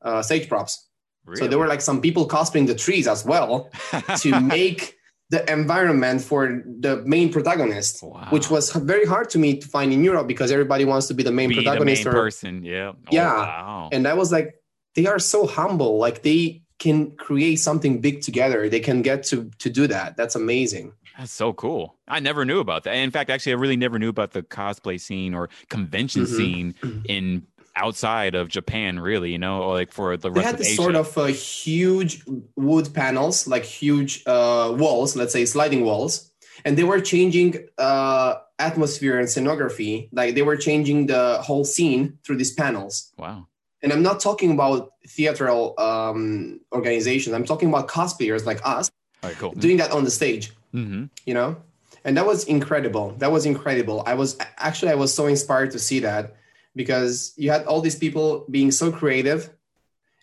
[0.00, 0.88] uh, stage props.
[1.34, 3.70] So there were like some people cosplaying the trees as well
[4.18, 4.96] to make
[5.34, 6.40] the environment for
[6.86, 8.28] the main protagonist, Wow.
[8.34, 11.22] which was very hard to me to find in Europe because everybody wants to be
[11.28, 12.04] the main be the protagonist.
[12.04, 12.52] main or- person.
[12.64, 12.92] Yeah.
[12.94, 13.32] Oh, Yeah.
[13.34, 13.88] wow.
[13.94, 14.48] And I was like,
[14.96, 15.92] they are so humble.
[16.06, 18.68] Like they can create something big together.
[18.74, 20.08] They can get to to do that.
[20.18, 20.92] That's amazing.
[21.18, 21.94] That's so cool.
[22.16, 22.94] I never knew about that.
[22.96, 26.36] In fact, actually, I really never knew about the cosplay scene or convention Mhm.
[26.36, 26.68] scene
[27.16, 28.98] in outside of Japan.
[29.00, 31.26] Really, you know, or like for the They rest had of this sort of uh,
[31.26, 32.22] huge
[32.56, 36.30] wood panels, like huge uh, walls, let's say sliding walls,
[36.64, 40.08] and they were changing uh, atmosphere and scenography.
[40.12, 43.12] Like they were changing the whole scene through these panels.
[43.18, 43.46] wow.
[43.82, 47.34] And I'm not talking about theatrical um, organizations.
[47.34, 48.90] I'm talking about cosplayers like us
[49.22, 49.36] right.
[49.36, 49.52] Cool.
[49.52, 50.52] doing that on the stage.
[50.72, 51.56] hmm You know,
[52.04, 53.14] and that was incredible.
[53.18, 54.02] That was incredible.
[54.06, 56.34] I was actually I was so inspired to see that
[56.76, 59.50] because you had all these people being so creative,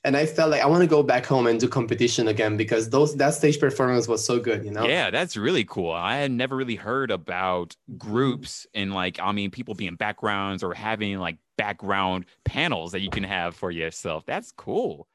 [0.04, 2.90] and I felt like I want to go back home and do competition again because
[2.90, 4.66] those that stage performance was so good.
[4.66, 4.86] You know.
[4.88, 5.92] Yeah, that's really cool.
[5.92, 10.74] I had never really heard about groups and like I mean people being backgrounds or
[10.74, 14.26] having like background panels that you can have for yourself.
[14.26, 15.08] That's cool.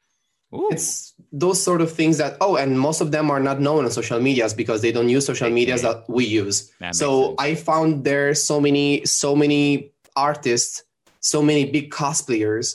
[0.54, 0.68] Ooh.
[0.70, 3.90] It's those sort of things that oh, and most of them are not known on
[3.90, 5.54] social medias because they don't use social Okay.
[5.54, 6.72] medias that we use.
[6.78, 7.34] That so.
[7.38, 10.84] I found there so many so many artists,
[11.32, 12.66] so many big cosplayers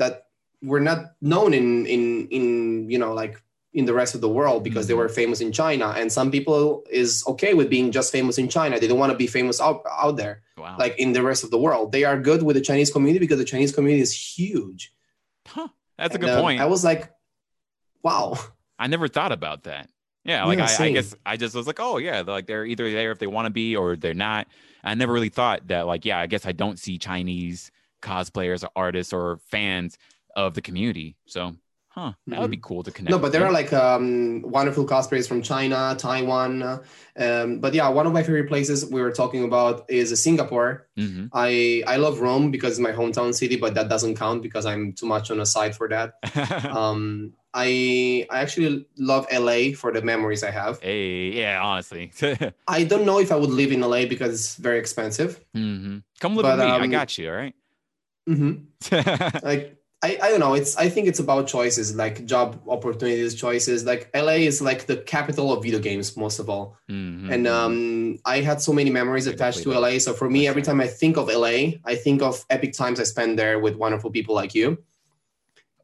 [0.00, 0.12] that
[0.70, 2.02] were not known in in
[2.38, 2.44] in
[2.92, 3.34] you know like
[3.72, 5.02] in the rest of the world because they Mhm.
[5.02, 5.86] were famous in China.
[5.98, 8.74] And some people is okay with being just famous in China.
[8.78, 10.76] They don't want to be famous out out there wow.
[10.78, 11.86] like in the rest of the world.
[11.96, 14.92] They are good with the Chinese community because the Chinese community is huge.
[15.54, 15.68] huh.
[15.98, 16.60] That's a good um, point.
[16.60, 17.02] I was like,
[18.02, 18.36] Wow.
[18.78, 19.88] I never thought about that.
[20.24, 22.64] Yeah, like Yeah, I, I guess I just was like, oh yeah, they're like they're
[22.64, 24.46] either there if they want to be or they're not.
[24.84, 27.70] I never really thought that like, yeah, I guess I don't see Chinese
[28.02, 29.98] cosplayers or artists or fans
[30.36, 31.16] of the community.
[31.26, 31.54] So,
[31.94, 33.12] huh, that would be cool to connect.
[33.12, 33.20] Mm-hmm.
[33.20, 36.62] No, but there are like um, wonderful cosplayers from China, Taiwan.
[37.16, 40.88] Um, but yeah, one of my favorite places we were talking about is Singapore.
[40.98, 41.28] Mhm.
[41.34, 44.92] I I love Rome because it's my hometown city, but that doesn't count because I'm
[44.94, 46.14] too much on a side for that.
[46.78, 50.80] Um, I I actually love LA for the memories I have.
[50.80, 52.10] hey, yeah, honestly.
[52.66, 55.38] I don't know if I would live in LA because it's very expensive.
[55.52, 56.72] hmm Come live But, with me.
[56.72, 57.28] I um, got you.
[57.28, 57.54] All right.
[58.26, 58.52] hmm
[59.42, 60.54] Like I, I don't know.
[60.54, 63.84] It's I think it's about choices, like job opportunities, choices.
[63.84, 66.76] Like LA is like the capital of video games, most of all.
[66.90, 67.30] Mhm.
[67.32, 69.98] and um, I had so many memories attached to LA.
[69.98, 73.04] So for me, every time I think of LA, I think of epic times I
[73.04, 74.78] spent there with wonderful people like you,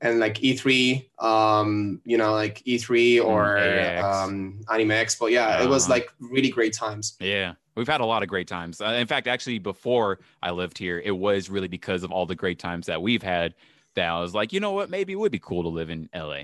[0.01, 4.05] and like E3, um, you know, like E3 or AX.
[4.05, 5.31] um, Anime Expo.
[5.31, 5.95] Yeah, it was Uh-huh.
[5.95, 7.15] like really great times.
[7.21, 8.81] Yeah, we've had a lot of great times.
[8.81, 12.35] Uh, in fact, actually, before I lived here, it was really because of all the
[12.37, 13.55] great times that we've had
[13.99, 16.09] that I was like, you know what, maybe it would be cool to live in
[16.15, 16.43] LA.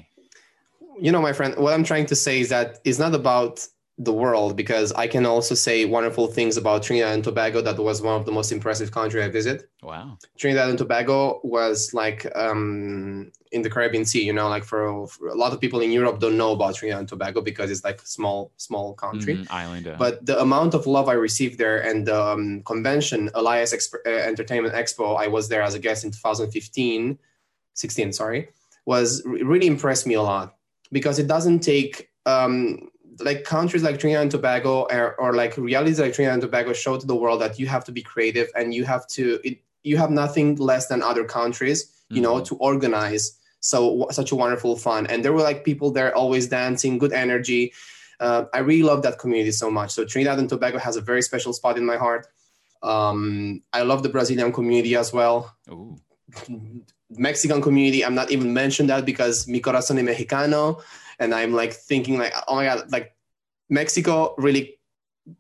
[0.99, 4.13] You know, my friend, what I'm trying to say is that it's not about the
[4.13, 7.61] world because I can also say wonderful things about Trinidad and Tobago.
[7.63, 9.69] That was one of the most impressive country I visit.
[9.83, 10.19] Wow.
[10.37, 14.25] Trinidad and Tobago was like um, in the Caribbean Sea.
[14.25, 17.01] You know, like for, for a lot of people in Europe don't know about Trinidad
[17.01, 19.35] and Tobago because it's like a small, small country.
[19.37, 19.87] Mhm, Island.
[19.87, 24.05] uh, But the amount of love I received there and the um, convention, Elias Exp-
[24.07, 27.17] uh, Entertainment Expo, I was there as a guest in 2015,
[27.75, 28.49] 16, sorry,
[28.87, 30.57] was really impressed me a lot
[30.93, 32.89] because it doesn't take um,
[33.21, 36.99] like countries like Trinidad and Tobago or, or like realities like Trinidad and Tobago show
[36.99, 39.97] to the world that you have to be creative and you have to it, you
[39.97, 42.47] have nothing less than other countries, you know, Mhm.
[42.47, 45.07] to organize so such a wonderful fun.
[45.07, 47.73] And there were like people there always dancing, good energy.
[48.21, 49.91] Uh, I really love that community so much.
[49.93, 52.27] So Trinidad and Tobago has a very special spot in my heart.
[52.83, 55.55] Um, I love the Brazilian community as well.
[55.71, 55.97] Ooh.
[57.11, 60.83] Mexican community, I'm not even mentioned that because mi corazón es mexicano,
[61.19, 63.15] and I'm like thinking like, oh my god, like
[63.69, 64.79] Mexico really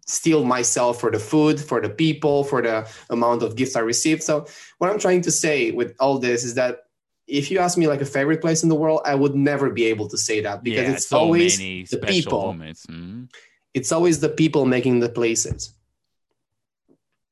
[0.06, 4.22] steal myself for the food, for the people, for the amount of gifts I received.
[4.22, 4.46] So
[4.78, 6.84] what I'm trying to say with all this is that
[7.26, 9.84] if you ask me like a favorite place in the world, I would never be
[9.86, 12.54] able to say that because yeah, it's so always the people.
[12.54, 13.28] Mhm.
[13.72, 15.74] it's always the people making the places.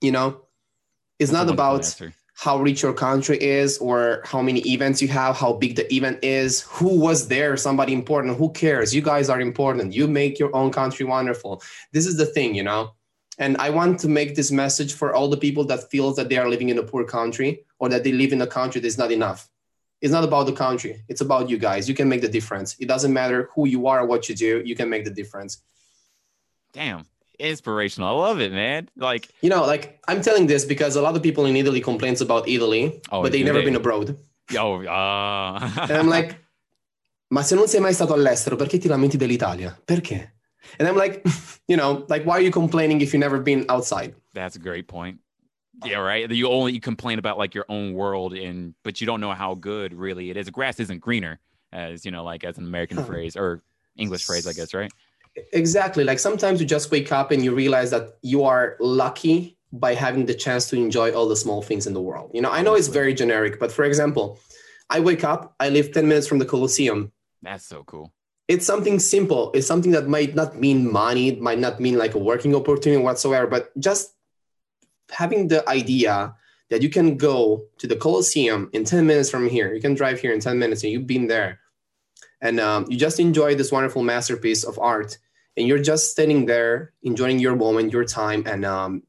[0.00, 0.42] You know,
[1.18, 2.12] it's That's not about answer.
[2.34, 6.18] How rich your country is or how many events you have, how big the event
[6.22, 8.94] is, who was there, somebody important, who cares?
[8.94, 9.92] You guys are important.
[9.92, 11.62] You make your own country wonderful.
[11.92, 12.92] This is the thing, you know.
[13.38, 16.36] And I want to make this message for all the people that feels that they
[16.36, 19.12] are living in a poor country or that they live in a country that's not
[19.12, 19.48] enough.
[20.00, 21.04] It's not about the country.
[21.08, 21.88] It's about you guys.
[21.88, 22.76] You can make the difference.
[22.80, 24.62] It doesn't matter who you are or what you do.
[24.64, 25.62] You can make the difference.
[26.72, 27.06] Damn,
[27.38, 28.08] inspirational.
[28.08, 28.88] I love it, man.
[28.96, 32.20] Like, You know, like I'm telling this because a lot of people in Italy complains
[32.20, 33.64] about Italy, Oh, but they've never they?
[33.66, 34.16] been abroad.
[34.50, 35.58] yo, uh,
[35.88, 36.38] And I'm like,
[37.30, 39.76] ma se non sei mai stato all'estero, perché ti lamenti dell'Italia?
[39.86, 40.30] Perché?
[40.78, 41.24] And I'm like,
[41.68, 44.14] you know, like why are you complaining if you've never been outside?
[44.34, 45.18] That's a great point.
[45.84, 46.30] Yeah, right.
[46.30, 49.54] You only you complain about like your own world, and but you don't know how
[49.54, 50.48] good really it is.
[50.50, 51.40] Grass isn't greener,
[51.72, 53.62] as you know, like as an American phrase or
[53.96, 54.92] English phrase, I guess, right?
[55.52, 56.04] Exactly.
[56.04, 60.26] Like sometimes you just wake up and you realize that you are lucky by having
[60.26, 62.30] the chance to enjoy all the small things in the world.
[62.34, 64.38] You know, I know it's very generic, but for example,
[64.90, 67.12] I wake up, I live 10 minutes from the Colosseum.
[67.40, 68.12] That's so cool.
[68.48, 69.50] it's something simple.
[69.54, 73.02] It's something that might not mean money, it might not mean like a working opportunity
[73.02, 74.12] whatsoever, but just
[75.10, 76.34] having the idea
[76.68, 79.72] that you can go to the Colosseum in 10 minutes from here.
[79.74, 81.60] You can drive here in 10 minutes and you've been there.
[82.43, 85.16] And um, you just enjoy this wonderful masterpiece of art.
[85.57, 89.03] And you're just standing there, enjoying your moment, your time, and um,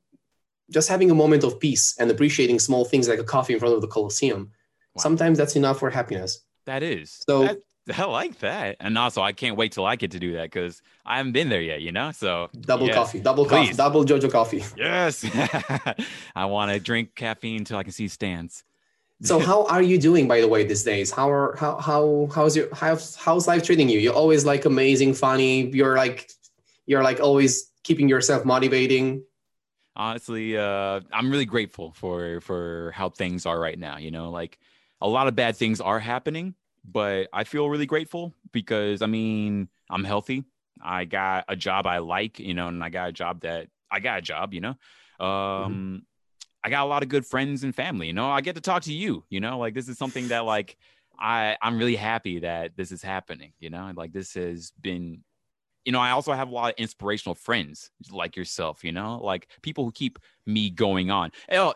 [0.70, 3.76] just having a moment of peace and appreciating small things like a coffee in front
[3.76, 4.52] of the Colosseum.
[4.94, 5.02] Wow.
[5.02, 6.40] Sometimes that's enough for happiness.
[6.66, 7.20] That is.
[7.28, 7.60] So- That-
[7.98, 10.82] I like that, and also I can't wait till I get to do that because
[11.06, 11.82] I haven't been there yet.
[11.82, 12.96] You know, so Double yes.
[12.96, 13.76] coffee, double coffee, please.
[13.76, 14.64] double JoJo coffee.
[14.78, 15.26] Yes,
[16.34, 18.64] I want to drink caffeine until I can see stands.
[19.24, 21.12] So how are you doing by the way these days?
[21.12, 24.00] How are how how how's your how's how's life treating you?
[24.00, 25.68] You're always like amazing, funny.
[25.70, 26.30] You're like
[26.86, 29.24] you're like always keeping yourself motivating.
[29.96, 34.58] honestly uh i'm really grateful for for how things are right now you know like
[35.02, 39.68] a lot of bad things are happening but i feel really grateful because i mean
[39.90, 40.44] i'm healthy
[40.82, 44.00] i got a job i like you know and i got a job that i
[44.00, 44.76] got a job you know
[45.20, 46.04] um
[46.64, 48.84] i got a lot of good friends and family you know i get to talk
[48.84, 50.78] to you you know like this is something that like
[51.20, 53.54] I I'm really happy that this is happening.
[53.60, 55.24] You know, like this has been.
[55.86, 58.84] You know, I also have a lot of inspirational friends like yourself.
[58.84, 61.32] You know, like people who keep me going on.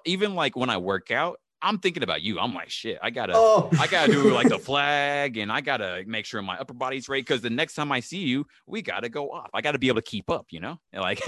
[0.06, 2.40] Even like when I work out, I'm thinking about you.
[2.40, 3.70] I'm like, shit, I gotta, Oh.
[3.80, 7.26] I gotta do like the flag, and I gotta make sure my upper body's right.
[7.26, 9.50] Because the next time I see you, we gotta go off.
[9.54, 10.48] I gotta be able to keep up.
[10.50, 11.22] You know, like,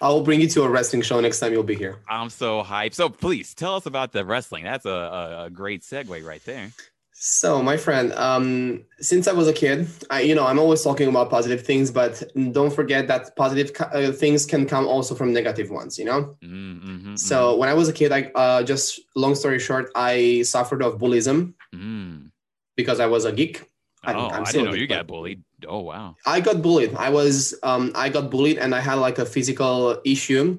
[0.00, 2.00] I will bring you to a wrestling show next time you'll be here.
[2.08, 2.94] I'm so hyped.
[2.94, 4.64] So please tell us about the wrestling.
[4.64, 6.70] That's a, a, a great segue right there.
[7.16, 11.08] So, my friend, um, since I was a kid, I, you know, I'm always talking
[11.08, 15.70] about positive things, but don't forget that positive uh, things can come also from negative
[15.70, 15.96] ones.
[15.96, 16.36] You know.
[16.42, 20.82] Mm-hmm, So when I was a kid, I uh, just long story short, I suffered
[20.82, 22.30] of bullyism mm.
[22.76, 23.70] because I was a geek.
[24.02, 25.42] I'm- oh, I'm I didn't know you got bullied.
[25.66, 26.16] Oh wow.
[26.26, 26.94] I got bullied.
[26.96, 30.58] I was um, I got bullied, and I had like a physical issue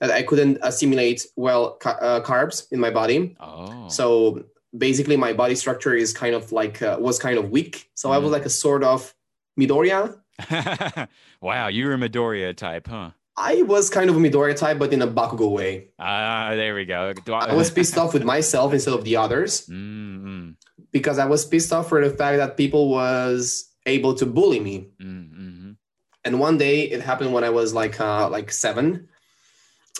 [0.00, 3.36] that I couldn't assimilate well ca- uh, carbs in my body.
[3.40, 3.88] Oh.
[3.88, 4.44] So
[4.76, 7.90] basically, my body structure is kind of like uh, was kind of weak.
[7.94, 8.32] So I was Mhm.
[8.32, 9.14] like a sort of
[9.58, 10.18] Midoriya.
[11.40, 13.10] wow, you were a Midoriya type, huh?
[13.36, 15.88] I was kind of a Midoriya type, but in a Bakugo way.
[15.98, 17.12] Ah, there we go.
[17.12, 19.66] Do I was pissed off with myself instead of the others.
[19.72, 20.56] Mm,
[20.90, 24.88] because I was pissed off for the fact that people was able to bully me.
[25.00, 25.76] mm, mm,
[26.24, 29.08] And one day it happened when I was like uh, like seven.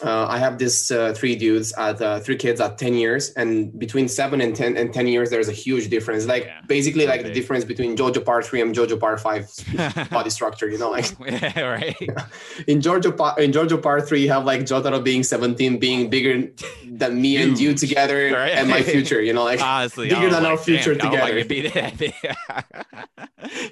[0.03, 3.79] Uh, I have this uh, three dudes at uh, three kids at ten years, and
[3.79, 6.27] between seven and ten and ten years, there's a huge difference.
[6.27, 6.61] Like Yeah.
[6.67, 9.47] basically like the difference between JoJo Part three and JoJo Part five
[10.11, 10.69] body structure.
[10.69, 11.97] You know, like yeah, right.
[12.67, 16.51] in JoJo Part in JoJo Part three, you have like Jotaro being seventeen, being bigger
[16.91, 18.53] than me and you together, Right.
[18.53, 19.23] and my future.
[19.23, 21.91] You know, like Honestly, bigger was than our future damn, like together.
[21.91, 22.13] to be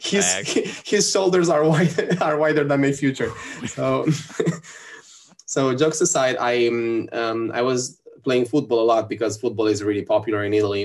[0.00, 0.24] his
[0.84, 3.32] his shoulders are wide are wider than my future.
[3.66, 4.06] So
[5.54, 6.54] so jokes aside, I
[7.20, 7.80] um, I was
[8.26, 10.84] playing football a lot because football is really popular in Italy,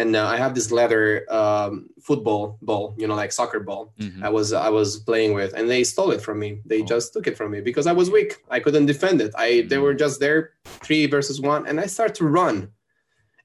[0.00, 1.02] and uh, I have this leather
[1.40, 1.72] um,
[2.08, 3.82] football ball, you know, like soccer ball.
[3.98, 4.22] Mhm.
[4.22, 6.50] I was I was playing with, and they stole it from me.
[6.70, 6.90] They Oh.
[6.94, 8.30] just took it from me because I was weak.
[8.56, 9.32] I couldn't defend it.
[9.44, 9.84] I they Mm.
[9.86, 10.40] were just there,
[10.86, 12.56] three versus one, and I start to run.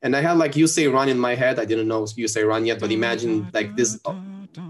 [0.04, 1.56] And I had like you say run in my head.
[1.64, 3.90] I didn't know you say run yet, but imagine like this,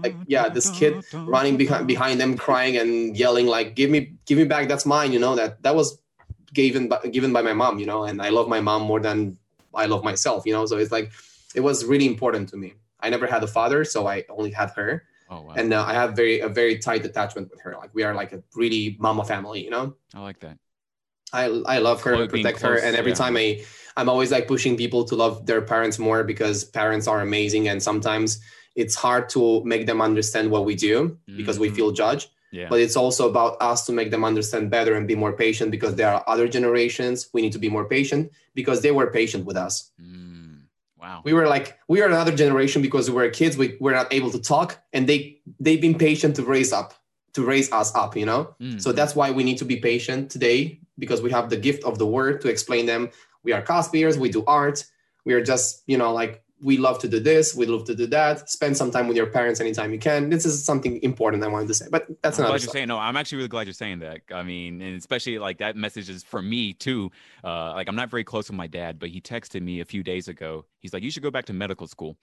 [0.02, 4.38] like yeah, this kid running behind behind them, crying and yelling like, "Give me, give
[4.38, 4.68] me back!
[4.68, 6.00] That's mine!" You know that that was
[6.52, 7.78] given by, given by my mom.
[7.78, 9.38] You know, and I love my mom more than
[9.74, 10.44] I love myself.
[10.46, 11.12] You know, so it's like
[11.54, 12.74] it was really important to me.
[13.00, 15.94] I never had a father, so I only had her, Oh wow, and uh, I
[15.94, 17.74] have very a very tight attachment with her.
[17.76, 19.64] Like we are like a really mama family.
[19.64, 19.96] You know.
[20.14, 20.58] I like that.
[21.32, 23.16] I I love her, and protect her, and every yeah.
[23.16, 23.64] time I
[23.96, 27.82] I'm always like pushing people to love their parents more because parents are amazing, and
[27.82, 28.40] sometimes
[28.74, 31.76] it's hard to make them understand what we do because we Mhm.
[31.76, 32.28] feel judged.
[32.52, 32.68] Yeah.
[32.68, 35.94] But it's also about us to make them understand better and be more patient because
[35.96, 37.28] there are other generations.
[37.32, 39.90] We need to be more patient because they were patient with us.
[40.00, 40.64] Mm,
[41.00, 41.22] wow.
[41.24, 43.56] We were like we are another generation because we were kids.
[43.56, 46.92] We were not able to talk, and they they've been patient to raise up
[47.34, 48.16] to raise us up.
[48.16, 48.54] You know.
[48.60, 51.82] Mm, So that's why we need to be patient today because we have the gift
[51.84, 53.08] of the word to explain them.
[53.44, 54.84] We are cosplayers, we do art.
[55.24, 58.06] We are just, you know, like we love to do this, we love to do
[58.06, 58.48] that.
[58.48, 60.30] Spend some time with your parents anytime you can.
[60.30, 62.88] This is something important I wanted to say, but that's I'm another glad you're saying
[62.88, 62.98] no.
[62.98, 64.20] I'm actually really glad you're saying that.
[64.32, 67.10] I mean, and especially like that message is for me too.
[67.42, 70.02] Uh, like I'm not very close with my dad, but he texted me a few
[70.04, 70.64] days ago.
[70.78, 72.16] He's like, "You should go back to medical school,"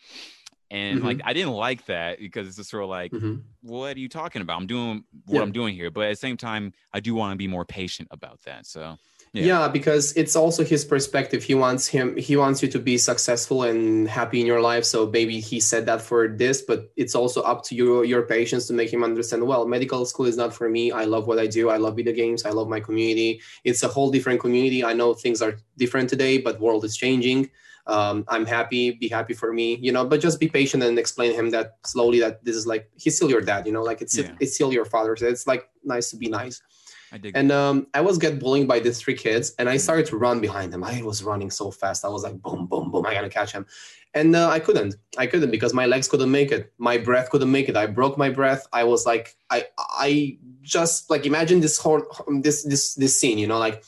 [0.71, 1.03] and Mhm.
[1.03, 3.41] like I didn't like that because it's just sort of like, Mhm.
[3.61, 4.59] "What are you talking about?
[4.61, 5.41] I'm doing what Yeah.
[5.41, 8.07] I'm doing here," but at the same time, I do want to be more patient
[8.11, 8.65] about that.
[8.65, 8.97] So
[9.33, 9.45] Yeah.
[9.45, 9.67] Yeah.
[9.67, 11.43] because it's also his perspective.
[11.43, 14.85] He wants him he wants you to be successful and happy in your life.
[14.85, 18.65] So maybe he said that for this, but it's also up to you your patience
[18.67, 20.91] to make him understand, well, medical school is not for me.
[20.91, 21.69] I love what I do.
[21.69, 22.43] I love video games.
[22.45, 23.41] I love my community.
[23.63, 24.83] It's a whole different community.
[24.83, 27.49] I know things are different today, but world is changing.
[27.87, 31.33] Um, I'm happy, be happy for me, you know, but just be patient and explain
[31.33, 34.15] him that slowly that this is like he's still your dad, you know, like it's
[34.15, 34.31] Yeah.
[34.39, 35.15] it's still your father.
[35.15, 36.61] So it's like nice to be nice.
[37.11, 37.35] I dig.
[37.35, 40.39] And um, I was get bullied by these three kids, and I started to run
[40.39, 40.83] behind them.
[40.83, 42.05] I was running so fast.
[42.05, 43.05] I was like, boom, boom, boom.
[43.05, 43.65] I gotta catch him,
[44.13, 44.95] and uh, I couldn't.
[45.17, 46.71] I couldn't because my legs couldn't make it.
[46.77, 47.75] My breath couldn't make it.
[47.77, 48.67] I broke my breath.
[48.73, 52.01] I was like, I, I just like imagine this whole
[52.41, 53.37] this this this scene.
[53.39, 53.83] You know, like,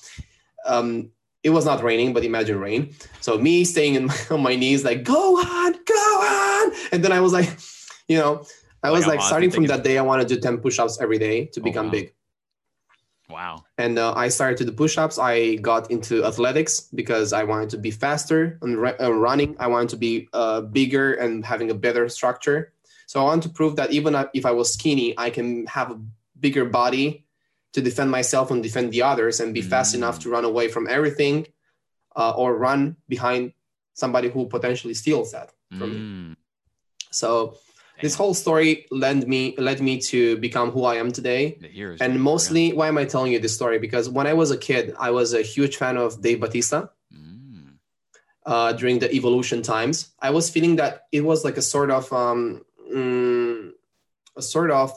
[0.65, 1.11] um,
[1.43, 2.93] it was not raining, but imagine rain.
[3.19, 7.11] So me staying in my, on my knees, like, go on, go on, and then
[7.11, 7.49] I was like,
[8.07, 8.45] you know.
[8.83, 9.99] I was I'm like starting from that day.
[9.99, 11.91] I want to do ten push-ups every day to Oh, become wow.
[11.91, 12.15] big
[13.31, 13.63] wow.
[13.77, 15.17] and uh, I started to do push-ups.
[15.17, 19.55] I got into athletics because I wanted to be faster and ru- uh, running.
[19.59, 22.73] I wanted to be uh, bigger and having a better structure.
[23.07, 25.99] So I want to prove that even if I was skinny, I can have a
[26.39, 27.25] bigger body
[27.73, 29.97] to defend myself and defend the others, and be fast Mm.
[29.99, 31.47] enough to run away from everything,
[32.15, 33.53] uh, or run behind
[33.93, 35.49] somebody who potentially steals that.
[35.71, 35.87] me.
[35.87, 36.35] Mm,
[37.11, 37.55] So
[38.01, 41.57] this whole story led me led me to become who I am today.
[42.01, 43.79] And mostly, why am I telling you this story?
[43.79, 46.87] Because when I was a kid, I was a huge fan of Dave Batista.
[47.13, 47.75] Mm,
[48.45, 50.11] uh, during the evolution times.
[50.19, 53.71] I was feeling that it was like a sort of um, mm,
[54.35, 54.91] a sort of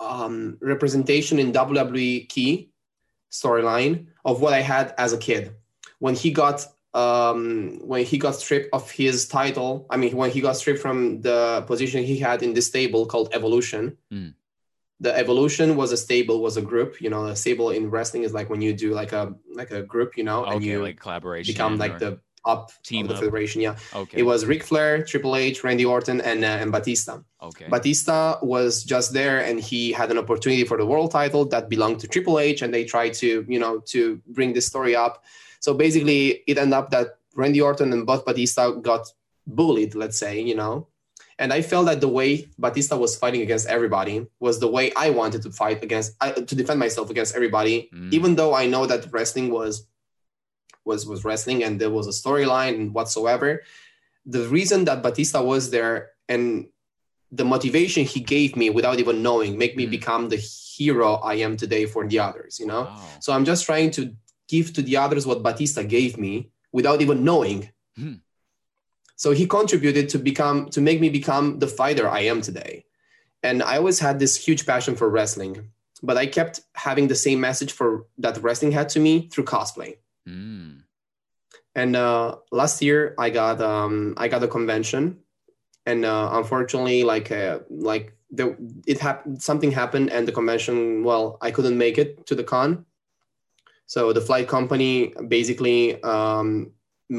[0.00, 2.70] um, representation in WWE key
[3.30, 5.54] storyline of what I had as a kid
[5.98, 9.86] when he got um, when he got stripped of his title.
[9.90, 13.30] I mean, when he got stripped from the position he had in this stable called
[13.32, 13.96] Evolution.
[14.12, 14.34] Mm.
[15.00, 17.00] The evolution was a stable, was a group.
[17.00, 19.82] You know, a stable in wrestling is like when you do like a like a
[19.82, 21.52] group, you know, and you like collaboration.
[21.52, 23.60] become like or- the up Team of the federation.
[23.60, 24.18] Yeah, Okay.
[24.18, 27.20] it was Ric Flair, Triple H, Randy Orton, and uh, and Batista.
[27.40, 27.66] okay.
[27.68, 31.98] Batista was just there, and he had an opportunity for the world title that belonged
[32.00, 35.24] to Triple H, and they tried to you know to bring this story up.
[35.64, 37.06] So basically, it ended up that
[37.40, 39.06] Randy Orton and Batista got
[39.46, 39.94] bullied.
[39.94, 40.74] Let's say you know.
[41.38, 45.08] And I felt that the way Batista was fighting against everybody was the way I
[45.10, 48.12] wanted to fight against, uh, to defend myself against everybody Mm.
[48.18, 49.74] even though I know that wrestling was
[50.84, 53.62] was was wrestling and there was a storyline and whatsoever,
[54.26, 56.44] the reason that Batista was there and
[57.40, 59.90] the motivation he gave me without even knowing make me Mm.
[59.98, 60.36] become the
[60.76, 62.82] hero I am today for the others, you know?
[62.90, 63.08] Wow.
[63.24, 64.02] So I'm just trying to
[64.52, 66.32] give to the others what Batista gave me
[66.78, 67.60] without even knowing.
[67.96, 68.18] Hmm.
[69.22, 72.84] So he contributed to become to make me become the fighter I am today.
[73.42, 75.54] And I always had this huge passion for wrestling,
[76.02, 77.88] but I kept having the same message for
[78.24, 79.90] that wrestling had to me through cosplay.
[80.28, 80.82] Mm.
[81.74, 85.02] And uh, last year I got um, I got a convention,
[85.90, 88.44] and uh, unfortunately, like uh, like the,
[88.86, 92.84] it happened something happened, and the convention well I couldn't make it to the con.
[93.92, 96.72] So the flight company basically um,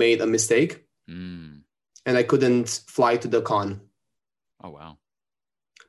[0.04, 0.72] made a mistake,
[1.10, 1.62] Mm.
[2.08, 3.70] and I couldn't fly to the con.
[4.64, 4.92] Oh wow.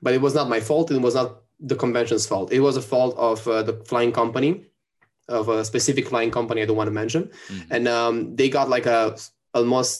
[0.03, 0.91] But it was not my fault.
[0.91, 1.29] It was not
[1.71, 2.53] the convention's fault.
[2.53, 4.51] It was a fault of uh, the flying company,
[5.29, 7.23] of a specific flying company I don't want to mention.
[7.49, 7.67] Mhm.
[7.75, 9.17] and um, they got like a
[9.55, 9.93] almost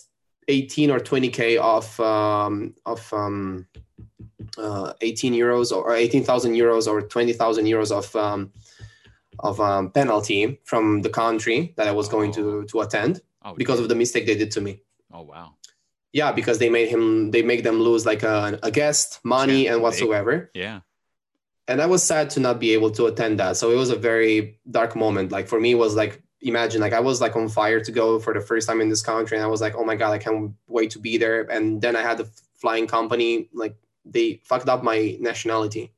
[0.49, 1.41] 18 or 20k
[1.77, 3.67] of um, of um,
[4.59, 8.53] uh, 18 euros or 18,000 euros or 20,000 euros of um,
[9.39, 13.81] of um, penalty from the country that I was going to to attend oh, because
[13.81, 14.81] of the mistake they did to me.
[15.13, 15.55] Oh wow.
[16.13, 19.75] Yeah, because they made him they make them lose like a, a guest, money, Yeah,
[19.75, 20.51] and whatsoever.
[20.55, 20.81] Yeah.
[21.67, 23.57] And I was sad to not be able to attend that.
[23.57, 25.33] So it was a very dark moment.
[25.33, 28.19] Like for me, it was like imagine like I was like on fire to go
[28.19, 30.19] for the first time in this country, and I was like, oh my god, I
[30.19, 31.43] can't wait to be there.
[31.43, 32.29] And then I had the
[32.61, 35.93] flying company like they fucked up my nationality.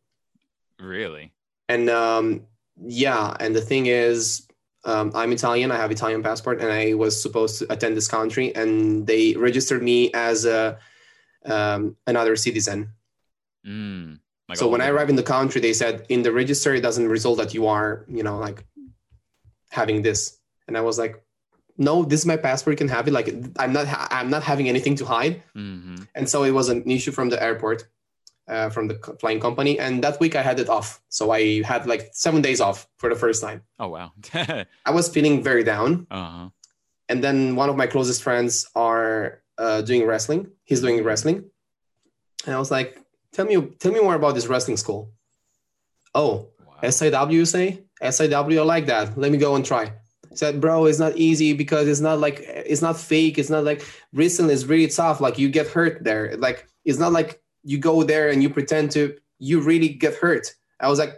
[0.78, 1.32] Really.
[1.68, 2.46] And um,
[2.80, 4.46] yeah, and the thing is,
[4.84, 5.72] um, I'm Italian.
[5.72, 9.82] I have Italian passport, and I was supposed to attend this country, and they registered
[9.82, 10.78] me as a
[11.44, 12.90] um, another citizen.
[13.66, 14.20] Mm.
[14.54, 17.38] So when I arrived in the country, they said in the register it doesn't result
[17.38, 18.64] that you are, you know, like
[19.70, 20.38] having this.
[20.68, 21.20] And I was like,
[21.76, 22.74] no, this is my passport.
[22.74, 23.12] You can have it.
[23.12, 25.42] Like I'm not, ha- I'm not having anything to hide.
[25.56, 26.06] Mhm.
[26.14, 27.88] And so it was an issue from the airport,
[28.48, 29.78] uh, from the flying company.
[29.78, 31.00] And that week I had it off.
[31.08, 33.62] So I had like seven days off for the first time.
[33.78, 34.12] Oh wow.
[34.34, 36.06] I was feeling very down.
[36.10, 36.48] huh.
[37.08, 40.50] And then one of my closest friends are uh, doing wrestling.
[40.64, 41.44] He's doing wrestling.
[42.46, 43.00] And I was like,
[43.32, 45.12] tell me, tell me more about this wrestling school.
[46.14, 46.74] Oh, Wow.
[46.82, 47.84] SIW, you say?
[48.02, 49.16] SIW, I like that.
[49.16, 49.84] Let me go and try.
[50.30, 53.38] I said, bro, it's not easy because it's not like it's not fake.
[53.38, 53.82] It's not like
[54.12, 55.20] wrestling is really tough.
[55.20, 56.36] Like you get hurt there.
[56.36, 59.16] Like it's not like you go there and you pretend to.
[59.38, 60.54] You really get hurt.
[60.80, 61.14] I was like,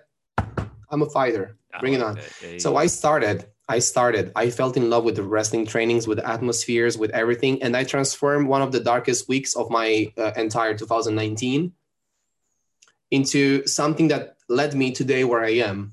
[0.90, 1.57] I'm a fighter.
[1.72, 2.14] I Bring it on.
[2.16, 2.32] that.
[2.42, 2.78] Yeah, So yeah.
[2.78, 3.46] I started.
[3.68, 4.32] I started.
[4.34, 7.84] I felt in love with the wrestling trainings, with the atmospheres, with everything, and I
[7.84, 11.72] transformed one of the darkest weeks of my uh, entire 2019
[13.11, 15.92] into something that led me today where I am.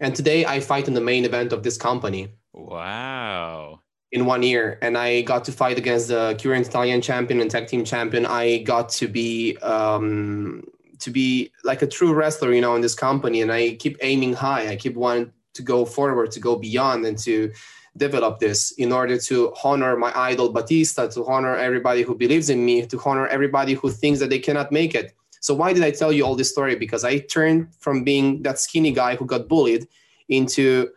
[0.00, 3.80] And today I fight in the main event of this company Wow.
[4.10, 7.66] In one year, and I got to fight against the current Italian champion and tag
[7.66, 8.24] team champion.
[8.24, 10.64] I got to be um,
[11.00, 14.34] to be like a true wrestler, you know, in this company, and I keep aiming
[14.34, 14.68] high.
[14.68, 17.52] I keep wanting to go forward, to go beyond, and to
[17.96, 22.64] develop this in order to honor my idol Batista, to honor everybody who believes in
[22.64, 25.14] me, to honor everybody who thinks that they cannot make it.
[25.40, 26.76] So why did I tell you all this story?
[26.76, 29.86] Because I turned from being that skinny guy who got bullied
[30.28, 30.90] into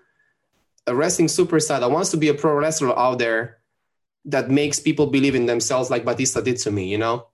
[0.87, 3.57] a wrestling superstar that wants to be a pro wrestler out there
[4.25, 7.27] that makes people believe in themselves like Batista did to me, you know?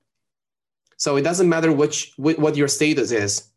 [0.97, 3.49] So it doesn't matter which wh- what your status is.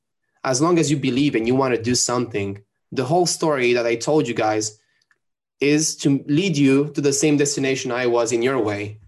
[0.42, 2.62] As long as you believe and you want to do something,
[2.92, 4.78] the whole story that I told you guys
[5.60, 8.98] is to lead you to the same destination I was in your way.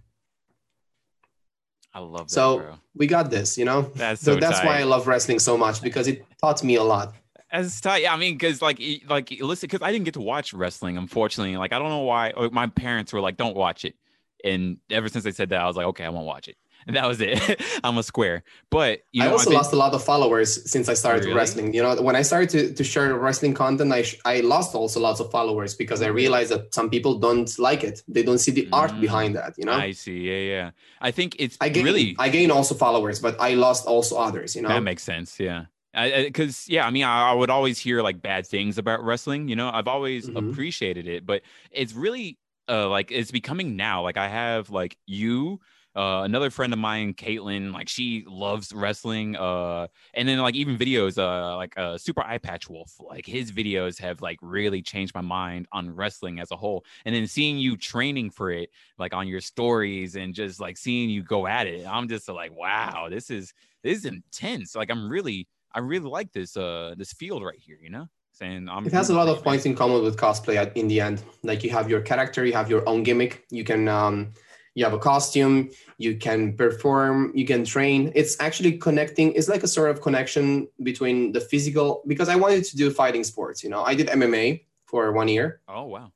[1.94, 2.74] I love that, So bro.
[2.94, 3.82] we got this, you know.
[3.94, 4.66] That's So so that's tight.
[4.66, 7.14] why I love wrestling so much because it taught me a lot.
[7.52, 8.02] As tight.
[8.02, 8.14] Yeah.
[8.14, 11.56] I mean, because like, like, listen, because I didn't get to watch wrestling, unfortunately.
[11.58, 12.30] Like, I don't know why.
[12.30, 13.94] or My parents were like, "Don't watch it,"
[14.42, 16.96] and ever since they said that, I was like, "Okay, I won't watch it." And
[16.96, 17.62] that was it.
[17.84, 18.42] I'm a square.
[18.70, 21.36] But you know, I also lost a lot of followers since I started Really?
[21.36, 21.72] wrestling.
[21.74, 24.98] You know, when I started to, to share wrestling content, I, sh- I lost also
[24.98, 28.02] lots of followers because I realized that some people don't like it.
[28.08, 29.00] They don't see the art Mm.
[29.00, 29.54] behind that.
[29.58, 30.22] You know, I see.
[30.30, 30.70] Yeah, yeah.
[31.00, 34.56] I think it's I gain really I gain also followers, but I lost also others.
[34.56, 35.38] You know, That makes sense.
[35.38, 35.66] Yeah.
[35.94, 39.48] Because, yeah, I mean, I, I would always hear like bad things about wrestling.
[39.48, 40.32] You know, I've always Mhm.
[40.34, 42.38] appreciated it, but it's really
[42.68, 44.02] uh, like it's becoming now.
[44.02, 45.60] Like, I have like you,
[45.94, 49.36] uh, another friend of mine, Caitlin, like she loves wrestling.
[49.36, 53.98] Uh, and then like even videos, uh, like uh, Super Eyepatch Wolf, like his videos
[53.98, 56.86] have like really changed my mind on wrestling as a whole.
[57.04, 61.10] And then seeing you training for it, like on your stories and just like seeing
[61.10, 64.74] you go at it, I'm just like, wow, this is this is intense.
[64.74, 67.78] Like I'm really, I really like this uh this field right here.
[67.82, 68.86] You know, saying I'm.
[68.86, 71.22] it has a lot of points in common with cosplay at, in the end.
[71.42, 73.44] Like you have your character, you have your own gimmick.
[73.50, 74.32] You can um,
[74.74, 75.70] you have a costume.
[75.98, 77.32] You can perform.
[77.34, 78.12] You can train.
[78.14, 79.32] It's actually connecting.
[79.34, 83.24] It's like a sort of connection between the physical because I wanted to do fighting
[83.24, 83.62] sports.
[83.62, 85.60] You know, I did MMA for one year.
[85.68, 86.12] Oh wow.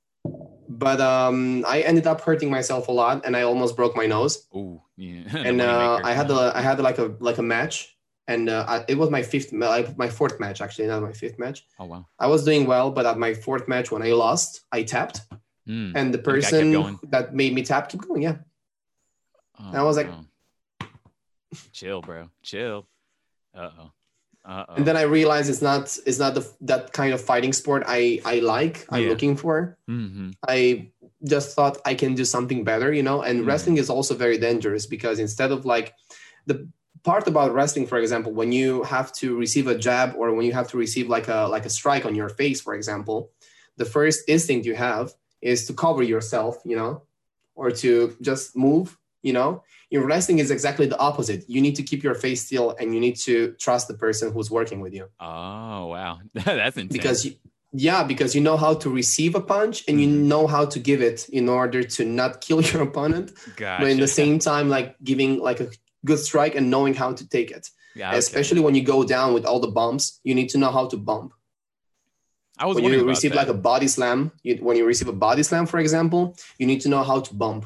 [0.68, 4.46] but um, I ended up hurting myself a lot, and I almost broke my nose.
[4.54, 5.24] Ooh, yeah.
[5.48, 6.00] And uh.
[6.02, 7.95] I had a, I had like a like a match,
[8.29, 11.39] and uh, I, it was my fifth, like my fourth match actually, not my fifth
[11.39, 11.64] match.
[11.79, 12.07] Oh wow.
[12.18, 15.20] I was doing well, but at my fourth match when I lost, I tapped,
[15.68, 15.93] Mm.
[15.97, 18.22] and the person that made me tap kept going.
[18.22, 18.37] Yeah,
[19.59, 20.24] Oh, I was like- no.
[21.72, 22.87] chill, bro, chill.
[23.55, 23.91] Uh oh.
[24.45, 24.74] Uh oh.
[24.77, 28.20] and then I realized it's not it's not the that kind of fighting sport I
[28.24, 28.87] I like.
[28.91, 29.09] I'm Yeah.
[29.11, 29.77] looking for.
[29.89, 30.93] hmm I
[31.24, 33.22] just thought I can do something better, you know.
[33.22, 33.47] And Mhm.
[33.49, 35.95] wrestling is also very dangerous because instead of like
[36.47, 36.68] the
[37.11, 40.54] part about wrestling, for example, when you have to receive a jab or when you
[40.61, 43.18] have to receive like a like a strike on your face, for example,
[43.80, 45.07] the first instinct you have
[45.52, 46.92] is to cover yourself, you know,
[47.61, 47.90] or to
[48.28, 48.86] just move,
[49.28, 49.50] you know.
[49.94, 51.40] In wrestling is exactly the opposite.
[51.54, 53.34] You need to keep your face still and you need to
[53.64, 56.92] trust the person who's working with you Oh wow, that's intense.
[56.96, 57.32] because you,
[57.88, 60.26] yeah because you know how to receive a punch and you Mhm.
[60.32, 63.26] know how to give it in order to not kill your opponent
[63.62, 63.78] gotcha.
[63.80, 65.68] but in the same time like giving like a
[66.11, 68.18] good strike and knowing how to take it yeah, okay.
[68.24, 70.96] especially when you go down with all the bumps you need to know how to
[71.11, 71.30] bump
[72.59, 75.42] I was when you receive like a body slam you, when you receive a body
[75.42, 76.20] slam for example
[76.59, 77.62] you need to know how to bump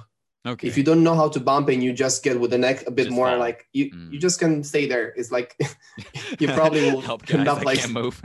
[0.52, 0.66] okay.
[0.68, 2.90] if you don't know how to bump and you just get with the neck a
[2.90, 3.38] bit Just more fall.
[3.46, 4.12] like you Mm.
[4.12, 5.50] you just can stay there it's like
[6.40, 7.38] you probably will help guys.
[7.38, 8.16] end up I like- move.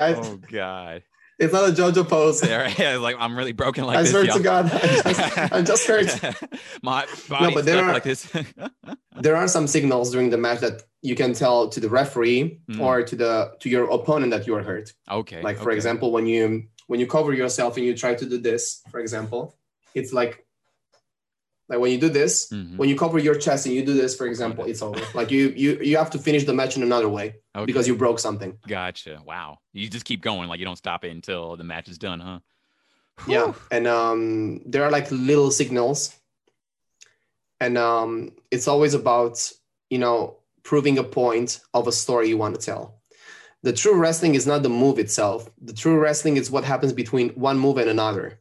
[0.00, 1.02] I- oh god.
[1.40, 2.72] It's not a jojo pose Yeah.
[2.78, 4.10] Yeah, like I'm really broken like i this.
[4.12, 4.36] swear y'all.
[4.36, 6.08] to god i'm just, I'm just hurt
[6.82, 8.30] My body but there are- like this.
[9.20, 12.80] there are some signals during the match that you can tell to the referee Mm.
[12.80, 15.40] or to the to your opponent that you are hurt okay.
[15.42, 15.76] like for okay.
[15.76, 19.42] example when you when you cover yourself and you try to do this for example
[19.94, 20.44] it's like
[21.70, 22.76] like when you do this Mhm.
[22.76, 25.42] when you cover your chest and you do this for example it's over like you
[25.56, 27.64] you you have to finish the match in another way Okay.
[27.64, 29.14] because you broke something Gotcha.
[29.26, 29.58] Wow.
[29.72, 32.40] You just keep going, like you don't stop it until the match is done, huh?
[33.28, 36.00] yeah and um there are like little signals
[37.60, 39.34] and um it's always about
[39.90, 42.82] you know proving a point of a story you want to tell
[43.62, 47.28] the true wrestling is not the move itself the true wrestling is what happens between
[47.30, 48.38] one move and another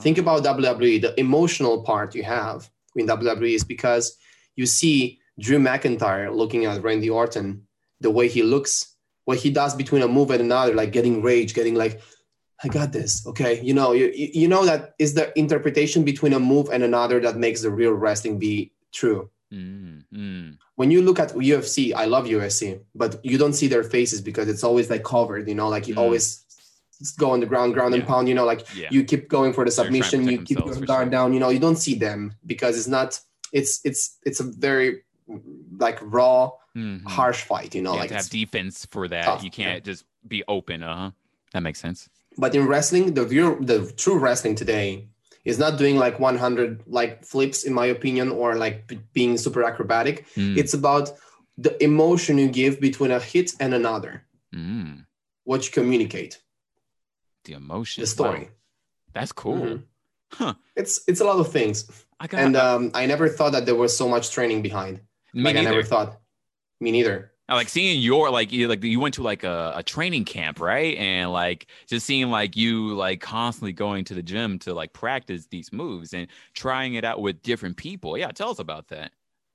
[0.00, 4.16] Think about wwe the emotional part you have in wwe is because
[4.56, 7.62] you see drew mcintyre looking at randy orton
[8.00, 11.54] the way he looks what he does between a move and another like getting rage
[11.54, 12.00] getting like
[12.62, 13.26] I got this.
[13.26, 17.18] Okay, you know, you you know that is the interpretation between a move and another
[17.20, 19.30] that makes the real wrestling be true.
[19.52, 20.58] Mm, mm.
[20.76, 24.46] When you look at UFC, I love UFC, but you don't see their faces because
[24.48, 25.48] it's always like covered.
[25.48, 26.02] You know, like you Mm.
[26.02, 26.44] always
[27.18, 28.28] go on the ground, ground and pound.
[28.28, 28.88] You know, like Yeah.
[28.90, 30.28] you keep going for the They're trying to submission.
[30.32, 31.10] You keep your guard sure.
[31.10, 31.32] down.
[31.34, 33.18] You know, you don't see them because it's not.
[33.52, 35.02] It's it's it's a very
[35.78, 37.04] like raw, Mhm.
[37.06, 37.74] harsh fight.
[37.74, 39.24] You know, you like have defense for that.
[39.24, 40.82] tough, you can't just be open.
[40.82, 41.10] Uh huh.
[41.52, 42.08] That makes sense.
[42.38, 45.08] but in wrestling the real the true wrestling today
[45.44, 49.62] is not doing like 100 like flips in my opinion or like b- being super
[49.70, 51.10] acrobatic Mm, it's about
[51.58, 54.12] the emotion you give between a hit and another
[54.54, 55.04] mm.
[55.42, 56.38] what you communicate
[57.44, 58.02] The emotion.
[58.02, 58.48] the story Wow,
[59.14, 59.56] that's cool.
[59.58, 59.82] Mhm.
[60.32, 60.54] Huh.
[60.76, 62.40] it's it's a lot of things I got.
[62.40, 65.00] and um, i never thought that there was so much training behind
[65.34, 65.70] me like i neither.
[65.70, 66.20] never thought
[66.80, 69.82] me neither I like seeing your like you like you went to like a, a
[69.82, 70.96] training camp, right?
[70.96, 75.46] And like just seeing like you like constantly going to the gym to like practice
[75.46, 78.16] these moves and trying it out with different people.
[78.16, 79.10] Yeah, tell us about that.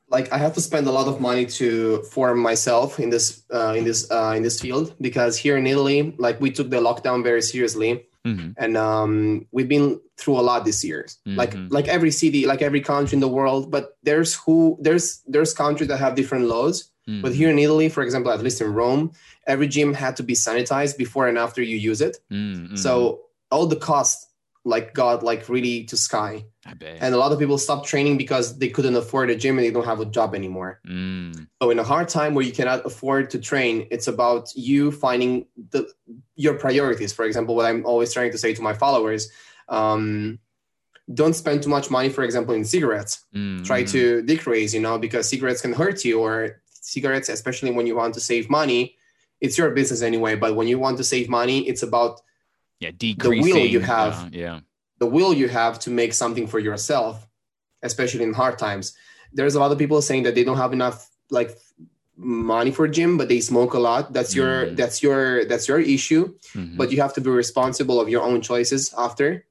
[0.09, 3.73] Like I have to spend a lot of money to form myself in this uh,
[3.75, 7.23] in this uh, in this field because here in Italy, like we took the lockdown
[7.23, 8.51] very seriously, mm-hmm.
[8.57, 11.07] and um, we've been through a lot this year.
[11.27, 11.37] Mm-hmm.
[11.37, 15.53] Like like every city, like every country in the world, but there's who there's there's
[15.53, 17.21] countries that have different laws Mm.
[17.21, 19.11] But here in Italy, for example, at least in Rome,
[19.47, 22.17] every gym had to be sanitized before and after you use it.
[22.31, 22.75] Mm-hmm.
[22.75, 24.24] So all the costs
[24.65, 26.43] like got like really to sky.
[26.99, 29.71] And a lot of people stopped training because they couldn't afford a gym and they
[29.71, 30.81] don't have a job anymore.
[30.87, 31.47] Mm.
[31.61, 35.45] So in a hard time where you cannot afford to train, it's about you finding
[35.69, 35.87] the
[36.35, 37.13] your priorities.
[37.13, 39.29] For example, what I'm always trying to say to my followers,
[39.69, 40.39] um,
[41.13, 43.23] don't spend too much money, for example, in cigarettes.
[43.35, 43.63] Mm-hmm.
[43.63, 47.95] Try to decrease, you know, because cigarettes can hurt you or cigarettes, especially when you
[47.95, 48.97] want to save money,
[49.41, 50.35] it's your business anyway.
[50.35, 52.21] But when you want to save money, it's about
[52.79, 53.45] yeah, decreasing.
[53.45, 54.59] The will you have, uh, yeah,
[54.99, 57.27] the will you have to make something for yourself,
[57.81, 58.95] especially in hard times.
[59.33, 61.57] There's a lot of people saying that they don't have enough like
[62.17, 64.13] money for gym, but they smoke a lot.
[64.13, 64.75] That's your mm.
[64.75, 66.33] that's your that's your issue.
[66.53, 66.77] Mm-hmm.
[66.77, 69.45] But you have to be responsible of your own choices after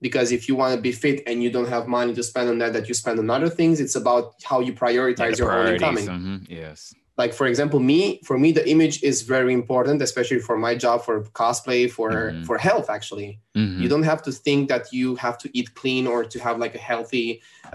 [0.00, 2.58] because if you want to be fit and you don't have money to spend on
[2.58, 5.74] that that you spend on other things it's about how you prioritize yeah, your own
[5.74, 6.36] income mm-hmm.
[6.48, 10.74] yes like for example me for me the image is very important especially for my
[10.84, 12.42] job for cosplay for mm-hmm.
[12.48, 13.80] for health actually mm-hmm.
[13.82, 16.74] you don't have to think that you have to eat clean or to have like
[16.80, 17.28] a healthy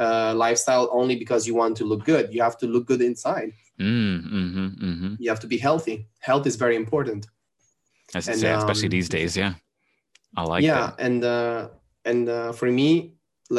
[0.04, 3.52] uh, lifestyle only because you want to look good you have to look good inside
[3.80, 4.68] mm-hmm.
[4.88, 5.14] Mm-hmm.
[5.22, 5.96] you have to be healthy
[6.30, 7.22] health is very important
[8.16, 9.54] As and, say, especially um, these days yeah
[10.38, 10.96] i like yeah that.
[11.06, 11.62] and uh,
[12.12, 12.90] and uh, for me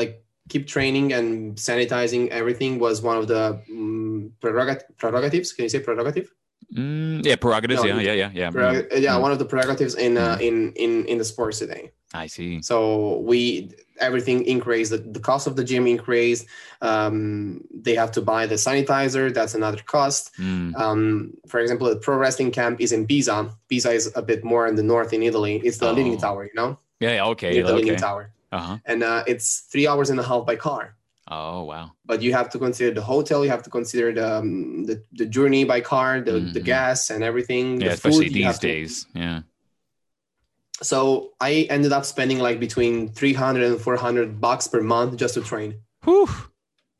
[0.00, 5.52] like keep training and sanitizing everything was one of the um, prerogat- prerogatives?
[5.52, 6.32] Can you say prerogative?
[6.74, 8.50] Mm, yeah prerogatives no, yeah yeah yeah yeah.
[8.50, 9.00] prerog- mm.
[9.00, 10.40] yeah one of the prerogatives in uh, mm.
[10.40, 11.92] in in in the sports today.
[12.12, 12.62] I see.
[12.62, 13.70] So we
[14.00, 16.46] everything increased the, the cost of the gym increased
[16.82, 20.34] um, they have to buy the sanitizer that's another cost.
[20.38, 20.76] Mm.
[20.76, 23.50] um, for example the pro wrestling camp is in pisa.
[23.68, 25.60] Pisa is a bit more in the north in italy.
[25.64, 25.92] It's the oh.
[25.92, 26.78] leaning tower you know?
[27.00, 27.74] Yeah, okay the okay.
[27.74, 28.78] leaning tower uh-huh.
[28.84, 30.96] and uh, it's three hours and a half by car.
[31.28, 31.90] Oh wow!
[32.04, 33.44] But you have to consider the hotel.
[33.44, 36.52] You have to consider the um, the, the, journey by car, the, mm-hmm.
[36.52, 37.80] the gas and everything.
[37.80, 39.06] Yeah, especially these days.
[39.06, 39.18] To...
[39.18, 39.40] Yeah.
[40.82, 45.40] So I ended up spending like between 300 and 400 bucks per month just to
[45.40, 45.80] train.
[46.04, 46.28] Whew.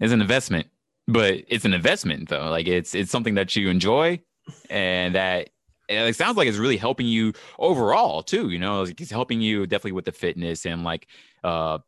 [0.01, 0.67] It's an investment,
[1.07, 2.51] but it's an investment though.
[2.51, 4.21] Like it's it's something that you enjoy
[4.71, 5.51] and that
[5.89, 8.51] it sounds like it's really helping you overall too.
[8.51, 11.07] You know, it's helping you definitely with the fitness and like
[11.45, 11.79] uh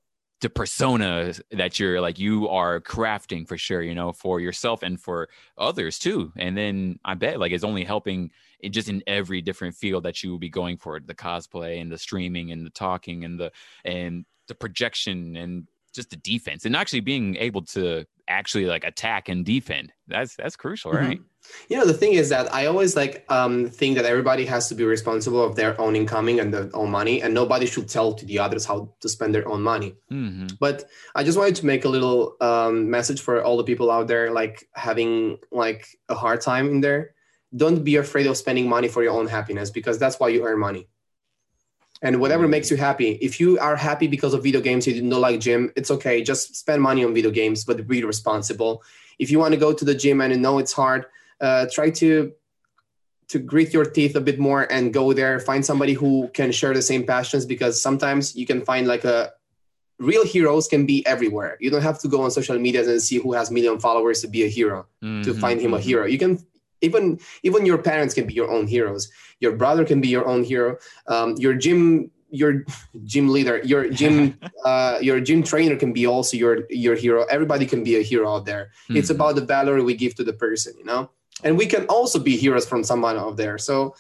[0.41, 5.01] the persona that you're like you are crafting for sure you know for yourself and
[5.01, 8.31] for others too and then i bet like it's only helping
[8.61, 11.91] it just in every different field that you will be going for the cosplay and
[11.91, 13.51] the streaming and the talking and the
[13.85, 19.29] and the projection and just the defense and actually being able to actually like attack
[19.29, 19.93] and defend.
[20.07, 21.07] That's that's crucial mm-hmm.
[21.07, 21.21] right?
[21.69, 24.75] You know the thing is that i always like um, think that everybody has to
[24.75, 28.27] be responsible of their own incoming and their own money and nobody should tell to
[28.27, 29.95] the others how to spend their own money.
[30.13, 30.49] Mm-hmm.
[30.61, 34.09] but i just wanted to make a little um, message for all the people out
[34.09, 37.15] there like having like a hard time in there.
[37.57, 40.59] Don't be afraid of spending money for your own happiness because that's why you earn
[40.59, 40.87] money
[42.03, 42.53] and whatever mm-hmm.
[42.53, 43.13] makes you happy.
[43.21, 46.23] If you are happy because of video games you do not like gym it's okay.
[46.23, 48.83] Just spend money on video games but be responsible.
[49.19, 51.07] If you want to go to the gym and you know it's hard
[51.41, 52.33] uh, try to
[53.29, 55.39] to grit your teeth a bit more and go there.
[55.39, 59.33] Find somebody who can share the same passions because sometimes you can find like a
[59.99, 61.57] real heroes can be everywhere.
[61.61, 64.29] You don't have to go on social media and see who has million followers to
[64.29, 65.23] be a hero mm-hmm.
[65.23, 66.07] to find him a hero.
[66.07, 66.45] You can
[66.81, 69.11] even even your parents can be your own heroes.
[69.41, 70.77] Your brother can be your own hero.
[71.07, 72.65] Um, your gym your
[73.05, 77.25] gym leader your gym uh, your gym trainer can be also your your hero.
[77.31, 78.71] Everybody can be a hero out there.
[78.85, 78.97] Mm-hmm.
[78.97, 81.11] it's about the value we give to the person you know?
[81.45, 83.59] And we can also be heroes from someone out there.
[83.59, 83.95] So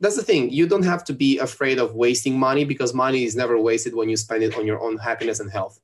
[0.00, 0.48] that's the thing.
[0.50, 4.08] You don't have to be afraid of wasting money because money is never wasted when
[4.08, 5.80] you spend it on your own happiness and health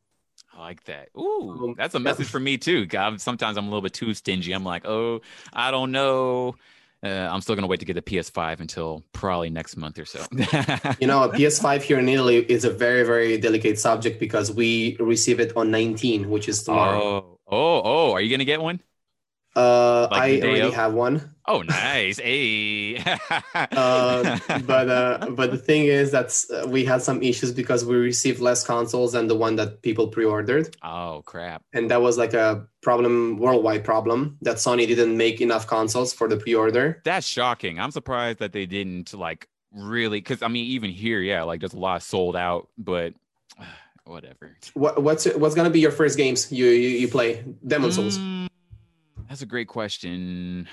[0.57, 1.09] I like that.
[1.19, 2.87] Ooh, um, that's a message for me too.
[2.87, 4.53] God, sometimes I'm a little bit too stingy.
[4.53, 5.21] I'm like, oh,
[5.53, 6.57] I don't know.
[7.03, 10.25] Uh, I'm still gonna wait to get the PS5 until probably next month or so.
[11.01, 14.97] you know, a PS5 here in Italy is a very, very delicate subject because we
[14.99, 17.03] receive it on 19, which is tomorrow.
[17.03, 18.13] Oh, oh, oh!
[18.13, 18.81] Are you gonna get one?
[19.57, 20.75] Uh, like I already of?
[20.75, 21.31] have one.
[21.47, 22.19] Oh, nice.
[22.19, 22.97] hey.
[23.55, 27.97] uh, but uh, but the thing is that uh, we had some issues because we
[27.97, 31.63] received less consoles than the one that people pre-ordered, oh crap.
[31.73, 36.29] and that was like a problem, worldwide problem that Sony didn't make enough consoles for
[36.29, 37.01] the pre-order.
[37.05, 37.79] That's shocking.
[37.79, 41.75] I'm surprised that they didn't like really because I mean even here, yeah, like there's
[41.75, 43.15] a lot sold out, but
[44.05, 44.57] whatever.
[44.75, 47.45] What, what's what's gonna be your first games you you, you play?
[47.67, 48.19] Demon's Souls.
[48.19, 48.44] Mm,
[49.29, 50.69] that's a great question.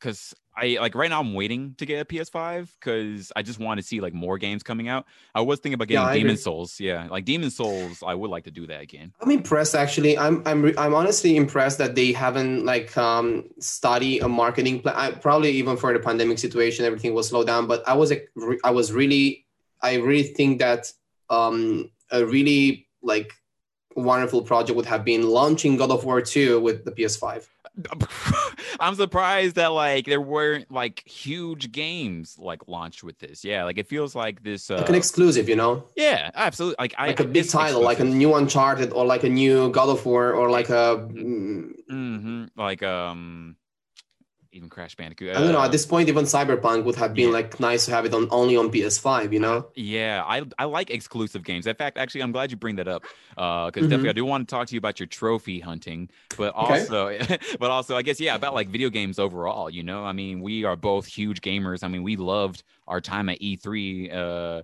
[0.00, 3.80] Cause I like right now I'm waiting to get a PS5 because I just want
[3.80, 5.06] to see like more games coming out.
[5.34, 6.36] I was thinking about getting I Demon.
[6.36, 6.78] Souls.
[6.78, 9.12] Yeah, like Demon's Souls, I would like to do that again.
[9.20, 10.16] I'm impressed actually.
[10.16, 14.94] I'm I'm re- I'm honestly impressed that they haven't like um study a marketing plan.
[14.96, 17.66] I, probably even for the pandemic situation, everything was slowed down.
[17.66, 19.46] But I was like, re- I was really,
[19.82, 20.92] I really think that
[21.30, 23.32] um a really like
[23.96, 27.46] wonderful project would have been launching God of War 2 with the PS5.
[28.80, 33.44] I'm surprised that like there weren't like huge games like launched with this.
[33.44, 34.70] Yeah, like it feels like this.
[34.70, 36.76] Uh, Like an exclusive, you know, yeah, absolutely.
[36.78, 39.28] Like I like a I big miss title, like a new Uncharted or like a
[39.28, 41.08] new God of War or like a.
[41.10, 43.56] mm, Mhm, like um,
[44.54, 45.30] even Crash Bandicoot.
[45.34, 45.60] I don't know.
[45.60, 47.32] uh, At this point, even Cyberpunk would have been yeah.
[47.32, 49.32] like nice to have it on only on PS5.
[49.32, 49.68] You know.
[49.76, 51.66] Yeah, I I like exclusive games.
[51.66, 53.88] In fact, actually, I'm glad you bring that up because Mhm.
[53.88, 56.86] definitely I do want to talk to you about your trophy hunting, but Okay.
[56.86, 57.18] also,
[57.58, 59.68] but also, I guess yeah, about like video games overall.
[59.68, 61.82] You know, I mean, we are both huge gamers.
[61.82, 64.10] I mean, we loved our time at E3.
[64.12, 64.62] Uh,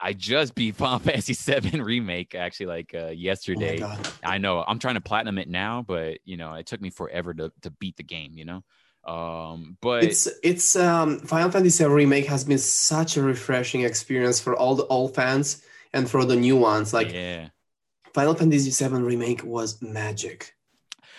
[0.00, 3.08] I just beat Final Fantasy VII remake actually like uh,
[3.54, 3.76] Oh yesterday.
[3.76, 4.06] God.
[4.24, 7.32] I know I'm trying to platinum it now, but you know, it took me forever
[7.34, 8.32] to to beat the game.
[8.36, 8.64] You know,
[9.08, 14.38] um, but It's it's um Final Fantasy VII remake has been such a refreshing experience
[14.38, 15.62] for all the old fans
[15.94, 16.92] and for the new ones.
[16.92, 17.48] Like yeah.
[18.12, 20.54] Final Fantasy VII remake was magic.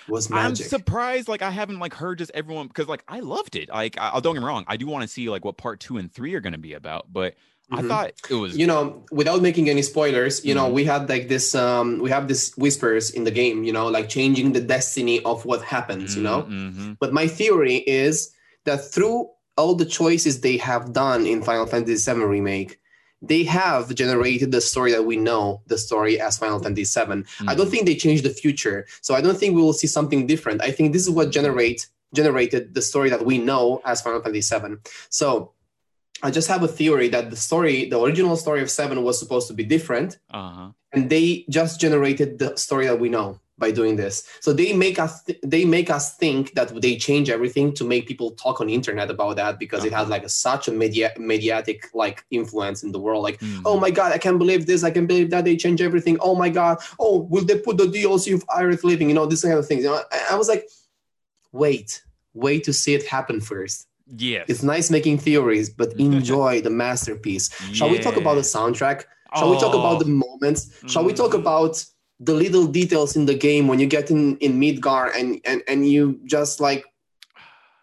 [0.07, 0.65] Was magic.
[0.65, 3.69] I'm surprised, like I haven't like heard just everyone because like I loved it.
[3.69, 5.97] Like I, don't get me wrong, I do want to see like what part two
[5.97, 7.35] and three are going to be about, but
[7.71, 7.87] I Mhm.
[7.87, 10.73] thought it was you know, without making any spoilers, you know, Mhm.
[10.77, 14.09] we had like this um we have this whispers in the game, you know, like
[14.09, 16.43] changing the destiny of what happens, you know.
[16.49, 16.97] Mhm.
[16.99, 18.31] But my theory is
[18.65, 22.79] that through all the choices they have done in Final Fantasy VII Remake,
[23.21, 27.23] they have generated the story that we know, the story as Final Fantasy VII.
[27.47, 27.71] I don't Mhm.
[27.71, 30.61] think they changed the future, so I don't think we will see something different.
[30.69, 31.85] I think this is what generate
[32.15, 34.77] generated the story that we know as Final Fantasy VII.
[35.11, 35.51] So
[36.21, 39.47] I just have a theory that the story, the original story of Seven, was supposed
[39.47, 40.71] to be different, uh-huh.
[40.93, 44.23] and they just generated the story that we know by doing this.
[44.39, 48.07] So they make us th- they make us think that they change everything to make
[48.07, 50.11] people talk on the internet about that because it has Uh-huh.
[50.11, 53.21] like a, such a media mediatic like influence in the world.
[53.23, 53.61] Like, Mhm.
[53.65, 54.83] oh my god, I can't believe this.
[54.85, 56.17] I can't believe that they change everything.
[56.21, 56.77] Oh my god.
[56.97, 59.09] Oh, will they put the DLC of Aerith living?
[59.09, 59.83] You know, this kind of things.
[59.83, 60.63] You know, I, I was like,
[61.51, 62.01] wait,
[62.33, 63.87] wait to see it happen first.
[64.17, 64.45] Yes.
[64.47, 67.49] It's nice making theories, but enjoy the masterpiece.
[67.73, 69.03] Shall we talk about the soundtrack?
[69.37, 70.71] Shall we talk about the Oh, moments?
[70.87, 71.39] Shall we talk Mhm.
[71.41, 71.83] about
[72.19, 75.87] the little details in the game when you get in in Midgar and and and
[75.89, 76.83] you just like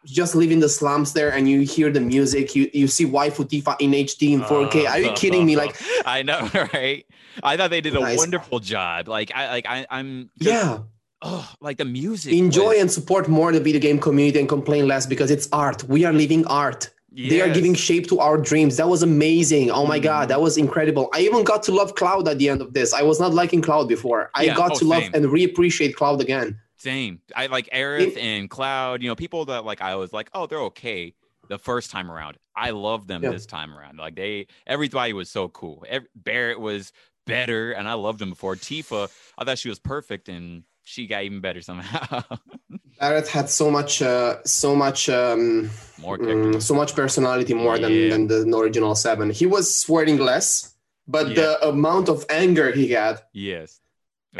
[0.04, 3.44] just live in the slums there and you hear the music, you you see waifu
[3.48, 4.86] Tifa in HD in 4K.
[4.88, 5.56] Are you kidding me?
[5.56, 5.74] Like,
[6.06, 7.04] I know, right?
[7.42, 8.18] I thought they did a Nice.
[8.18, 9.08] wonderful job.
[9.08, 10.78] Like I like I I'm just- yeah,
[11.22, 12.32] oh, like the music.
[12.32, 15.84] enjoy was- and support more the video game community and complain less because it's art.
[15.84, 16.90] We are living art.
[17.12, 18.76] They are giving shape to our dreams.
[18.76, 19.70] That was amazing.
[19.70, 20.02] Oh my Mhm.
[20.02, 21.08] god, that was incredible.
[21.14, 22.92] I even got to love Cloud at the end of this.
[22.92, 24.30] I was not liking Cloud before.
[24.34, 25.12] I Yeah, got oh, to love same.
[25.14, 26.60] and reappreciate Cloud again.
[26.76, 27.22] Same.
[27.34, 30.60] I like Aerith and Cloud, you know, people that like I was like, oh, they're
[30.72, 31.14] okay
[31.48, 32.36] the first time around.
[32.54, 33.30] I love them Yeah.
[33.30, 33.96] this time around.
[33.98, 35.86] Like they everybody was so cool.
[35.88, 36.92] Every, Barret was
[37.26, 38.56] better and I loved him before.
[38.56, 42.22] Tifa, I thought she was perfect and she got even better somehow.
[43.00, 45.68] Barret had so much, uh, so much, um,
[45.98, 46.64] More characters.
[46.64, 47.88] so much personality more Yeah.
[48.10, 49.30] than than the original seven.
[49.30, 50.74] He was swearing less,
[51.06, 51.34] but Yeah.
[51.40, 53.80] the amount of anger he had yes.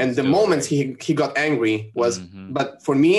[0.01, 2.19] and the moments he he got angry was.
[2.21, 2.53] Mhm.
[2.59, 3.15] But for me,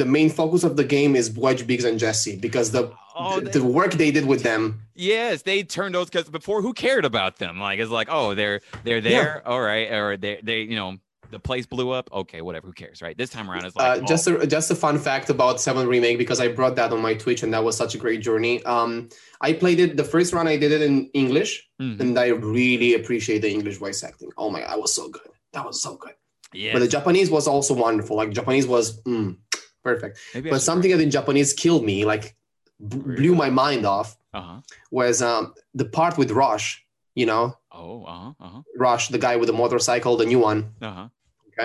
[0.00, 2.92] the main focus of the game is Wedge, Biggs, and Jesse because the
[3.22, 4.62] Oh, the, they- the work they did with them.
[4.94, 7.58] Yes, they turned those because before who cared about them?
[7.66, 10.90] Like it's like, oh, they're they're there, all right, or they they you know
[11.30, 12.10] the place blew up.
[12.12, 13.16] Okay, whatever, who cares, right?
[13.16, 16.18] This time around, it's like uh, just a, just a fun fact about Seven Remake
[16.18, 18.62] because I brought that on my Twitch and that was such a great journey.
[18.64, 19.08] Um,
[19.40, 22.28] I played it the first run I did it in English oh, mhm, and I
[22.28, 24.30] really appreciate the English voice acting.
[24.36, 25.30] Oh my, that was so good.
[25.52, 26.14] That was so good.
[26.52, 28.16] Yeah, But the Japanese was also wonderful.
[28.16, 29.36] Like Japanese was mm,
[29.84, 30.18] perfect.
[30.34, 32.36] Maybe But something that in Japanese killed me, like
[32.80, 34.60] b- blew my mind off, Uh huh.
[34.90, 36.84] was um, the part with Rush.
[37.14, 38.32] You know, Oh, uh huh.
[38.40, 38.62] Uh huh.
[38.76, 40.74] Rush, the guy with the motorcycle, the new one.
[40.80, 41.00] Uh huh.
[41.00, 41.10] Okay.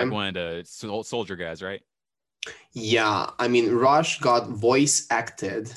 [0.04, 1.82] Like one of the sol- soldier guys, right?
[2.72, 5.72] Yeah, I mean, Rush got voice acted.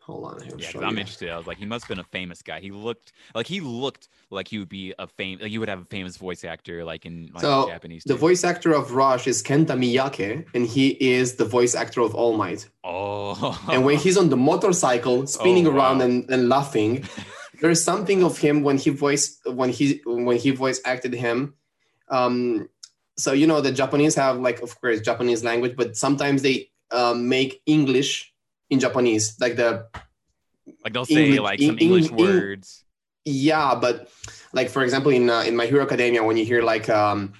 [0.00, 0.54] Hold on, here.
[0.56, 1.00] Yeah, I'm you.
[1.00, 1.28] interested.
[1.28, 2.60] I was like, he must have been a famous guy.
[2.60, 5.38] He looked like he looked like he would be a fame.
[5.40, 8.04] Like he would have a famous voice actor, like in like So, Japanese.
[8.04, 8.18] The too.
[8.18, 12.36] voice actor of Rush is Kenta Miyake, and he is the voice actor of All
[12.38, 12.66] Might.
[12.82, 17.04] Oh, And when he's on the motorcycle spinning Oh, around and, and laughing,
[17.60, 21.52] there's something of him when he voice when he when he voice acted him.
[22.08, 22.70] Um,
[23.18, 27.28] so you know the Japanese have like of course Japanese language, but sometimes they um,
[27.28, 28.32] make English
[28.70, 29.86] in Japanese, like the
[30.84, 32.84] like they'll say English- like some Eng- English Eng- words.
[33.24, 34.08] Yeah, but
[34.54, 37.34] like for example, in uh, in My Hero Academia, when you hear like um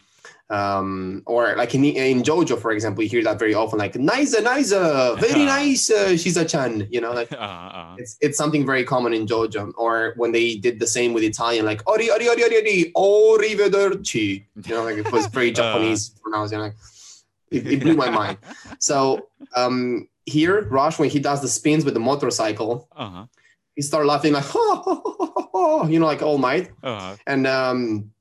[0.50, 4.32] um or like in in JoJo, for example, you hear that very often, like nice,
[4.40, 6.88] nice, very nice, uh, she's a chan.
[6.90, 9.72] You know, like uh, uh, it's it's something very common in JoJo.
[9.76, 14.44] Or when they did the same with Italian, like ori ori ori ori ori arrivederci.
[14.66, 15.54] You know, like it was very Uh.
[15.60, 16.52] Japanese pronounced.
[16.52, 16.76] You know, like,
[17.50, 18.38] it, it blew my mind.
[18.78, 23.26] So um here, Rush, when he does the spins with the motorcycle, uh-huh.
[23.76, 27.16] he start laughing like, you know, like All Might Uh-huh.
[27.26, 28.12] and um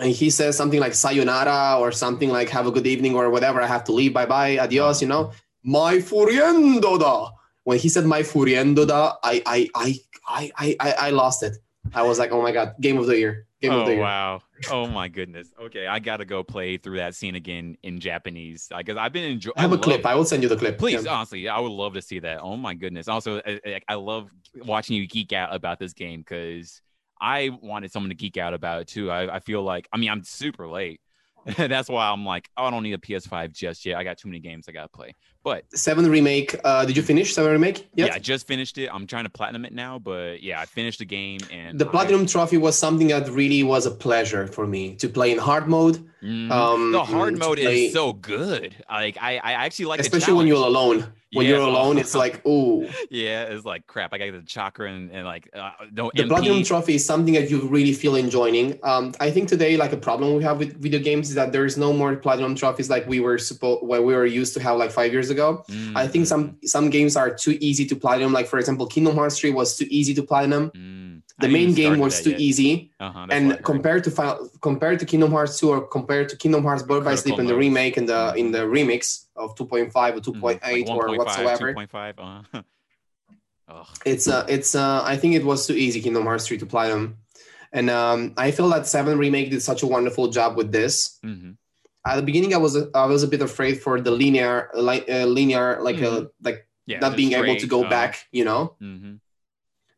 [0.00, 3.60] and he says something like sayonara or something like have a good evening or whatever
[3.60, 5.30] i have to leave bye bye adios you know
[5.62, 7.30] my furiendo da
[7.64, 9.94] when he said my furiendo da i i i
[10.26, 11.58] i i, I, I lost it
[11.94, 14.00] i was like oh my god game of the year game of Oh the year
[14.02, 14.42] wow!
[14.72, 15.52] Oh my goodness.
[15.60, 19.54] Okay, I gotta go play through that scene again in Japanese because I've been enjoying.
[19.56, 21.12] i have a clip i will send you the clip Please, Yeah.
[21.12, 22.40] honestly, I would love to see that.
[22.40, 23.06] Oh my goodness!
[23.08, 24.30] Also, I, I- I love
[24.64, 26.80] watching you geek out about this game because
[27.22, 29.10] I wanted someone to geek out about it too.
[29.10, 31.00] I, I feel like, I mean, I'm super late.
[31.56, 33.96] That's why I'm like, oh, I don't need a PS5 just yet.
[33.96, 35.14] I got too many games I gotta play.
[35.44, 38.88] But seven remake uh did you finish seven remake yeah, I just finished it.
[38.92, 41.90] I'm trying to platinum it now, but yeah, I finished the game and the I-
[41.90, 45.66] platinum trophy was something that really was a pleasure for me to play in hard
[45.68, 46.50] mode Mhm.
[46.52, 48.76] um the hard mode play- is so good.
[48.88, 50.98] Like I, I actually like especially when you're alone
[51.32, 51.52] when Yeah.
[51.56, 54.12] you're alone it's like ooh Yeah, it's like crap.
[54.14, 56.28] I got the chakra and, and like uh, no the MP.
[56.28, 59.96] platinum trophy is something that you really feel enjoying um, i think today like a
[60.08, 63.04] problem we have with video games is that there is no more platinum trophies like
[63.08, 65.64] we were supposed what we were used to have like five years ago.
[65.68, 66.44] Mm, i think some
[66.74, 68.32] some games are too easy to platinum.
[68.38, 70.64] Like for example kingdom hearts 3 was too easy to platinum.
[70.76, 71.22] Mm.
[71.42, 72.40] the main game was too yet.
[72.48, 72.70] easy.
[73.00, 74.36] Uh-huh, that's what I and compared to Final,
[74.68, 77.56] compared to kingdom hearts 2 or compared to kingdom hearts birth by sleep and the
[77.64, 81.66] remake and the in the remix of 2.5 or Mhm, 2.8 like or 1.5, whatsoever.
[81.74, 82.62] 2.5, uh-huh.
[84.12, 87.16] It's uh it's uh i think it was too easy kingdom hearts 3 to platinum.
[87.72, 91.18] And um i feel that 7 remake did such a wonderful job with this.
[91.24, 91.56] Mhm.
[92.06, 95.24] At the beginning i was i was a bit afraid for the linear like uh,
[95.26, 98.74] linear like uh, like Yeah, not being able to go uh, back you know?
[98.82, 99.20] Mhm.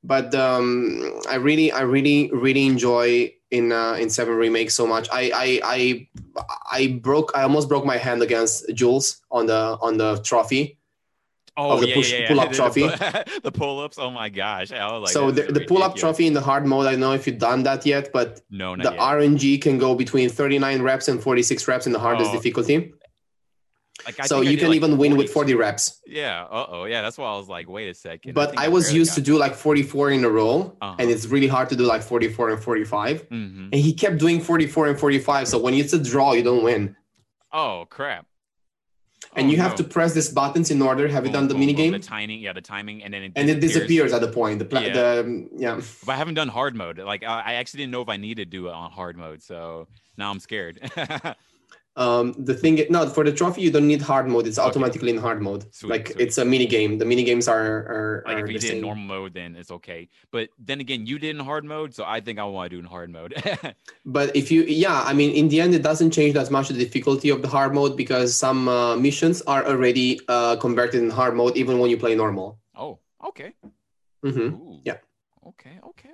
[0.04, 5.08] but um i really i really really enjoy in uh in 7 remake so much.
[5.12, 5.80] I i i
[6.70, 10.76] i broke i almost broke my hand against jules on the on the trophy
[11.56, 12.82] Oh of the yeah, push- yeah, pull-up trophy.
[13.42, 13.96] The, pull-ups.
[13.98, 14.72] Oh my gosh!
[14.72, 17.12] I was like, so the, the pull-up trophy in the hard mode i don't know
[17.12, 18.98] if you've done that yet but No, the yet.
[18.98, 22.92] RNG can go between 39 reps and 46 reps in the hardest Oh, difficulty.
[24.06, 26.00] Like, So you can like, even win with 40 40 reps.
[26.06, 26.42] Yeah.
[26.50, 26.84] Uh oh.
[26.84, 27.00] Yeah.
[27.02, 28.34] That's why I was like, wait a second.
[28.34, 30.96] But I was used to do like 44 in a row, Uh-huh.
[30.98, 33.22] and it's really hard to do like 44 and 45.
[33.30, 35.48] hmm And he kept doing 44 and 45.
[35.48, 36.96] So when it's a draw, you don't win.
[37.52, 38.26] Oh crap!
[39.36, 39.76] And Oh, you have no.
[39.78, 41.08] to press these buttons in order.
[41.08, 41.92] Have you done the mini game?
[41.92, 44.60] The timing, yeah, the timing, and then it And it disappears at the point.
[44.60, 44.92] The, pla- Yeah.
[44.92, 45.80] the yeah.
[46.06, 46.98] But I haven't done hard mode.
[46.98, 49.88] Like I actually didn't know if I needed to do it on hard mode, so
[50.16, 50.78] now I'm scared.
[51.96, 54.46] Um, the thing, no, for the trophy, you don't need hard mode.
[54.48, 54.66] It's Okay.
[54.66, 55.62] automatically in hard mode.
[55.72, 56.20] Sweet, like sweet.
[56.24, 56.98] it's a mini game.
[56.98, 58.80] The mini games are are, like are if you did same.
[58.82, 60.08] normal mode, then it's okay.
[60.32, 62.80] But then again, you did in hard mode, so I think I want to do
[62.80, 63.32] in hard mode.
[64.16, 66.74] But if you, yeah, I mean, in the end, it doesn't change that much the
[66.86, 71.34] difficulty of the hard mode because some uh, missions are already uh, converted in hard
[71.36, 72.58] mode even when you play normal.
[72.76, 72.98] oh,
[73.30, 73.50] okay.
[74.26, 74.80] Mm-hmm.
[74.84, 74.98] Yeah.
[75.46, 75.74] Okay.
[75.90, 76.10] Okay.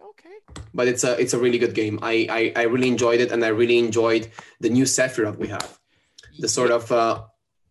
[0.74, 1.98] But it's a it's a really good game.
[2.02, 4.28] I, I I really enjoyed it, and I really enjoyed
[4.60, 5.78] the new Sephiroth we have.
[6.38, 7.22] The sort of uh,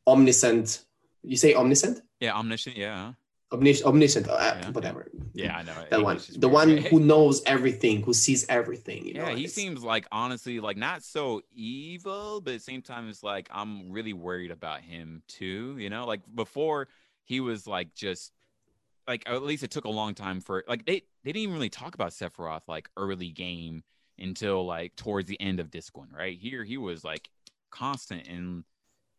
[0.07, 0.83] omniscient.
[1.23, 2.01] You say omniscient?
[2.19, 2.75] yeah, omniscient.
[2.77, 3.13] Yeah.
[3.51, 4.27] Omnis- omniscient.
[4.29, 4.69] Uh, Yeah.
[4.71, 5.09] Whatever.
[5.33, 5.73] Yeah, I know.
[5.89, 6.17] That one.
[6.17, 9.05] English The one who knows everything, who sees everything.
[9.07, 12.63] You know, Yeah, he it's- seems like honestly like not so evil, but at the
[12.71, 15.75] same time it's like I'm really worried about him too.
[15.79, 16.89] You know, like before
[17.25, 18.31] he was like just
[19.07, 21.69] like at least it took a long time for like they they didn't even really
[21.69, 23.83] talk about Sephiroth like early game
[24.17, 26.37] until like towards the end of disc one, right?
[26.37, 27.29] Here he was like
[27.71, 28.63] constant and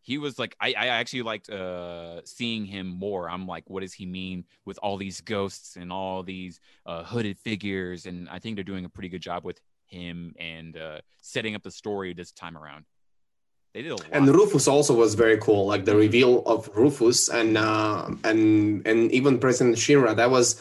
[0.02, 3.28] he was like I, I actually liked uh seeing him more.
[3.28, 7.38] I'm like, what does he mean with all these ghosts and all these uh hooded
[7.38, 8.06] figures?
[8.06, 11.62] And I think they're doing a pretty good job with him and uh setting up
[11.62, 12.84] the story this time around.
[13.72, 14.06] They did a lot.
[14.10, 19.12] And Rufus also was very cool, like the reveal of Rufus and uh, and and
[19.12, 20.16] even President Shinra.
[20.16, 20.60] That was,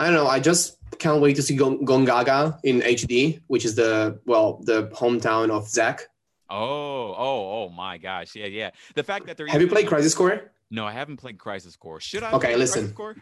[0.00, 0.26] I don't know.
[0.26, 4.88] I just can't wait to see Gon- Gongaga in HD, which is the well the
[4.88, 6.08] hometown of Zack.
[6.48, 8.34] oh, oh, oh my gosh.
[8.34, 8.70] Yeah, yeah.
[8.94, 10.50] The fact that they're Have you played Crisis Core?
[10.70, 12.00] No, I haven't played Crisis Core.
[12.00, 12.32] Should I?
[12.32, 12.80] Okay, play listen.
[12.92, 13.16] Crisis Core?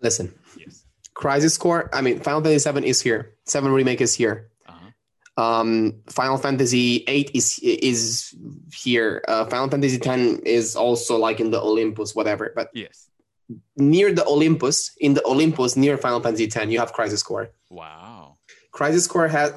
[0.00, 0.84] Listen, Yes.
[1.14, 1.88] Crisis Core.
[1.92, 3.34] I mean, Final Fantasy Seven is here.
[3.46, 4.50] Seven remake is here.
[4.68, 5.42] Uh-huh.
[5.42, 8.34] Um, Final Fantasy Eight is is
[8.74, 9.22] here.
[9.26, 12.52] Uh, Final Fantasy Ten is also like in the Olympus, whatever.
[12.54, 13.08] But Yes.
[13.76, 17.50] Near the Olympus, in the Olympus near Final Fantasy Ten, you have Crisis Core.
[17.70, 18.36] Wow.
[18.72, 19.54] Crisis Core had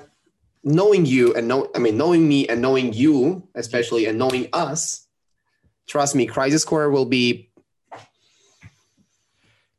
[0.63, 5.07] knowing you and know I mean knowing me and knowing you especially and knowing us.
[5.87, 7.49] Trust me, Crisis Core will be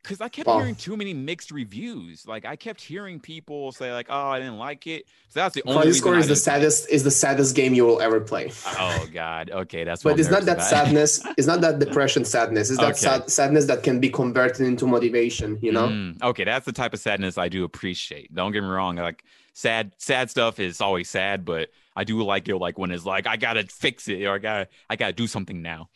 [0.09, 2.27] Because I kept hearing too many mixed reviews.
[2.27, 5.63] Like I kept hearing people say, like, "Oh, I didn't like it." So that's the
[5.67, 6.61] only Crisis Core is the didn't play it.
[6.61, 8.51] saddest is the saddest game you will ever play.
[8.79, 9.51] Oh God.
[9.51, 10.03] Okay, that's.
[10.03, 10.67] But I'm it's not that about.
[10.71, 11.23] sadness.
[11.37, 12.71] It's not that depression sadness.
[12.71, 12.95] It's that Okay.
[13.01, 15.59] sad, sadness that can be converted into motivation.
[15.61, 15.89] You know.
[15.89, 18.35] Mm, okay, that's the type of sadness I do appreciate.
[18.35, 18.97] Don't get me wrong.
[18.97, 22.57] Like sad, sad stuff is always sad, but I do like it.
[22.57, 25.61] Like when it's like I gotta fix it or I gotta, I gotta do something
[25.61, 25.91] now.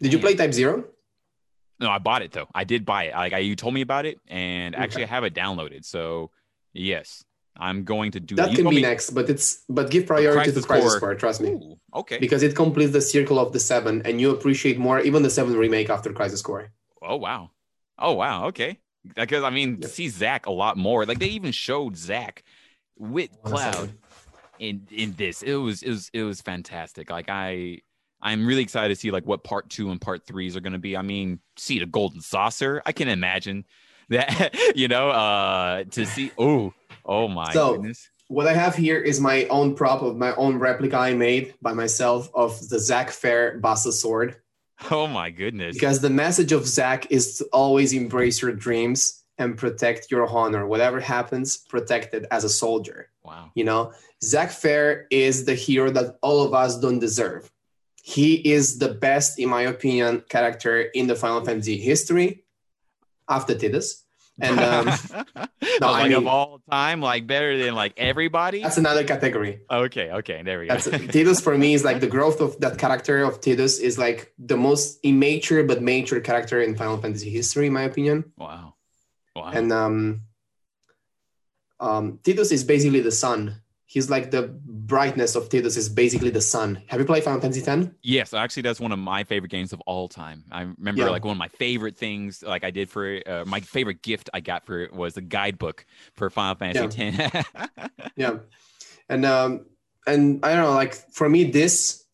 [0.00, 0.84] Did you play Type Zero?
[1.80, 2.48] No, I bought it though.
[2.54, 3.14] I did buy it.
[3.14, 5.84] Like I, you told me about it, and actually I have it downloaded.
[5.84, 6.30] So
[6.72, 7.24] yes,
[7.56, 10.66] I'm going to do That can be next, but it's but give priority to Crisis
[10.66, 11.00] Crisis Core.
[11.00, 11.14] Core.
[11.14, 12.18] Trust me, Ooh, okay.
[12.18, 15.56] because it completes the circle of the seven, and you appreciate more even the seven
[15.56, 16.70] remake after Crisis Core.
[17.02, 17.50] Oh wow.
[17.98, 18.46] Oh wow.
[18.46, 18.78] Okay.
[19.14, 19.90] Because I mean, Yep.
[19.90, 21.06] see Zack a lot more.
[21.06, 22.42] Like they even showed Zack
[22.96, 23.94] with Cloud
[24.58, 25.42] in in this.
[25.42, 27.10] It was it was it was fantastic.
[27.10, 27.80] Like I
[28.20, 30.96] I'm really excited to see like what part two and part threes are gonna be.
[30.96, 32.82] I mean, see the golden saucer.
[32.86, 33.64] I can imagine
[34.08, 36.72] that you know, uh to see oh
[37.04, 38.08] oh my So- goodness.
[38.30, 41.72] What I have here is my own prop of my own replica I made by
[41.72, 44.36] myself of the Zack Fair Buster sword.
[44.90, 45.74] Oh my goodness.
[45.74, 50.66] Because the message of Zack is to always embrace your dreams and protect your honor.
[50.66, 53.08] Whatever happens, protect it as a soldier.
[53.24, 53.50] wow.
[53.54, 53.92] You know,
[54.22, 57.50] Zack Fair is the hero that all of us don't deserve.
[58.08, 62.42] He is the best, in my opinion, character in the Final Fantasy history
[63.28, 64.02] after Tidus.
[64.40, 64.86] And um,
[65.82, 68.62] no, I like of all time, like better than like everybody.
[68.62, 69.60] that's another category.
[69.70, 70.76] Okay, okay, there we go.
[70.76, 74.56] Tidus for me is like the growth of that character of Tidus is like the
[74.56, 78.32] most immature but mature character in Final Fantasy history, in my opinion.
[78.38, 78.72] wow,
[79.36, 79.50] wow.
[79.52, 80.22] And um,
[81.78, 83.60] um, Tidus is basically the sun.
[83.90, 86.82] He's like the brightness of Tidus is basically the sun.
[86.88, 87.86] Have you played Final Fantasy X?
[88.02, 90.44] yes, actually, that's one of my favorite games of all time.
[90.52, 91.08] I remember Yeah.
[91.08, 93.18] like one of my favorite things, like I did for.
[93.26, 97.48] Uh, my favorite gift I got for it was a guidebook for Final Fantasy X.
[98.16, 98.38] Yeah,
[99.08, 99.66] and um,
[100.06, 102.04] and I don't know, like for me, this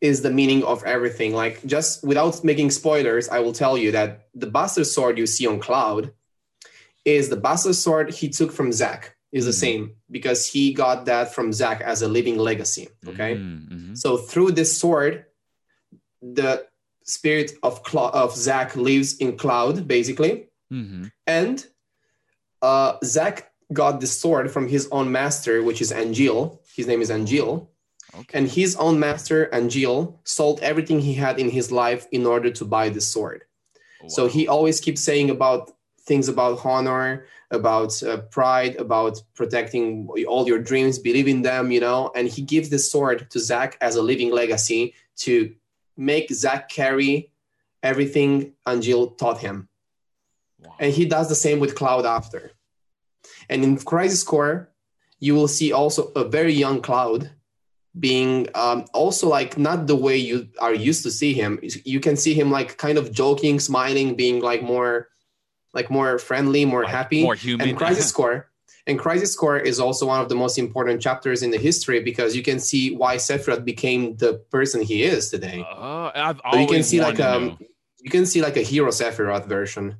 [0.00, 1.32] is the meaning of everything.
[1.34, 5.46] Like just without making spoilers, I will tell you that the Buster Sword you see
[5.46, 6.12] on Cloud
[7.04, 9.15] is the Buster Sword he took from Zack.
[9.36, 9.64] Is the Mhm.
[9.66, 9.82] same
[10.16, 12.86] because he got that from Zack as a living legacy.
[13.10, 13.32] Okay.
[13.36, 13.98] Mm, mhm.
[14.02, 15.14] So through this sword,
[16.22, 16.52] the
[17.04, 20.34] spirit of Cla- of Zack lives in Cloud, basically,
[20.72, 21.10] Mhm.
[21.26, 21.56] and
[22.62, 26.40] uh, Zack got the sword from his own master, which is Angel.
[26.74, 27.70] His name is Angel,
[28.20, 28.38] Okay.
[28.38, 32.64] and his own master Angel sold everything he had in his life in order to
[32.64, 33.40] buy this sword.
[34.08, 35.62] So he always keeps saying about
[36.06, 41.80] things about honor, about uh, pride, about protecting all your dreams, believe in them, you
[41.80, 42.10] know.
[42.14, 45.54] And he gives the sword to Zack as a living legacy to
[45.96, 47.30] make Zack carry
[47.82, 49.68] everything Angel taught him.
[50.60, 50.74] Wow.
[50.80, 52.52] And he does the same with Cloud after.
[53.48, 54.70] And in Crisis Core,
[55.18, 57.30] you will see also a very young Cloud
[57.98, 61.58] being um, also like not the way you are used to see him.
[61.62, 65.08] You can see him like kind of joking, smiling, being like more,
[65.76, 67.22] like more friendly, more Like, happy.
[67.22, 67.68] more human.
[67.68, 68.48] And Crisis Core,
[68.88, 72.34] and Crisis Core is also one of the most important chapters in the history because
[72.34, 75.64] you can see why Sephiroth became the person he is today.
[75.68, 77.58] Oh, I've So you can see like to um,
[78.00, 79.96] you can see like a hero Sephiroth version,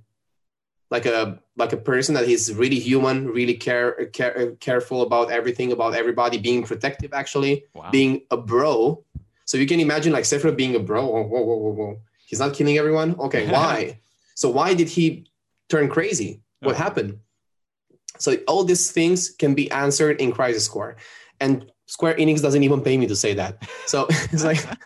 [0.90, 5.73] like a like a person that is really human, really care, care careful about everything,
[5.73, 7.90] about everybody, being protective, actually wow.
[7.90, 9.05] being a bro.
[9.44, 11.05] So you can imagine like Sephiroth being a bro.
[11.05, 12.01] Whoa, whoa, whoa, whoa, whoa.
[12.24, 13.11] He's not killing everyone.
[13.27, 14.01] Okay, why?
[14.36, 15.27] so why did he
[15.69, 16.43] turn crazy?
[16.61, 16.83] What Okay.
[16.83, 17.19] happened?
[18.19, 20.97] So all these things can be answered in Crisis Core,
[21.41, 23.63] and Square Enix doesn't even pay me to say that.
[23.87, 24.59] So it's like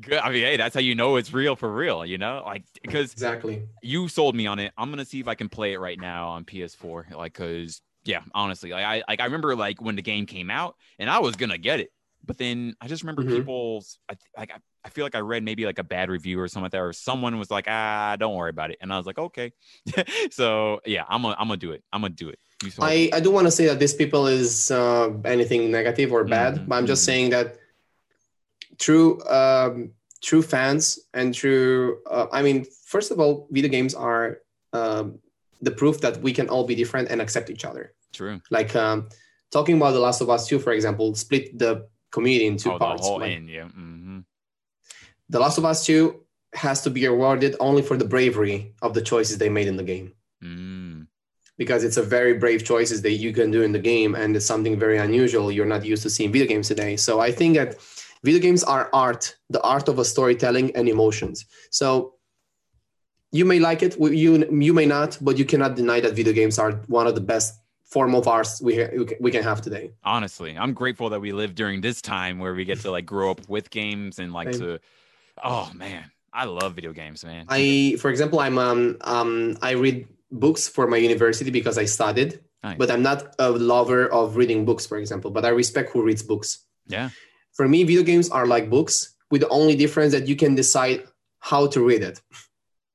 [0.00, 0.18] Good.
[0.18, 2.04] I mean, hey, that's how you know it's real for real.
[2.04, 3.62] You know, like because exactly.
[3.82, 4.72] you sold me on it.
[4.76, 7.16] I'm gonna see if I can play it right now on PS4.
[7.16, 10.76] Like, cause Yeah, honestly, like I like I remember like when the game came out,
[10.98, 11.90] and I was gonna get it,
[12.24, 13.36] but then I just remember Mhm.
[13.36, 14.52] people's I, like
[14.86, 16.92] I, feel like I read maybe like a bad review or something like that, or
[16.92, 19.52] someone was like, ah, don't worry about it, and I was like, okay,
[20.30, 21.82] so yeah, I'm gonna I'm gonna do it.
[21.92, 22.38] I'm gonna do it.
[22.80, 26.54] I, I do want to say that these people is uh, anything negative or bad,
[26.54, 27.06] Mhm, but I'm just mhm.
[27.10, 27.58] saying that
[28.78, 29.90] true um,
[30.22, 31.98] true fans and true.
[32.10, 32.64] Uh, I mean,
[32.94, 34.38] first of all, video games are
[34.72, 35.18] um,
[35.60, 37.92] the proof that we can all be different and accept each other.
[38.12, 38.40] true.
[38.50, 39.08] Like um,
[39.50, 42.78] talking about The Last of Us 2, for example, split the community in two oh,
[42.78, 43.02] parts.
[43.02, 43.68] the whole Like, end, yeah.
[43.68, 43.95] hmm
[45.28, 46.20] the Last of Us 2
[46.54, 49.82] has to be awarded only for the bravery of the choices they made in the
[49.82, 50.12] game.
[50.42, 51.06] Mm.
[51.56, 54.44] because it's a very brave choices that you can do in the game and it's
[54.44, 57.76] something very unusual you're not used to seeing video games today so i think that
[58.22, 62.14] video games are art the art of a storytelling and emotions so
[63.32, 66.58] you may like it you you may not but you cannot deny that video games
[66.58, 68.86] are one of the best form of arts we
[69.20, 72.64] we can have today Honestly, I'm grateful that we live during this time where we
[72.66, 74.60] get to like grow up with games and like Same.
[74.60, 74.80] to.
[75.42, 77.46] Oh man, I love video games, man.
[77.48, 82.40] i for example i'm um, um i read books for my university because i studied
[82.62, 82.76] Nice.
[82.78, 86.22] but i'm not a lover of reading books for example but i respect who reads
[86.22, 87.08] books yeah,
[87.56, 91.04] for me video games are like books with the only difference that you can decide
[91.40, 92.20] how to read it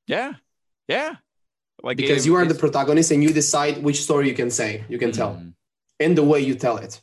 [0.08, 0.34] yeah,
[0.88, 1.16] yeah.
[1.84, 4.84] Like because it- you are the protagonist and you decide which story you can say
[4.90, 5.54] you can tell Mhm.
[6.00, 7.02] and the way you tell it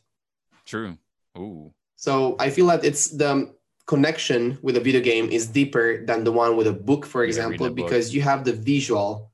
[0.67, 0.99] True.
[1.37, 1.73] Ooh.
[1.97, 3.53] so i feel that it's the
[3.93, 7.29] connection with a video game is deeper than the one with a book for Yeah,
[7.31, 7.77] example a book.
[7.83, 9.33] because you have the visual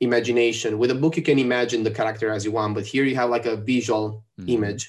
[0.00, 3.14] imagination with a book you can imagine the character as you want but here you
[3.14, 4.48] have like a visual Mhm.
[4.56, 4.82] image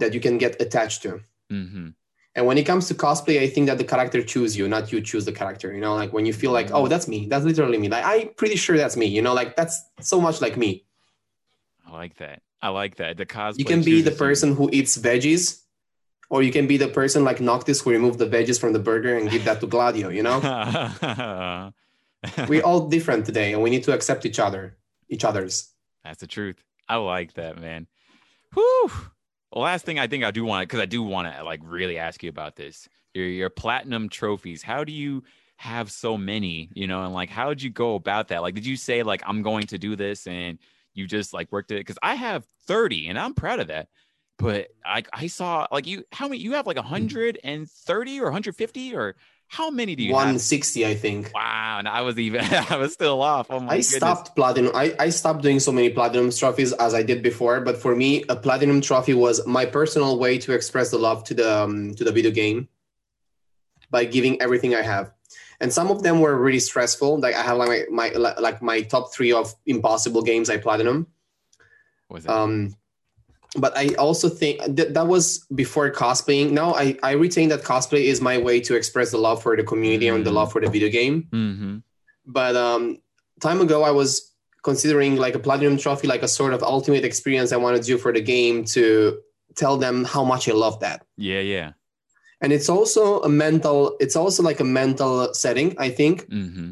[0.00, 1.88] that you can get attached to Mm-hmm.
[2.34, 5.02] And when it comes to cosplay, I think that the character choose you, not you
[5.02, 5.68] choose the character.
[5.76, 6.76] You know, like when you feel like, Mm.
[6.78, 7.26] oh, that's me.
[7.30, 7.88] That's literally me.
[7.90, 9.04] Like I'm pretty sure that's me.
[9.16, 10.70] You know, like that's so much like me.
[11.86, 12.40] I like that.
[12.62, 13.18] I like that.
[13.18, 13.58] The cosplay.
[13.58, 14.24] You can be the chooses you.
[14.26, 15.60] person who eats veggies,
[16.32, 19.18] or you can be the person like Noctis who remove the veggies from the burger
[19.18, 20.08] and give that to Gladio.
[20.08, 20.40] You know,
[22.48, 24.78] we're all different today, and we need to accept each other,
[25.10, 25.68] each other's.
[26.02, 26.56] That's the truth.
[26.88, 27.86] I like that, man.
[28.54, 28.90] Whew.
[29.52, 31.98] The last thing I think I do want because I do want to like really
[31.98, 32.88] ask you about this.
[33.12, 34.62] Your your platinum trophies.
[34.62, 35.24] How do you
[35.56, 36.70] have so many?
[36.72, 38.40] You know, and like how did you go about that?
[38.40, 40.58] Like, did you say like I'm going to do this and
[40.94, 41.80] you just like worked it?
[41.80, 43.88] Because I have 30 and I'm proud of that.
[44.42, 49.16] But I I saw like you how many you have like 130 or 150 or
[49.52, 50.16] how many do you have?
[50.16, 51.30] 160, I think.
[51.34, 52.40] Wow, and I was even
[52.70, 53.48] I was still off.
[53.50, 53.96] Oh my I goodness.
[53.96, 54.72] stopped platinum.
[54.74, 57.60] I, I stopped doing so many platinum trophies as I did before.
[57.60, 61.34] But for me, a platinum trophy was my personal way to express the love to
[61.34, 62.68] the um, to the video game
[63.90, 65.12] by giving everything I have.
[65.60, 67.20] And some of them were really stressful.
[67.20, 71.06] Like I have like my, my like my top three of impossible games I platinum.
[72.08, 72.30] Was it?
[72.30, 72.74] Um,
[73.56, 76.52] but I also think that that was before cosplaying.
[76.52, 79.62] Now I I retain that cosplay is my way to express the love for the
[79.64, 80.34] community and the Mm.
[80.40, 81.76] love for the video game mm-hmm.
[82.26, 82.98] but um
[83.40, 84.10] time ago i was
[84.62, 87.98] considering like a platinum trophy like a sort of ultimate experience i want to do
[87.98, 89.18] for the game to
[89.56, 91.72] tell them how much i love that Yeah, yeah.
[92.40, 96.70] and it's also a mental it's also like a mental setting i think Mm-hmm.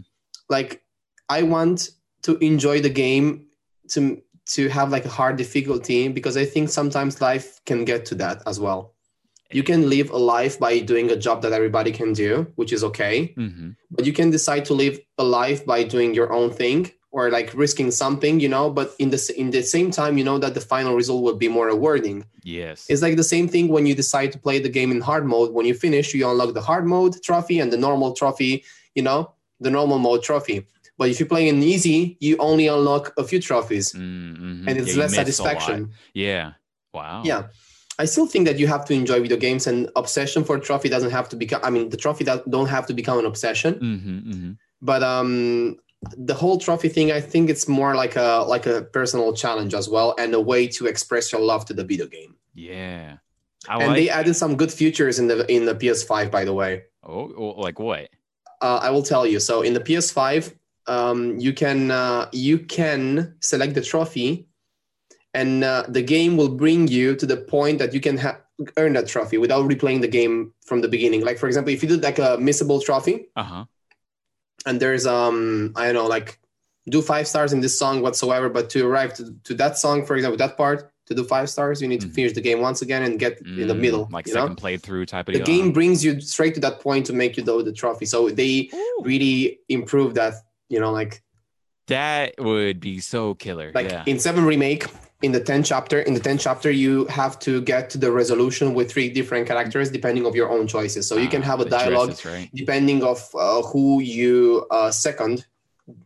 [0.48, 0.82] like
[1.28, 1.90] i want
[2.22, 3.26] to enjoy the game
[3.92, 8.14] to to have like a hard difficulty because i think sometimes life can get to
[8.16, 8.94] that as well.
[9.52, 12.84] You can live a life by doing a job that everybody can do which is
[12.84, 13.34] okay.
[13.36, 13.70] Mm-hmm.
[13.90, 17.52] but you can decide to live a life by doing your own thing or like
[17.54, 20.60] risking something you know but in the in the same time you know that the
[20.60, 22.24] final result will be more rewarding.
[22.44, 22.86] Yes.
[22.88, 25.50] it's like the same thing when you decide to play the game in hard mode.
[25.56, 28.52] When you finish you unlock the hard mode trophy and the normal trophy
[28.94, 29.20] you know
[29.60, 30.66] the normal mode trophy
[31.00, 34.68] but if you play in easy you only unlock a few trophies Mm-hmm.
[34.68, 35.48] and it's Yeah, less missed a lot.
[35.56, 35.78] satisfaction
[36.26, 36.46] Yeah.
[36.96, 37.22] Wow.
[37.30, 37.42] yeah
[38.02, 41.14] i still think that you have to enjoy video games and obsession for trophy doesn't
[41.18, 44.18] have to become i mean the trophy that don't have to become an obsession Mm-hmm,
[44.30, 44.52] mm-hmm.
[44.90, 45.32] but um
[46.28, 49.86] the whole trophy thing i think it's more like a like a personal challenge as
[49.94, 53.18] well and a way to express your love to the video game Yeah.
[53.68, 53.96] I and like.
[53.98, 56.72] they added some good features in the in the ps5 by the way
[57.14, 58.04] oh, oh, like what?
[58.66, 60.38] uh, i will tell you so in the ps5
[60.94, 64.28] um, you can uh, you can select the trophy
[65.40, 68.40] and uh, the game will bring you to the point that you can ha-
[68.76, 71.88] earn that trophy without replaying the game from the beginning like for example if you
[71.88, 73.64] do like a missable trophy Uh huh.
[74.66, 76.38] and there's um i don't know like
[76.88, 80.16] do five stars in this song whatsoever but to arrive to, to that song for
[80.16, 82.14] example that part to do five stars you need to Mhm.
[82.18, 84.56] finish the game once again and get in the Mm, middle like you know second
[84.64, 85.46] playthrough type of the deal.
[85.54, 88.54] game brings you straight to that point to make you do the trophy so they
[88.74, 89.02] Ooh.
[89.10, 90.34] really improve that
[90.70, 91.22] you know like
[91.88, 93.72] That would be so killer.
[93.74, 94.04] like yeah.
[94.06, 94.86] in seven remake
[95.22, 98.72] in the 10th chapter in the 10th chapter you have to get to the resolution
[98.72, 101.68] with three different characters depending of your own choices so you can Ah, have a
[101.78, 102.48] dialogue right?
[102.54, 105.44] depending of uh, who you uh, second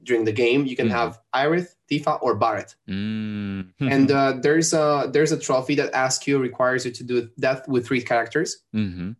[0.09, 0.97] during the game you can Mhm.
[1.01, 1.11] have
[1.41, 3.73] Aerith, Tifa, or Barret Mm.
[3.95, 7.59] and uh, there's a there's a trophy that asks you requires you to do that
[7.69, 9.11] with three characters hmm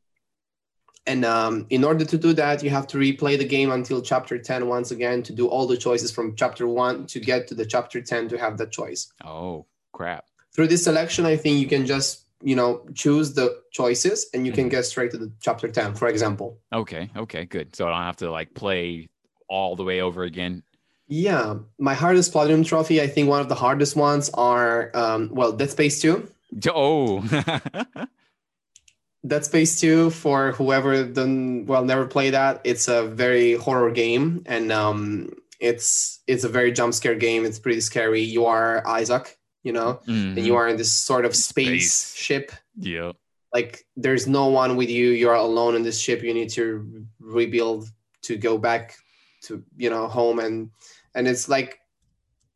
[1.07, 4.39] and um, in order to do that you have to replay the game until chapter
[4.39, 7.67] 10 once again to do all the choices from chapter 1 to get to the
[7.67, 10.25] chapter 10 to have that choice Oh crap!
[10.55, 14.53] through this selection i think you can just you know choose the choices and you
[14.53, 17.75] can get straight to the chapter 10 for example Okay, okay, good.
[17.77, 19.09] So I don't have to like play
[19.49, 20.63] all the way over again.
[21.07, 25.53] yeah my hardest platinum trophy i think one of the hardest ones are um, well
[25.53, 26.29] dead space 2
[26.75, 27.21] Oh,
[29.27, 32.61] Dead Space 2 for whoever done well never play that.
[32.65, 35.31] It's a very horror game and um
[35.61, 37.45] it's it's a very jump scare game.
[37.45, 38.21] It's pretty scary.
[38.21, 42.15] You are Isaac, you know, and you are in this sort of space, Space.
[42.17, 42.53] ship.
[42.79, 43.13] yeah.
[43.55, 45.11] Like there's no one with you.
[45.11, 46.23] You're alone in this ship.
[46.23, 47.89] You need to rebuild
[48.23, 48.97] to go back
[49.45, 50.71] to you know home and
[51.15, 51.79] and it's like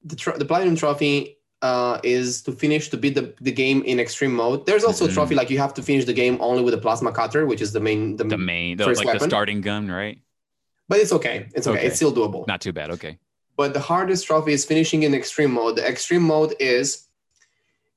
[0.05, 3.99] the tro- the platinum trophy uh, is to finish to beat the, the game in
[3.99, 4.65] extreme mode.
[4.67, 5.11] There's also Mhm.
[5.11, 7.61] a trophy like you have to finish the game only with a plasma cutter, which
[7.61, 9.31] is the main the, The main, the, First like the weapon?
[9.31, 10.19] starting gun, right?
[10.89, 11.49] but it's okay.
[11.55, 11.79] It's okay.
[11.79, 11.87] Okay.
[11.89, 12.47] It's still doable.
[12.47, 12.91] Not too bad.
[12.93, 13.19] Okay.
[13.57, 15.77] But the hardest trophy is finishing in extreme mode.
[15.77, 17.09] The extreme mode is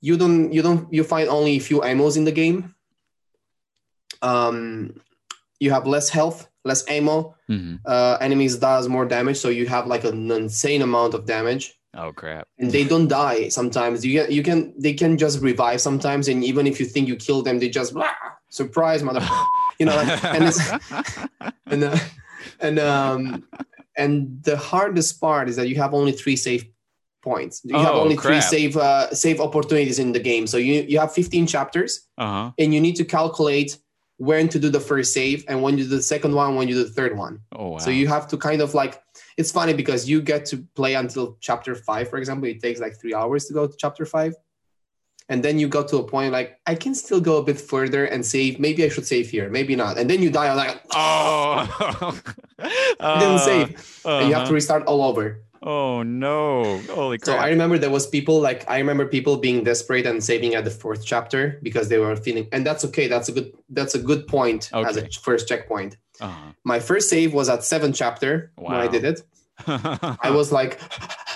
[0.02, 2.74] you don't you don't you find only a few ammos in the game.
[4.22, 5.00] Um,
[5.60, 7.36] you have less health, less ammo.
[7.48, 11.78] hmm Uh, enemies does more damage, so you have like an insane amount of damage.
[11.94, 12.48] Oh crap!
[12.58, 16.44] and they don't die sometimes you can you can they can just revive sometimes and
[16.44, 18.10] even if you think you kill them they just blah,
[18.50, 19.22] surprise mother
[19.80, 20.60] you know like, and it's
[21.68, 21.98] and uh,
[22.60, 23.44] and um
[23.98, 26.64] and the hardest part is that you have only three save
[27.22, 28.44] points you have Oh, only three crap.
[28.44, 32.52] save uh, save opportunities in the game so you you have 15 chapters uh huh.
[32.58, 33.78] and you need to calculate
[34.18, 36.76] when to do the first save and when you do the second one when you
[36.76, 37.78] do the third one Oh wow.
[37.80, 39.02] so you have to kind of like
[39.42, 42.46] it's funny because you get to play until chapter five, for example.
[42.54, 44.34] It takes like three hours to go to chapter five.
[45.32, 48.04] And then you go to a point like I can still go a bit further
[48.14, 48.60] and save.
[48.60, 49.98] Maybe I should save here, maybe not.
[50.00, 50.48] And then you die.
[50.52, 52.20] I'm like, Oh.
[52.60, 53.68] I didn't save,
[54.06, 54.54] and you have to Uh-huh.
[54.60, 55.26] restart all over.
[55.64, 56.80] Oh no!
[56.90, 57.38] Holy crap!
[57.38, 57.44] So!
[57.46, 60.72] I remember there was people like I remember people being desperate and saving at the
[60.82, 63.06] fourth chapter because they were feeling, and that's okay.
[63.08, 63.48] That's a good.
[63.70, 65.98] That's a good point as a first checkpoint.
[66.22, 66.52] Uh-huh.
[66.64, 69.22] My first save was at seventh chapter when I did it.
[69.68, 70.80] I was like,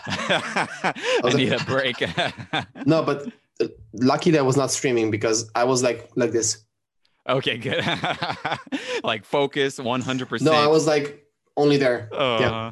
[0.07, 1.97] I need a break.
[2.85, 3.27] no, but
[3.59, 6.63] uh, lucky that I was not streaming because I was like like this.
[7.27, 7.83] okay, good.
[9.03, 10.51] like focus, one hundred percent.
[10.51, 11.25] No, I was like
[11.57, 12.09] only there.
[12.13, 12.71] Uh, yeah.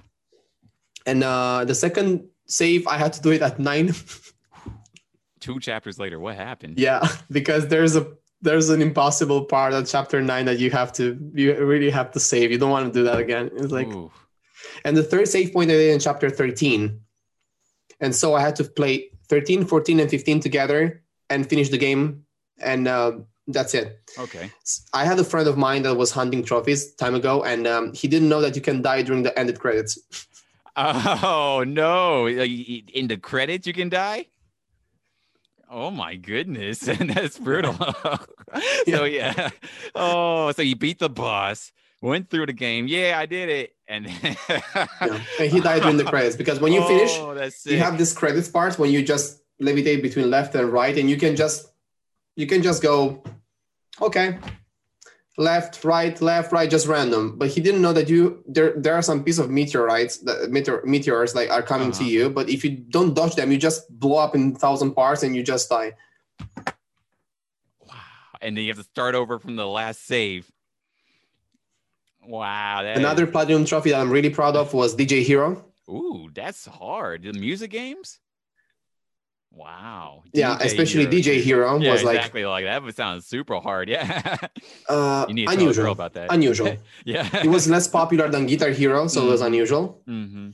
[1.06, 3.94] And uh the second save I had to do it at nine.
[5.40, 6.80] Two chapters later, what happened?
[6.80, 8.08] yeah, because there's a
[8.44, 12.20] there's an impossible part at chapter nine that you have to you really have to
[12.20, 12.52] save.
[12.52, 13.50] You don't want to do that again.
[13.56, 14.12] It's like Ooh.
[14.86, 17.00] and the third save point I did in chapter 13.
[18.02, 22.26] And so I had to play 13, 14, and 15 together and finish the game.
[22.60, 23.14] And uh,
[23.48, 24.02] that's it.
[24.20, 24.52] Okay.
[24.94, 28.08] I had a friend of mine that was hunting trophies time ago, and um, he
[28.10, 29.98] didn't know that you can die during the ended credits.
[30.76, 32.28] Oh no!
[32.28, 34.26] In the credits, you can die.
[35.76, 37.74] Oh my goodness, that's brutal.
[38.86, 39.50] so yeah.
[39.96, 42.86] Oh, so you beat the boss, went through the game.
[42.88, 45.20] Yeah, I did it, and Yeah.
[45.40, 48.14] And he died during the credits because when you finish, oh, that's you have this
[48.14, 51.72] credits part when you just levitate between left and right, and you can just
[52.36, 53.24] you can just go,
[54.00, 54.38] okay,
[55.38, 57.38] left, right, left, right, just random.
[57.38, 60.82] But he didn't know that you there there are some piece of meteorites that meteor,
[60.86, 62.10] meteors like are coming to Uh-huh.
[62.10, 65.36] you, but if you don't dodge them, you just blow up in thousand parts and
[65.36, 65.94] you just die.
[67.88, 67.94] wow,
[68.42, 70.50] and then you have to start over from the last save.
[72.26, 75.66] Wow, that is- Another platinum trophy that I'm really proud of was DJ Hero.
[75.90, 77.24] Ooh, that's hard.
[77.24, 78.20] The music games.
[79.56, 80.24] Wow.
[80.34, 81.12] Yeah, DJ especially Hero.
[81.12, 82.82] DJ Hero Yeah, was like exactly like that.
[82.82, 83.88] Would sound super hard.
[83.88, 84.38] Yeah.
[84.90, 85.92] uh, you need to tell a girl unusual.
[85.92, 86.32] about that.
[86.34, 86.78] Unusual.
[87.06, 87.30] yeah.
[87.44, 89.46] it was less popular than Guitar Hero, so it was Mhm.
[89.48, 90.02] unusual.
[90.06, 90.50] hmm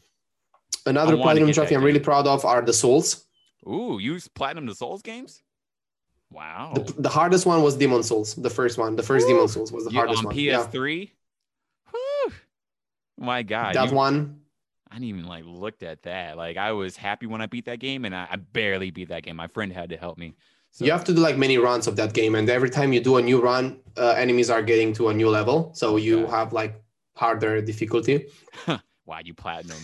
[0.86, 3.26] Another platinum trophy I'm really proud of are the Souls.
[3.68, 5.44] Ooh, you platinum the Souls games.
[6.32, 6.74] Wow.
[6.76, 8.96] The, the hardest one was Demon's Souls, the first one.
[8.96, 9.34] The first Woo!
[9.34, 10.36] Demon's Souls was the You- hardest on one.
[10.38, 10.66] Yeah.
[10.66, 11.12] PS3.
[11.92, 12.32] Whew.
[13.18, 13.76] My God.
[13.76, 14.39] That you- one.
[14.91, 16.36] I didn't even like looked at that.
[16.38, 19.24] Like I was happy when I beat that game, and I, I barely beat that
[19.24, 19.36] game.
[19.36, 20.34] My friend had to help me.
[20.72, 22.99] So You have to do like many runs of that game, and every time you
[22.99, 26.32] do a new run, uh, enemies are getting to a new level, so you Okay.
[26.32, 26.82] have like
[27.16, 28.28] harder difficulty.
[29.06, 29.78] wow, you platinum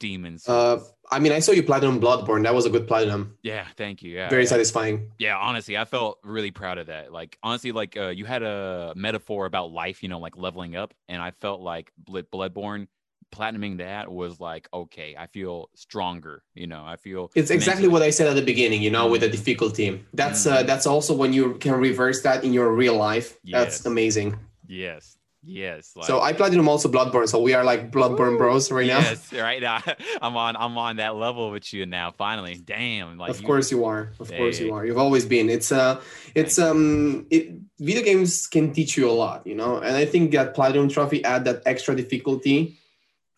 [0.00, 0.48] Demons.
[0.48, 0.80] Uh,
[1.12, 2.42] I mean, I saw you platinum Bloodborne.
[2.42, 3.38] That was a good platinum.
[3.42, 4.12] yeah, thank you.
[4.14, 4.48] Yeah, Very yeah.
[4.48, 5.12] satisfying.
[5.18, 7.12] Yeah, honestly, I felt really proud of that.
[7.12, 10.92] Like, honestly, like uh, you had a metaphor about life, you know, like leveling up,
[11.08, 12.88] and I felt like Blood- Bloodborne
[13.32, 16.42] platinuming that was like, okay, I feel stronger.
[16.54, 18.82] You know, I feel It's exactly what I said at the beginning.
[18.82, 20.04] You know, with the difficulty.
[20.14, 20.66] That's uh, Mhm.
[20.66, 23.36] that's also when you can reverse that in your real life.
[23.44, 24.38] That's amazing.
[24.68, 25.92] Yes, yes.
[25.96, 27.28] Like, So I platinum also Bloodborne.
[27.28, 29.00] So we are like Bloodborne bros right now.
[29.00, 29.80] yes, right now
[30.22, 32.12] I'm on I'm on that level with you now.
[32.12, 33.18] Finally, damn.
[33.18, 34.12] Like, of you- course you are.
[34.20, 34.86] Of course you are.
[34.86, 35.50] You've always been.
[35.50, 36.00] It's uh
[36.34, 37.50] it's um it,
[37.80, 39.72] video games can teach you a lot, you know.
[39.78, 42.78] And I think that platinum trophy add that extra difficulty,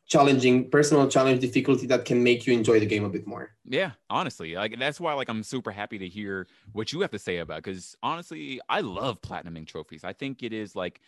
[0.07, 3.51] challenging personal challenge difficulty that can make you enjoy the game a bit more.
[3.67, 7.19] Yeah, honestly, like that's why like I'm super happy to hear what you have to
[7.19, 10.05] say about because honestly, I love platinuming trophies.
[10.05, 11.01] I think it is like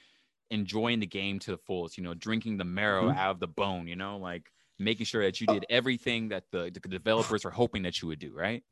[0.51, 3.16] enjoying the game to the fullest, you know, drinking the marrow Mhm.
[3.16, 6.70] out of the bone, you know, like making sure that you did everything that the,
[6.73, 8.62] the developers are hoping that you would do, right?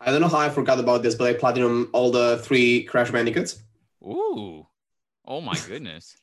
[0.00, 3.10] I don't know how I forgot about this, but I platinum all the three Crash
[3.10, 3.62] Bandicoots.
[4.02, 4.66] Ooh.
[5.24, 6.16] Oh my goodness.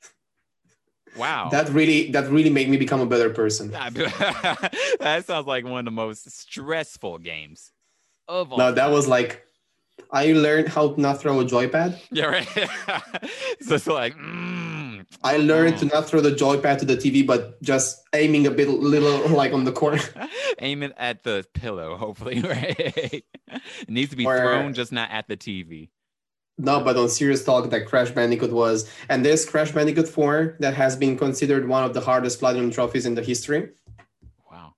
[1.18, 1.50] Wow.
[1.50, 3.72] That really that really made me become a better person.
[3.72, 7.72] that sounds like one of the most stressful games
[8.28, 8.58] of all.
[8.58, 9.46] No, that was like
[10.12, 12.00] I learned how to not throw a joypad.
[12.12, 12.48] Yeah, right.
[13.62, 15.90] so it's like, mm, I learned to oh.
[15.94, 19.64] not throw the joypad to the TV, but just aiming a bit little like on
[19.64, 20.00] the corner.
[20.60, 23.24] aim it at the pillow, hopefully, right?
[23.48, 25.90] it needs to be Or- thrown, just not at the TV.
[26.64, 30.74] No, but on serious talk, that Crash Bandicoot was, and this Crash Bandicoot 4 that
[30.74, 33.72] has been considered one of the hardest platinum trophies in the history.
[34.50, 34.74] Wow.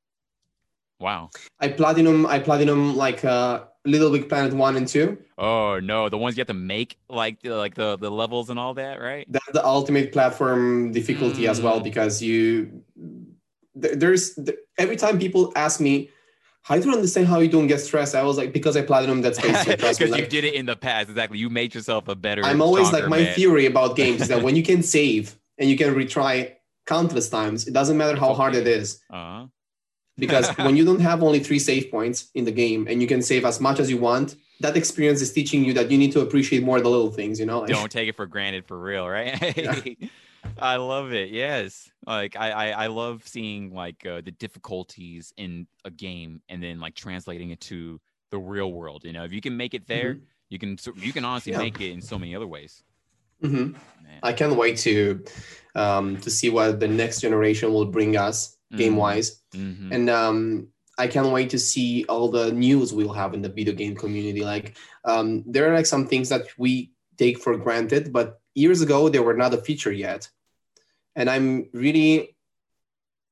[1.00, 1.30] Wow.
[1.60, 5.16] I platinum, I platinum like uh, Little Big Planet 1 and 2.
[5.38, 8.58] Oh no, the ones you have to make, like the like the the levels and
[8.58, 9.28] all that, right?
[9.30, 11.84] That's the ultimate platform difficulty as well Mm.
[11.84, 12.82] because you
[13.76, 16.10] there- there's th- every time people ask me,
[16.68, 18.16] I don't understand how you don't get stressed.
[18.16, 19.66] I was like, because I platinum that space.
[19.66, 21.10] Because trust me, you like, did it in the past.
[21.10, 21.38] Exactly.
[21.38, 22.44] You made yourself a better.
[22.44, 23.36] I'm always like my man.
[23.36, 26.54] theory about games is that when you can save and you can retry
[26.88, 29.00] countless times, it doesn't matter how hard it is.
[29.12, 29.48] Uh-huh.
[30.18, 33.22] Because when you don't have only three save points in the game and you can
[33.22, 36.22] save as much as you want, that experience is teaching you that you need to
[36.22, 37.60] appreciate more the little things, you know?
[37.60, 39.56] Like, Don't take it for granted for real, right?
[39.58, 40.08] Yeah.
[40.58, 41.30] I love it.
[41.30, 41.90] Yes.
[42.06, 46.80] Like I, I, I love seeing like uh, the difficulties in a game and then
[46.80, 48.00] like translating it to
[48.32, 49.04] the real world.
[49.06, 50.18] You know, if you can make it there,
[50.50, 51.60] you can you can honestly Mm-hmm.
[51.62, 51.66] Yeah.
[51.66, 52.84] make it in so many other ways.
[53.44, 53.76] Mhm.
[54.24, 55.24] I can't wait to
[55.76, 58.78] um, to see what the next generation will bring us Mhm.
[58.78, 59.92] game wise, Mhm.
[59.92, 60.68] and um,
[60.98, 64.42] I can't wait to see all the news we'll have in the video game community.
[64.44, 69.10] Like um, there are like some things that we take for granted, but years ago
[69.10, 70.30] they were not a feature yet,
[71.16, 72.36] and I'm really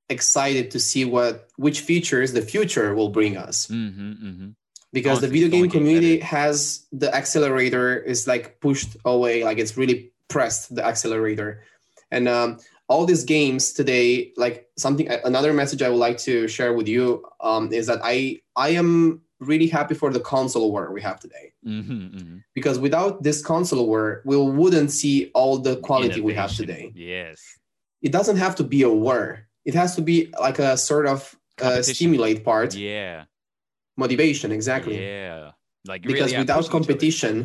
[0.09, 4.55] excited to see what which features the future will bring us Mhm, mhm.
[4.91, 10.11] because the video game community has the accelerator is like pushed away like it's really
[10.27, 11.63] pressed the accelerator
[12.11, 16.73] and um, all these games today like something another message i would like to share
[16.73, 21.01] with you um, is that i i am really happy for the console war we
[21.01, 22.43] have today Mhm, mhm.
[22.53, 27.39] because without this console war we wouldn't see all the quality we have today Yes.
[28.05, 29.23] It doesn't have to be a war
[29.69, 30.17] it has to be
[30.47, 31.19] like a sort of
[31.65, 33.25] uh, stimulate part Yeah.
[33.97, 35.51] motivation exactly Yeah.
[35.85, 36.77] Like because really without push each other.
[36.77, 37.35] competition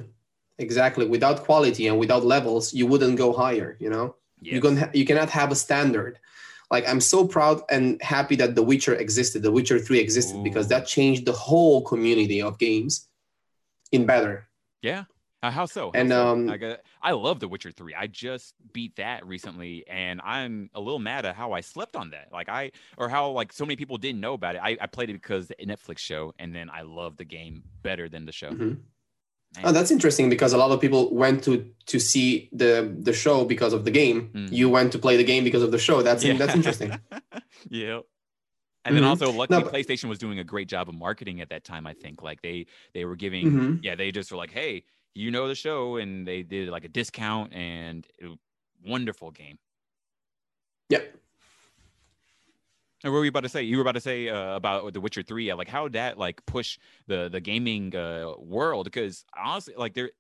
[0.59, 4.07] exactly without quality and without levels you wouldn't go higher you know
[4.41, 6.19] you can ha- you cannot have a standard
[6.75, 10.67] like i'm so proud and happy that the witcher existed the witcher 3 existed because
[10.69, 12.93] that changed the whole community of games
[13.97, 14.35] in better
[14.83, 15.05] Yeah.
[15.43, 15.83] Uh, how so?
[15.95, 16.19] How And, so?
[16.29, 16.77] um, Like, uh,
[17.09, 17.95] I love The Witcher 3.
[17.95, 22.11] I just beat that recently and I'm a little mad at how I slept on
[22.11, 22.29] that.
[22.33, 24.61] Like I or how like so many people didn't know about it.
[24.63, 28.09] I, I played it because the Netflix show and then I loved the game better
[28.11, 28.51] than the show.
[28.51, 28.81] Mhm.
[29.65, 31.53] Oh, that's interesting because a lot of people went to
[31.87, 34.53] to see the the show because of the game Mhm.
[34.53, 36.35] you went to play the game because of the show that's Yeah.
[36.35, 36.91] that's interesting
[37.71, 38.01] yeah.
[38.85, 39.09] And then Mhm.
[39.09, 41.95] also luckily but- PlayStation was doing a great job of marketing at that time, I
[41.95, 42.23] think.
[42.23, 43.81] Like they they were giving Mhm.
[43.83, 46.89] yeah, they just were like, "Hey, you know the show," and they did like a
[46.89, 48.39] discount and it,
[48.85, 49.59] wonderful game.
[50.89, 51.19] Yep.
[53.05, 53.63] And what were you about to say?
[53.63, 55.53] You were about to say uh, about The Witcher Three.
[55.55, 58.85] Like how that like push the the gaming uh, world?
[58.85, 60.11] Because honestly, like there,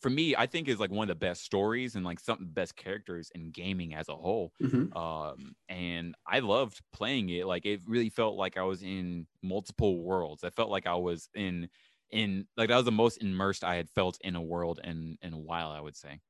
[0.00, 2.76] for me, I think is like one of the best stories and like some best
[2.76, 4.52] characters in gaming as a whole.
[4.62, 4.94] Mhm.
[4.96, 7.46] Um, and I loved playing it.
[7.46, 10.44] Like it really felt like I was in multiple worlds.
[10.44, 11.68] I felt like I was in
[12.10, 15.32] in like that was the most immersed I had felt in a world in in
[15.32, 15.70] a while.
[15.70, 16.20] I would say.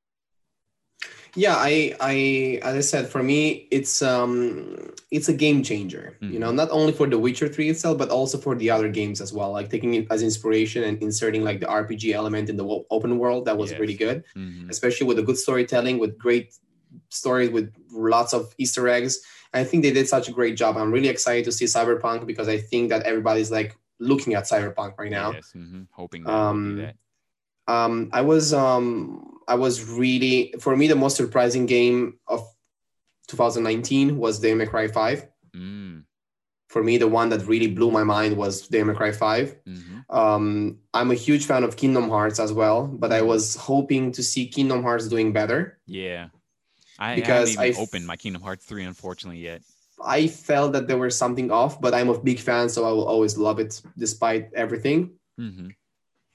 [1.35, 6.17] Yeah, I, I, as I said, for me, it's um, it's a game changer.
[6.21, 6.33] Mm-hmm.
[6.33, 9.21] You know, not only for The Witcher Three itself, but also for the other games
[9.21, 9.53] as well.
[9.53, 13.45] Like taking it as inspiration and inserting like the RPG element in the open world.
[13.45, 13.81] That was yes.
[13.81, 14.71] really good, mm-hmm.
[14.71, 16.55] especially with the good storytelling, with great
[17.11, 19.21] stories, with lots of Easter eggs.
[19.55, 20.77] I think they did such a great job.
[20.77, 24.99] I'm really excited to see Cyberpunk because I think that everybody's like looking at Cyberpunk
[24.99, 25.33] right now.
[25.33, 25.83] Yes, mm-hmm.
[25.91, 26.91] hoping that um,
[27.67, 32.41] um, I was um, I was really for me the most surprising game of
[33.29, 35.29] 2019 was Devil May Cry 5.
[35.55, 36.05] Mm.
[36.69, 39.57] For me, the one that really blew my mind was Devil May Cry 5.
[39.65, 40.17] Mm-hmm.
[40.17, 44.23] Um, I'm a huge fan of Kingdom Hearts as well, but I was hoping to
[44.23, 45.79] see Kingdom Hearts doing better.
[45.87, 46.29] Yeah,
[46.99, 49.63] I because haven't even I opened my Kingdom Hearts 3 unfortunately yet.
[50.05, 53.07] I felt that there was something off, but I'm a big fan, so I will
[53.07, 55.13] always love it despite everything.
[55.39, 55.69] Mm-hmm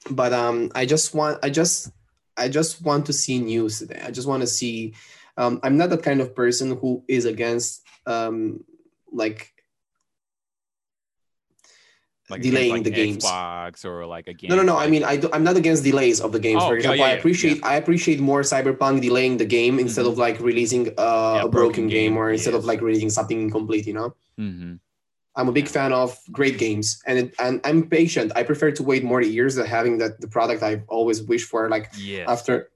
[0.10, 1.92] but um, I just want I just
[2.38, 4.02] I just want to see news today.
[4.04, 4.96] I just want to see.
[5.38, 8.64] Um, I'm not that kind of person who is against um,
[9.12, 9.53] like
[12.34, 13.24] like delaying like the games.
[13.24, 14.50] Xbox or like a game.
[14.50, 14.78] No, no, no.
[14.78, 16.62] I mean, I do, I'm not against delays of the games.
[16.64, 17.72] Oh, For example, yeah, yeah, I appreciate yeah.
[17.72, 20.12] I appreciate more Cyberpunk delaying the game instead mm-hmm.
[20.12, 23.86] of like releasing uh, a broken, game, game, or instead of like releasing something incomplete.
[23.88, 24.10] You know.
[24.40, 24.74] Mm-hmm.
[25.36, 28.32] I'm a big fan of great games, and it, and I'm patient.
[28.36, 31.70] I prefer to wait more years than having that the product I've always wished for.
[31.70, 32.30] Like yes.
[32.30, 32.70] after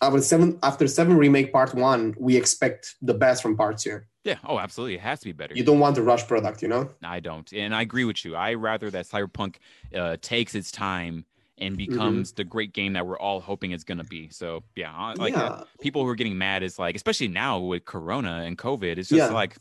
[0.00, 4.00] after seven after seven remake part one, we expect the best from part two.
[4.24, 4.36] Yeah.
[4.44, 4.96] Oh, absolutely.
[4.96, 5.54] It has to be better.
[5.54, 6.90] You don't want the rush product, you know.
[7.02, 8.36] I don't, and I agree with you.
[8.36, 9.56] I rather that Cyberpunk
[9.94, 11.24] uh, takes its time
[11.58, 11.90] and mm-hmm.
[11.92, 12.36] becomes mm-hmm.
[12.36, 14.28] the great game that we're all hoping it's going to be.
[14.30, 15.42] So yeah, like yeah.
[15.42, 19.08] Uh, people who are getting mad is like, especially now with Corona and COVID, it's
[19.08, 19.28] just yeah.
[19.28, 19.56] like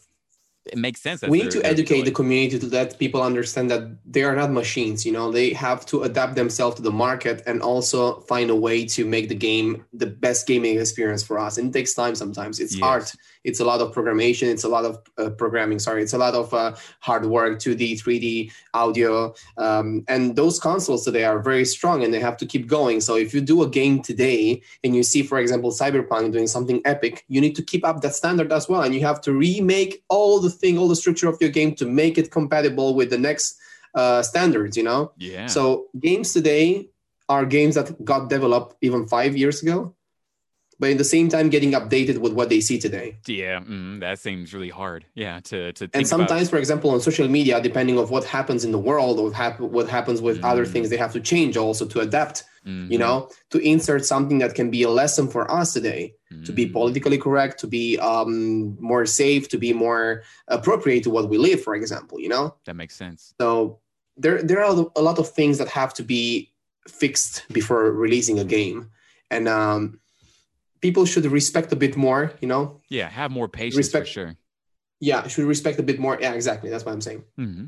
[0.66, 1.22] it makes sense.
[1.22, 5.06] we need to educate the community to let people understand that they are not machines.
[5.06, 8.86] You know, they have to adapt themselves to the market and also find a way
[8.86, 11.58] to make the game the best gaming experience for us.
[11.58, 12.60] And it takes time sometimes.
[12.60, 12.84] It's yes.
[12.84, 13.14] art.
[13.44, 14.30] It's a lot of programming.
[14.30, 15.80] It's a lot of uh, programming.
[15.80, 21.06] Sorry, it's a lot of uh, hard work, 2D, 3D, audio, um, and those consoles
[21.06, 23.00] today are very strong and they have to keep going.
[23.00, 26.82] So if you do a game today and you see, for example, Cyberpunk doing something
[26.84, 30.04] epic, you need to keep up that standard as well, and you have to remake
[30.10, 33.18] all the thing, all the structure of your game to make it compatible with the
[33.18, 33.58] next
[33.96, 34.76] uh, standards.
[34.76, 35.12] You know.
[35.18, 35.48] Yeah.
[35.48, 36.90] So games today
[37.30, 39.94] are games that got developed even five years ago
[40.80, 44.18] but in the same time getting updated with what they see today yeah mm, that
[44.20, 46.50] seems really hard yeah to, to and sometimes about.
[46.50, 49.88] for example on social media depending of what happens in the world or hap- what
[49.88, 50.46] happens with mm.
[50.46, 52.92] other things they have to change also to adapt mm-hmm.
[52.92, 56.46] you know to insert something that can be a lesson for us today mm.
[56.46, 56.72] to be mm.
[56.72, 61.62] politically correct to be um, more safe to be more appropriate to what we live
[61.62, 63.80] for example you know that makes sense so
[64.18, 66.52] there there are a lot of things that have to be
[66.88, 68.90] fixed before releasing a game
[69.32, 70.00] and um,
[70.82, 72.82] people should respect a bit more, you know?
[72.90, 74.36] Yeah, have more patience respect, for sure.
[75.00, 76.18] Yeah, should respect a bit more.
[76.20, 76.70] Yeah, exactly.
[76.70, 77.24] That's what I'm saying.
[77.40, 77.66] Mm-hmm.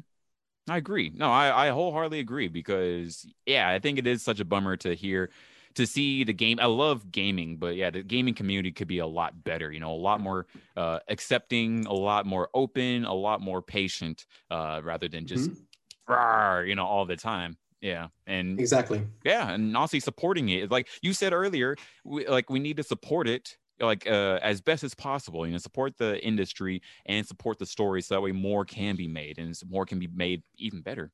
[0.69, 1.11] I agree.
[1.15, 4.93] No, I, I wholeheartedly agree because, yeah, I think it is such a bummer to
[4.93, 5.31] hear,
[5.75, 6.59] to see the game.
[6.61, 9.91] I love gaming, but yeah, the gaming community could be a lot better, you know,
[9.91, 10.45] a lot more
[10.77, 16.13] uh, accepting, a lot more open, a lot more patient uh, rather than just, mm-hmm.
[16.13, 17.57] rawr, you know, all the time.
[17.81, 19.01] Yeah, and exactly.
[19.25, 21.75] Yeah, and honestly, supporting it, like you said earlier,
[22.05, 25.45] we, like we need to support it like uh, as best as possible.
[25.45, 29.07] You know, support the industry and support the story so that way more can be
[29.07, 31.11] made and more can be made even better.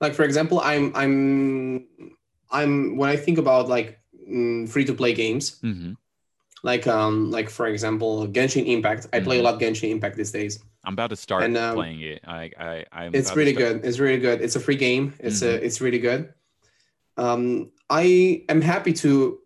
[0.00, 1.86] Like for example, I'm I'm
[2.50, 4.00] I'm when I think about like
[4.30, 5.58] mm, free to play games.
[5.62, 5.92] Mm-hmm.
[6.62, 9.06] Like um like for example, Genshin Impact.
[9.12, 9.24] I mm-hmm.
[9.24, 9.46] play a mm-hmm.
[9.46, 10.58] lot Genshin Impact these days.
[10.88, 12.22] I'm about to start and, um, playing it.
[12.26, 13.84] I, I, I'm it's really good.
[13.84, 14.40] It's really good.
[14.40, 15.12] It's a free game.
[15.18, 15.62] It's mm-hmm.
[15.62, 16.32] a, it's really good.
[17.18, 19.38] Um, I am happy to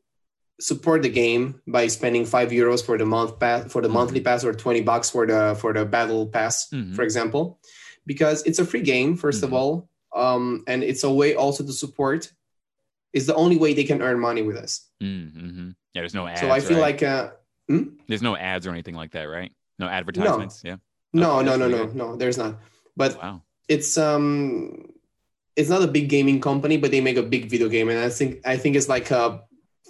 [0.60, 3.94] support the game by spending five euros for the month pass for the mm-hmm.
[3.94, 6.94] monthly pass or 20 bucks for the for the battle pass, mm-hmm.
[6.94, 7.58] for example,
[8.06, 9.56] because it's a free game, 1st of mm-hmm.
[9.56, 9.88] all.
[10.14, 12.32] Um, and it's a way also to support.
[13.12, 14.88] Is the only way they can earn money with us.
[15.02, 15.70] Mm-hmm.
[15.92, 16.40] Yeah, there's no ads.
[16.40, 17.00] So I feel right?
[17.00, 17.30] like uh,
[17.66, 17.96] hmm?
[18.06, 19.50] there's no ads or anything like that, right?
[19.80, 20.62] No advertisements.
[20.62, 20.70] No.
[20.70, 20.76] Yeah.
[21.12, 22.16] No, okay, no, no, no, no.
[22.16, 22.56] There's not.
[22.96, 23.42] But wow.
[23.68, 24.92] it's um,
[25.56, 28.08] it's not a big gaming company, but they make a big video game, and I
[28.08, 29.42] think I think it's like a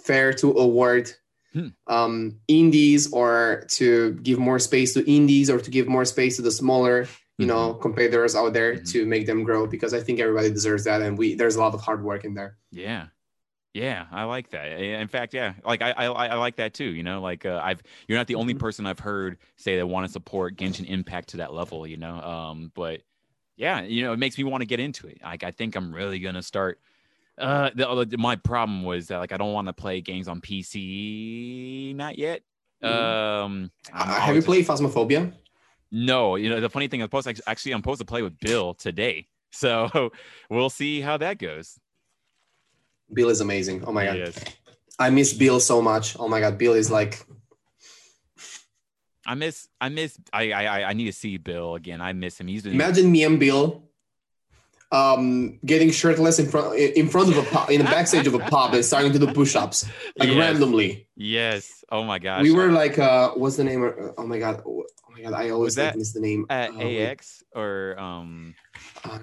[0.03, 1.11] fair to award
[1.53, 1.67] hmm.
[1.87, 6.41] um, indies or to give more space to indies or to give more space to
[6.41, 7.81] the smaller you know mm-hmm.
[7.81, 8.83] competitors out there mm-hmm.
[8.83, 11.73] to make them grow because i think everybody deserves that and we there's a lot
[11.73, 13.07] of hard work in there yeah
[13.73, 14.67] yeah, I like that.
[14.79, 16.85] In fact, yeah, like I I, I like that too.
[16.93, 18.59] You know, like uh, I've you're not the only mm-hmm.
[18.61, 21.87] person I've heard say they want to support Genshin Impact to that level.
[21.87, 23.01] You know, um, but
[23.55, 25.19] yeah, you know, it makes me want to get into it.
[25.23, 26.79] Like I think I'm really gonna start
[27.37, 31.95] Uh, the, my problem was that like I don't want to play games on PC.
[31.95, 32.43] Not yet.
[32.83, 32.89] Mhm.
[32.89, 35.33] Um, Uh, have you played Phasmophobia?
[35.91, 37.01] No, you know the funny thing.
[37.01, 40.11] I'm supposed to, actually I'm supposed to play with Bill today, so
[40.49, 41.79] we'll see how that goes.
[43.13, 43.83] Bill is amazing.
[43.85, 44.39] Oh my god, Yes.
[44.99, 46.15] I miss Bill so much.
[46.19, 47.25] Oh my god, Bill is like
[49.25, 52.01] I miss I miss I I I- need to see Bill again.
[52.01, 52.47] I miss him.
[52.47, 53.83] He's imagine me and Bill
[54.91, 58.39] um getting shirtless in front in front of a pub in the backstage of a
[58.39, 59.85] pub and starting to do push-ups
[60.19, 60.37] like Yes.
[60.37, 61.07] randomly.
[61.15, 61.83] Yes.
[61.91, 62.43] Oh my god.
[62.43, 63.81] we were like uh what's the name
[64.17, 66.79] oh my god oh my god i always miss the name at Uh,
[67.09, 68.53] AX or um
[69.07, 69.21] like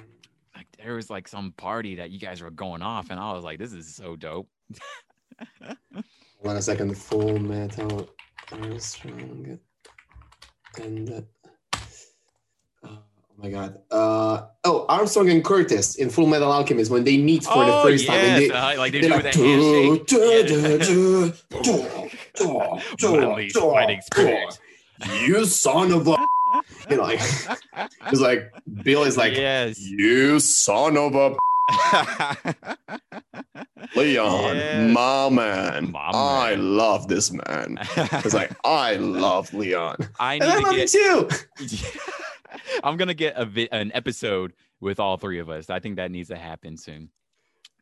[0.83, 3.59] there was like some party that you guys were going off and I was like
[3.59, 4.49] this is so dope.
[5.63, 5.77] hold
[6.45, 8.09] on a second full metal
[8.53, 9.59] armstrong
[10.83, 11.79] and uh,
[12.85, 12.99] oh
[13.37, 17.65] my god uh oh armstrong and curtis in full metal alchemist when they meet for
[17.65, 20.07] the oh first time and they, uh, like they do like, with a handshake.
[20.07, 20.43] "Duh, Yeah.
[20.47, 21.33] duh, duh,
[22.37, 24.51] duh, duh, Bloody duh, fighting duh,
[25.25, 26.17] you son of a
[26.91, 27.21] you know like
[28.09, 28.53] it's like
[28.83, 29.79] bill is like yes.
[29.81, 31.37] you son of a
[33.97, 34.93] Leon, Yes.
[34.93, 35.91] my man.
[35.93, 36.77] My I man.
[36.77, 37.79] love this man.
[37.97, 41.29] It's like I love Leon, I and I need love to you
[41.69, 41.79] too.
[42.85, 45.71] I'm gonna get a vi- an episode with all three of us.
[45.71, 47.11] I think that needs to happen soon.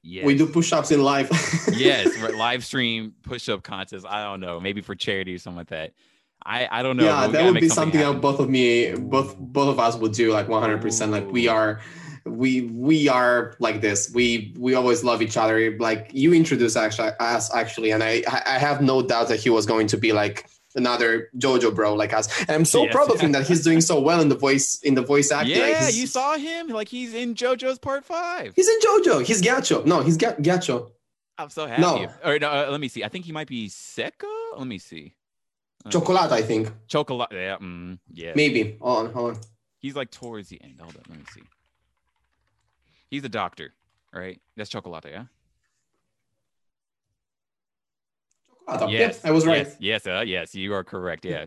[0.02, 0.24] Yes.
[0.24, 1.28] We do push-ups in live.
[1.72, 4.06] yes, live stream push up contest.
[4.08, 5.92] I don't know, maybe for charity or something like that.
[6.44, 7.04] I I don't know.
[7.04, 10.32] yeah, that would be something that both of me, both both of us would do
[10.32, 10.80] like 100.
[10.80, 11.80] percent Like we are,
[12.24, 14.10] we we are like this.
[14.14, 15.76] We we always love each other.
[15.78, 19.66] Like you introduced actually us actually, and I I have no doubt that he was
[19.66, 22.28] going to be like another JoJo bro like us.
[22.42, 22.92] And I'm so Yes.
[22.94, 25.56] proud of him that he's doing so well in the voice in the voice acting.
[25.56, 28.52] Yeah, he's- you saw him like he's in JoJo's Part Five.
[28.54, 29.24] He's in JoJo.
[29.24, 29.84] He's Ghiaccio.
[29.84, 30.90] No, he's Ga- Ghiaccio.
[31.36, 31.82] I'm so happy.
[31.82, 32.08] No.
[32.24, 33.02] Or no, uh, let me see.
[33.04, 34.28] I think he might be Secco.
[34.56, 35.14] Let me see.
[35.88, 36.70] Uh, Chocolate, I think.
[36.86, 37.28] Chocolate.
[37.32, 37.56] Yeah.
[37.58, 38.32] Mm, yeah.
[38.34, 38.76] Maybe.
[38.80, 39.40] Hold on, hold on.
[39.78, 40.80] He's like towards the end.
[40.80, 41.02] Hold on.
[41.08, 41.42] Let me see.
[43.10, 43.72] He's a doctor,
[44.12, 44.40] right?
[44.56, 45.24] That's Chocolate, yeah.
[48.68, 48.90] Chocolate.
[48.90, 49.66] Yes, Yeah, I was right.
[49.66, 51.24] Yes, yes, uh, yes, you are correct.
[51.24, 51.46] Yeah.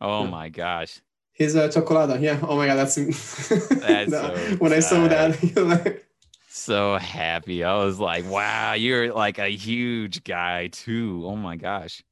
[0.00, 0.30] Oh Yeah.
[0.30, 1.00] my gosh.
[1.32, 2.20] He's a uh, chocolate.
[2.20, 2.38] Yeah.
[2.42, 2.96] Oh my god, that's,
[3.68, 5.56] That's so when I saw that.
[5.56, 6.06] like,
[6.48, 7.64] So happy.
[7.64, 11.22] I was like, wow, you're like a huge guy too.
[11.24, 12.02] Oh my gosh.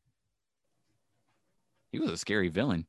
[1.93, 2.87] He was a scary villain.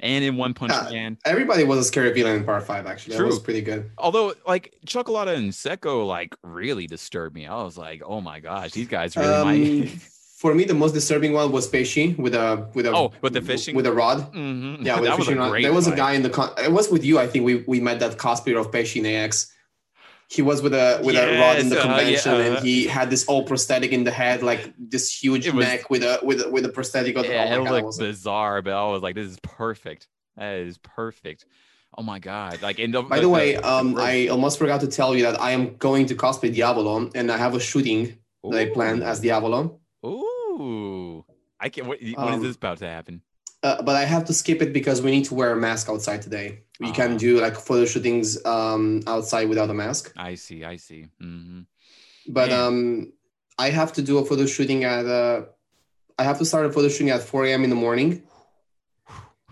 [0.00, 0.90] and in One Punch Yeah.
[0.90, 1.18] Man.
[1.24, 2.86] everybody was a scary villain in part five.
[2.86, 3.90] Actually, that was pretty good.
[3.98, 7.46] Although like Chocolate and Secco like really disturbed me.
[7.46, 9.46] I was like, oh my gosh, these guys really Um,
[9.80, 9.88] might
[10.38, 13.42] for me, the most disturbing one was Pesci with a with a Oh, with the
[13.42, 13.76] fishing?
[13.76, 14.32] with a rod.
[14.34, 14.84] Mhm.
[14.84, 15.50] Yeah, with that the was a rod.
[15.50, 17.18] great There was a guy in the con- it was with you.
[17.20, 19.52] I think we we met that cosplayer of Pesci in AX.
[20.32, 22.66] He was with a with a rod in the Yes, uh, yeah, convention, uh, and
[22.66, 26.20] he had this old prosthetic in the head, like this huge was- neck with a
[26.22, 27.16] with a, with a prosthetic.
[27.16, 29.38] Of, Yeah, oh it God, that looked was- bizarre, but I was like, this is
[29.42, 30.08] perfect.
[30.38, 31.44] That is perfect.
[31.98, 32.62] Oh my god!
[32.62, 35.50] Like, in the, By the way, um, I almost forgot to tell you that I
[35.50, 39.78] am going to cosplay Diavolo, and I have a shooting that I planned as Diavolo.
[40.06, 41.24] Ooh,
[41.60, 41.86] I can't.
[41.86, 43.20] What, is Um, this about to happen?
[43.62, 46.20] Uh, but I have to skip it because we need to wear a mask outside
[46.22, 46.62] today.
[46.80, 46.92] We Ah.
[46.92, 50.12] can do like photo shootings um, outside without a mask.
[50.16, 50.64] I see.
[50.64, 51.06] I see.
[51.20, 51.60] hmm
[52.26, 52.60] But Man.
[52.60, 53.12] um,
[53.58, 55.42] I have to do a photo shooting at uh,
[56.18, 57.62] I have to start a photo shooting at 4 a.m.
[57.64, 58.22] in the morning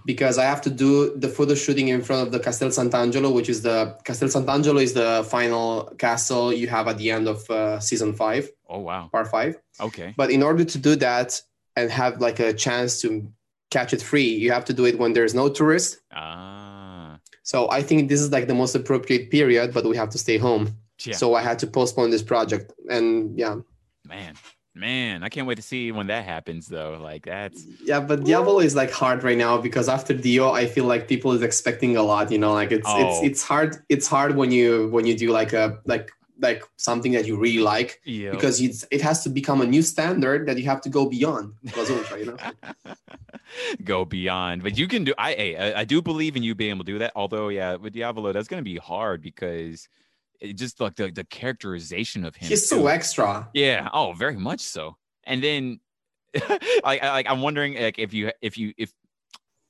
[0.07, 3.49] because I have to do the photo shooting in front of the Castel Sant'Angelo, which
[3.49, 7.79] is the Castel Sant'Angelo is the final castle you have at the end of uh,
[7.81, 9.09] season five, Oh wow.
[9.13, 9.57] part five.
[9.81, 10.15] Okay.
[10.17, 11.41] But in order to do that
[11.77, 13.31] and have like a chance to
[13.71, 15.99] catch it free, you have to do it when there's no tourist.
[16.13, 17.19] Ah.
[17.43, 20.39] So I think this is like the most appropriate period, but we have to stay
[20.39, 20.77] home.
[21.05, 21.15] Yeah.
[21.15, 22.73] So I had to postpone this project.
[22.89, 23.57] And yeah.
[24.07, 24.35] man,
[24.75, 26.69] man, I can't wait to see when that happens.
[26.69, 30.67] Though, like that's Yeah, but Diavolo is like hard right now because after Dio, I
[30.67, 32.99] feel like people is expecting a lot, you know, like it's Oh.
[33.03, 36.11] it's it's hard it's hard when you when you do like a like
[36.41, 38.31] like something that you really like yeah.
[38.31, 41.55] because it's it has to become a new standard that you have to go beyond
[41.77, 42.37] Ultra, you know.
[43.85, 44.63] go beyond.
[44.63, 45.15] But you can do.
[45.19, 47.13] I, I I do believe in you being able to do that.
[47.15, 49.89] Although, yeah, with Diavolo, that's going to be hard because
[50.41, 52.49] it just like the, the characterization of him.
[52.49, 53.49] He's so extra.
[53.55, 53.89] Yeah.
[53.93, 54.97] Oh, very much so.
[55.25, 55.81] And then,
[56.85, 58.93] like, I, like I'm wondering, like, if you if you if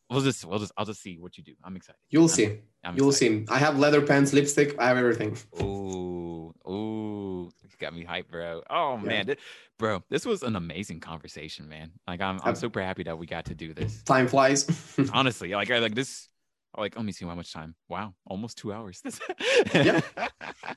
[0.09, 1.55] we'll just we'll just I'll just see what you do.
[1.65, 1.99] I'm excited.
[2.11, 2.61] You'll I'm- see.
[2.85, 3.49] I'm You'll excited.
[3.49, 3.55] see.
[3.55, 5.37] I have leather pants, lipstick, I have everything.
[5.63, 8.63] Ooh, ooh, you got me hyped, bro.
[8.71, 9.09] Oh Yeah.
[9.09, 9.37] man,
[9.79, 11.93] bro, this was an amazing conversation, man.
[12.07, 14.03] Like, I'm I'm super happy that we got to do this.
[14.05, 14.67] Time flies.
[15.13, 16.29] Honestly, like, I like this.
[16.79, 17.75] Like let me see how much time.
[17.89, 19.03] Wow, almost two hours.
[19.75, 20.01] Yeah.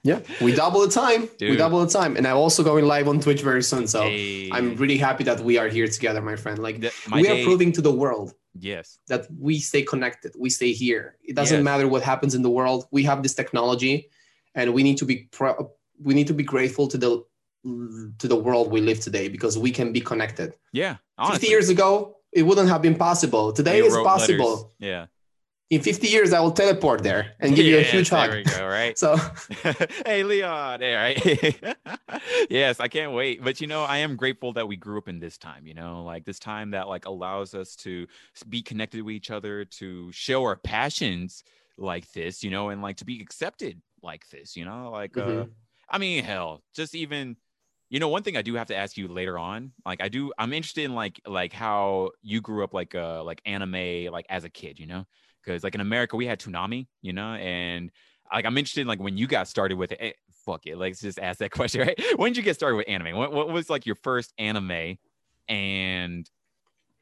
[0.03, 1.29] Yeah, we double the time.
[1.39, 3.87] We double the time, and I'm also going live on Twitch very soon.
[3.87, 4.49] So Hey.
[4.51, 6.59] I'm really happy that we are here together, my friend.
[6.59, 8.99] Like The- my we day- are proving to the world yes.
[9.07, 10.33] that we stay connected.
[10.37, 11.17] We stay here.
[11.23, 11.63] It doesn't Yes.
[11.63, 12.85] matter what happens in the world.
[12.91, 14.09] We have this technology,
[14.55, 15.71] and we need to be pro-
[16.01, 17.23] we need to be grateful to the
[18.19, 20.53] to the world we live today because we can be connected.
[20.73, 20.97] Yeah.
[21.31, 23.53] 50 years ago, it wouldn't have been possible.
[23.53, 24.53] Today it's possible.
[24.55, 24.75] letters.
[24.79, 25.05] Yeah.
[25.69, 28.29] In 50 years, I will teleport there and give you a huge hug.
[28.29, 28.67] There we go.
[28.67, 28.97] Right.
[28.97, 29.17] So
[30.05, 31.77] hey Leon, there, right?
[32.49, 33.43] yes, I can't wait.
[33.43, 36.03] But you know, I am grateful that we grew up in this time, you know,
[36.03, 38.05] like this time that like allows us to
[38.49, 41.43] be connected with each other, to show our passions
[41.77, 45.45] like this, you know, and like to be accepted like this, you know, like uh
[45.45, 45.49] Mhm.
[45.89, 47.35] I mean, hell, just even
[47.89, 50.33] you know, one thing I do have to ask you later on, like I do,
[50.37, 54.43] I'm interested in like like how you grew up like uh like anime like as
[54.43, 55.05] a kid, you know,
[55.43, 57.91] because like in America we had Toonami, you know, and
[58.31, 59.97] like I'm interested in like when you got started with it.
[60.01, 60.11] eh,
[60.45, 62.01] fuck it, let's just ask that question, right?
[62.15, 63.17] When did you get started with anime?
[63.17, 64.97] What, what was like your first anime,
[65.47, 66.29] and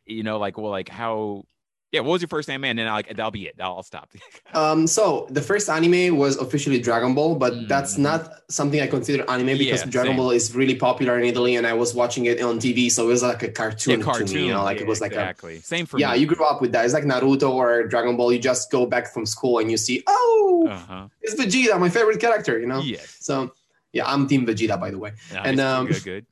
[0.05, 1.43] you know, like well, like how.
[1.91, 2.63] Yeah, what was your first anime?
[2.65, 3.55] And then like that'll be it.
[3.59, 4.09] I'll, I'll stop.
[4.53, 7.99] Um, so the first anime was officially Dragon Ball, but that's Mhm.
[7.99, 10.17] not something I consider anime because Yeah, Dragon same.
[10.17, 13.07] Ball is really popular in Italy, and I was watching it on TV, so it
[13.07, 14.27] was like a cartoon, yeah, cartoon.
[14.27, 14.45] to me.
[14.47, 16.13] You know, like yeah, it was like exactly same for yeah.
[16.13, 16.19] me.
[16.19, 16.85] You grew up with that.
[16.85, 18.31] It's like Naruto or Dragon Ball.
[18.31, 21.07] You just go back from school and you see, oh, Uh huh.
[21.21, 22.57] it's Vegeta, my favorite character.
[22.57, 22.79] You know.
[22.81, 23.17] Yes.
[23.19, 23.53] So
[23.91, 25.11] yeah, I'm Team Vegeta, by the way.
[25.33, 26.25] Nice, And, um, good, good.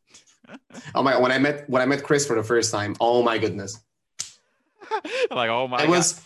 [0.96, 1.18] Oh my!
[1.20, 3.78] When I met when I met Chris for the first time, oh my goodness,
[5.32, 5.90] like, oh my I god.
[5.90, 6.22] was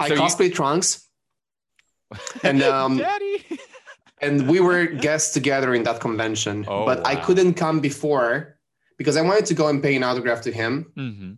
[0.00, 1.06] I So you- cosplay Trunks,
[2.42, 3.44] and um, Daddy.
[4.20, 8.58] and we were guests together in that convention Oh, but i couldn't come before
[8.96, 11.32] because i wanted to go and pay an autograph to him hmm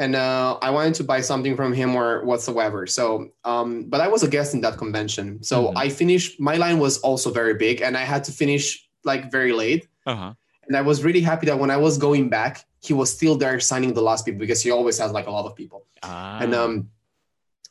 [0.00, 4.08] and uh, i wanted to buy something from him or whatsoever so um, but i
[4.08, 5.72] was a guest in that convention so Mhm.
[5.76, 8.64] i finished my line was also very big and i had to finish
[9.04, 10.32] like very late Uh huh.
[10.66, 13.58] and i was really happy that when i was going back he was still there
[13.60, 15.84] signing the last people because he always has like a lot of people.
[16.02, 16.38] Ah.
[16.40, 16.90] and um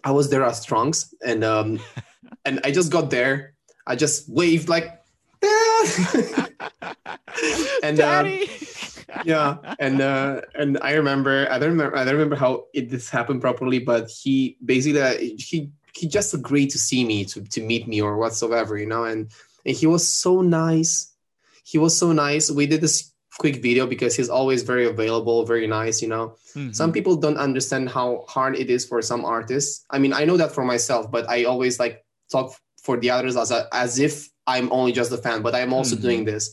[0.03, 1.79] i was there as trunks and um
[2.45, 3.53] and i just got there.
[3.87, 5.01] I just waved like
[5.43, 6.49] "Ah."
[7.83, 8.27] and, um,
[9.23, 9.75] yeah.
[9.79, 13.39] And uh and i remember i don't remember i don't remember how it this happened
[13.39, 17.87] properly but he basically uh, he he just agreed to see me to to meet
[17.87, 19.31] me or whatsoever you know and
[19.67, 21.13] and he was so nice.
[21.63, 22.49] He was so nice.
[22.49, 26.35] We did this quick video because he's always very available very nice you know?
[26.55, 26.73] Mhm.
[26.75, 29.85] some people don't understand how hard it is for some artists.
[29.95, 32.47] I mean i know that for myself but i always like talk
[32.85, 35.95] for the others as a, as if i'm only just a fan but i'm also
[35.95, 36.01] Mhm.
[36.07, 36.43] doing this.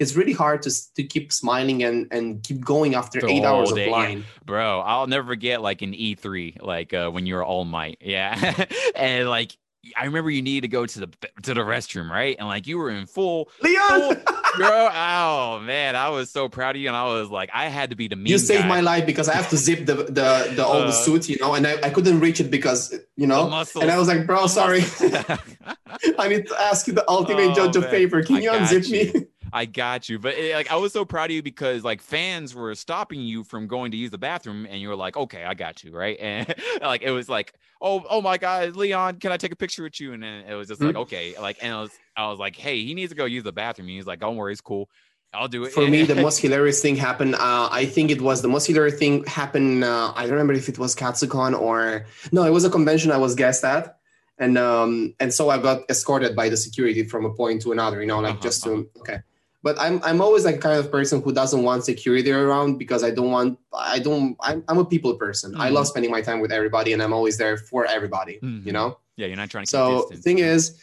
[0.00, 3.68] It's really hard to to keep smiling and and keep going after The eight hours
[3.70, 4.24] whole of day, line.
[4.44, 7.98] Bro i'll never forget like an e3 like uh when you were all might.
[8.00, 8.34] Yeah.
[8.96, 9.52] And like
[9.96, 11.08] i remember you needed to go to the
[11.42, 14.16] to the restroom right and like you were in full leon
[14.56, 17.90] bro oh man i was so proud of you and i was like i had
[17.90, 18.68] to be the mean you saved guy.
[18.68, 21.54] my life because i have to zip the the the old Uh, suit you know
[21.54, 23.82] and I, I couldn't reach it because you know muscles.
[23.82, 24.82] and i was like bro sorry
[26.18, 27.90] i need to ask you the ultimate Oh, judge a man.
[27.90, 29.12] favor can I you unzip you.
[29.20, 32.00] me I got you, but eh, like I was so proud of you because like
[32.00, 35.44] fans were stopping you from going to use the bathroom, and you were like, "Okay,
[35.44, 36.16] I got you," right?
[36.20, 39.82] And like it was like, "Oh, oh my God, Leon, can I take a picture
[39.82, 41.00] with you?" And then it was just like, Mhm.
[41.02, 43.52] "Okay," like and I was, I was like, "Hey, he needs to go use the
[43.52, 44.88] bathroom." And he's like, "Don't worry, it's cool,
[45.34, 48.42] I'll do it." for me the most hilarious thing happened uh, i think it was
[48.42, 52.44] the most hilarious thing happened uh, i don't remember if it was katsucon or no
[52.44, 53.96] it was a convention i was guest at
[54.38, 58.00] and um and so i got escorted by the security from a point to another
[58.00, 59.18] you know like Uh-huh, just to okay
[59.62, 63.02] but i'm i'm always like a kind of person who doesn't want security around because
[63.04, 65.74] i don't want i don't i'm, I'm a people person i Mhm.
[65.74, 68.66] love spending my time with everybody and i'm always there for everybody Mhm.
[68.66, 69.70] you know yeah, you're not trying to.
[69.70, 70.24] so the distance.
[70.24, 70.78] thing is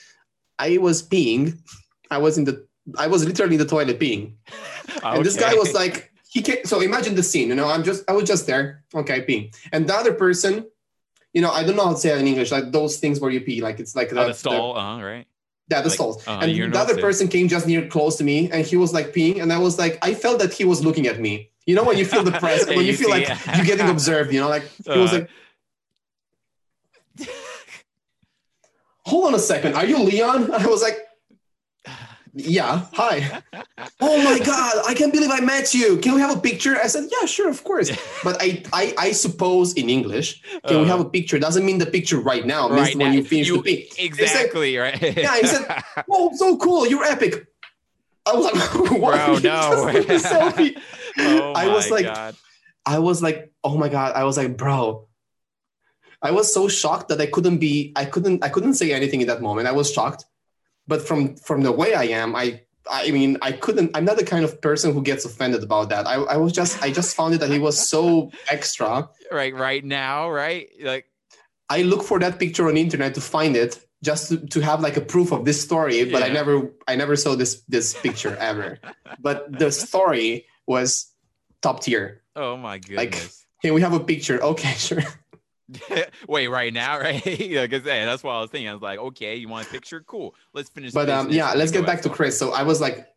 [0.59, 1.57] i was peeing
[2.11, 2.65] i was in the
[2.97, 4.33] i was literally in the toilet peeing
[5.03, 8.03] and this guy was like, he came, so imagine the scene, you know, I'm just,
[8.07, 9.55] I was just there, okay, peeing.
[9.71, 10.65] And the other person,
[11.33, 13.31] you know, I don't know how to say it in English, like those things where
[13.31, 15.25] you pee, like it's like Oh, the stall, uh, right?
[15.69, 16.27] Yeah, the Like, stalls.
[16.27, 19.13] uh, and the other person came just near close to me and he was like
[19.13, 19.41] peeing.
[19.41, 21.51] And I was like, I felt that he was looking at me.
[21.67, 23.37] You know, when you feel depressed, when you, you feel see like it.
[23.57, 25.19] you're getting observed, you know, like he was Uh.
[25.19, 25.29] like,
[29.05, 30.51] hold on a second, are you Leon?
[30.61, 30.97] I was like,
[32.33, 33.41] yeah, hi.
[34.01, 35.97] oh my god, I can't believe I met you.
[35.97, 36.75] Can we have a picture?
[36.77, 37.89] I said, yeah, sure, of course.
[38.23, 41.39] But I, I, I suppose in English, can we have a picture?
[41.39, 42.67] Doesn't mean the picture right now.
[42.67, 42.83] It means Uh.
[42.89, 43.89] right when now, you finish the pee.
[43.97, 45.01] exactly right.
[45.01, 45.65] Yeah, he said,
[46.11, 46.85] Oh, so cool!
[46.87, 47.47] You're epic.
[48.25, 49.15] I was like, what?
[49.25, 50.19] Bro, You no.
[50.19, 50.77] selfie.
[51.19, 52.35] oh I was like, God.
[52.85, 54.13] I was like, oh my god!
[54.15, 55.07] I was like, bro.
[56.21, 59.27] I was so shocked that I couldn't be I couldn't I couldn't say anything in
[59.27, 59.67] that moment.
[59.67, 60.25] I was shocked.
[60.89, 62.45] But from from the way I am, I
[62.89, 66.03] I mean I couldn't I'm not the kind of person who gets offended about that.
[66.13, 69.07] I, I was just I just found it that he was so extra.
[69.31, 70.67] Right, right now, right?
[70.81, 71.05] Like
[71.69, 74.81] I look for that picture on the internet to find it just to, to have
[74.81, 78.35] like a proof of this story, but I never I never saw this this picture
[78.51, 78.79] ever.
[79.21, 81.11] But the story was
[81.61, 82.23] top tier.
[82.35, 82.97] oh my goodness.
[82.97, 83.15] Like,
[83.61, 84.41] hey, we have a picture.
[84.41, 85.03] Okay, sure.
[86.27, 87.23] Wait, right now, right?
[87.25, 88.69] like I said, that's what I was thinking.
[88.69, 90.01] I was like, okay, you want a picture?
[90.01, 90.35] Cool.
[90.53, 90.93] Let's finish.
[90.93, 92.37] but um, yeah, let's get back to Chris.
[92.37, 93.07] So I was like,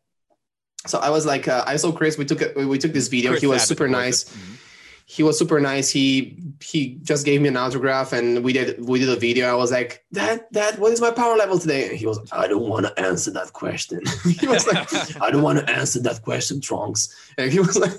[0.87, 2.19] so I was like, uh, I saw Chris.
[2.19, 3.31] We took a, we took this video.
[3.31, 4.25] Chris he was Abbott, super nice.
[4.25, 4.59] Mhm.
[5.05, 5.91] He was super nice.
[5.91, 9.47] He he just gave me an autograph, and we did we did a video.
[9.49, 11.89] I was like, Dad, Dad, what is my power level today?
[11.91, 14.01] And he was, I don't want to answer that question.
[14.41, 17.15] he was like, I don't want to answer that question, Trunks.
[17.37, 17.93] And he was like,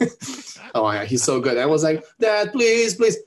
[0.75, 1.57] Oh yeah, he's so good.
[1.57, 3.17] I was like, Dad, please, please.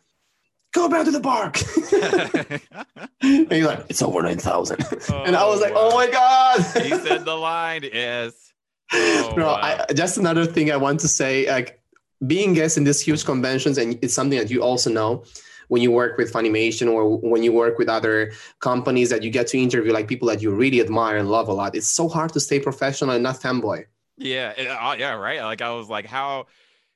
[0.76, 1.56] Go back to the park.
[3.22, 4.78] and he's like, it's over 9,000.
[5.26, 6.58] and I was like, oh my God.
[6.84, 7.82] he said the line.
[7.84, 8.34] is.
[8.92, 9.84] Oh, no, wow.
[9.88, 11.80] I, just another thing I want to say, like
[12.24, 15.24] being guest in these huge conventions, and it's something that you also know
[15.66, 18.30] when you work with Funimation or when you work with other
[18.60, 21.52] companies that you get to interview like people that you really admire and love a
[21.52, 21.74] lot.
[21.74, 23.86] It's so hard to stay professional and not fanboy.
[24.18, 25.40] Yeah, it- uh, yeah, right.
[25.42, 26.46] Like I was like, how?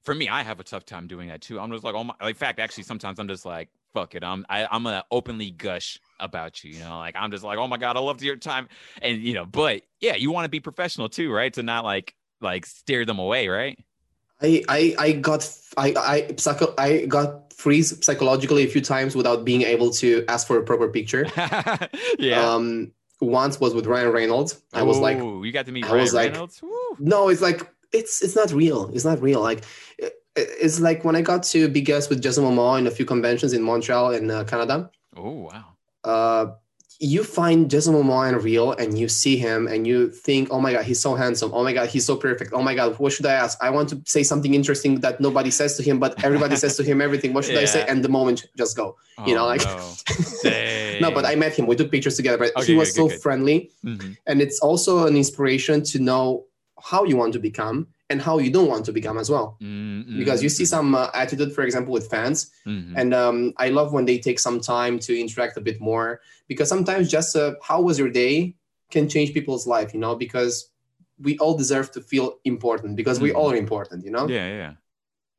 [0.03, 1.61] For me, I have a tough time doing that too.
[1.61, 2.15] I'm just like, oh my.
[2.21, 4.25] Like, in fact, actually, sometimes I'm just like, fuck it.
[4.25, 6.73] I'm I, I'm gonna openly gush about you.
[6.73, 8.69] You know, like I'm just like, oh my god, I loved your time,
[9.03, 11.53] and you know, but yeah, you want to be professional too, right?
[11.55, 13.79] To not like like steer them away, right?
[14.43, 15.47] I I, I got
[15.77, 20.47] I I psycho, I got freeze psychologically a few times without being able to ask
[20.47, 21.27] for a proper picture.
[22.19, 22.51] yeah.
[22.51, 24.63] Um, once was with Ryan Reynolds.
[24.73, 26.63] I was like, you got to meet I Ryan was like- Reynolds.
[26.99, 28.91] No it's like it's it's not real.
[28.95, 29.41] It's not real.
[29.41, 29.65] Like
[30.37, 33.53] it's like when i got to be guest with jason momoa in a few conventions
[33.53, 34.89] in montreal and uh, canada.
[35.17, 35.65] Oh wow.
[36.05, 36.47] uh
[37.01, 40.73] you find jason momoa in real and you see him and you think oh my
[40.73, 41.51] god he's so handsome.
[41.53, 42.53] Oh my god he's so perfect.
[42.53, 43.59] Oh my god what should i ask?
[43.61, 46.85] I want to say something interesting that nobody says to him but everybody says to
[46.85, 47.33] him everything.
[47.33, 47.85] What should i say?
[47.89, 48.97] And the moment just go.
[49.27, 49.95] You know, Oh, like- no.
[51.01, 51.67] No but i met him.
[51.67, 53.23] We took pictures together but Okay, he was good, so good, good.
[53.23, 53.71] friendly.
[53.85, 54.17] Mhm.
[54.29, 56.45] and it's also an inspiration to know
[56.83, 60.19] how you want to become and how you don't want to become as well Mm,
[60.19, 62.95] because you see some uh, attitude for example with fans mhm.
[62.97, 66.69] and um, i love when they take some time to interact a bit more because
[66.69, 68.55] sometimes just uh, how was your day
[68.91, 70.71] can change people's life you know because
[71.27, 73.37] we all deserve to feel important because we Mhm.
[73.37, 74.73] all are important you know Yeah, yeah.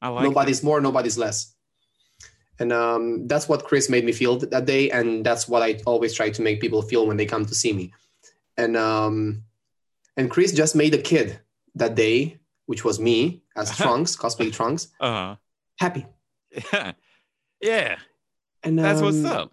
[0.01, 0.23] I like.
[0.23, 1.53] nobody's more nobody's less
[2.59, 6.13] and um, that's what chris made me feel that day and that's what i always
[6.13, 7.91] try to make people feel when they come to see me
[8.57, 9.43] and um,
[10.21, 11.39] and chris just made a kid
[11.75, 12.39] that day
[12.71, 14.87] which was me as trunks cosplay trunks.
[15.01, 15.35] Uh
[15.77, 16.05] happy.
[16.71, 16.93] Huh.
[17.61, 17.97] yeah,
[18.63, 19.51] and that's what's um, up.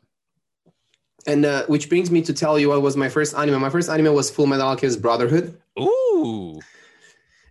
[1.27, 3.61] and uh, which brings me to tell you what was my first anime.
[3.61, 5.59] My first anime was full metal alchemist brotherhood.
[5.81, 6.61] Ooh.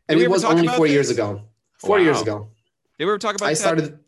[0.08, 1.42] and it was only four years ago.
[1.80, 2.50] Four years ago.
[2.98, 4.00] Did we ever talk about i started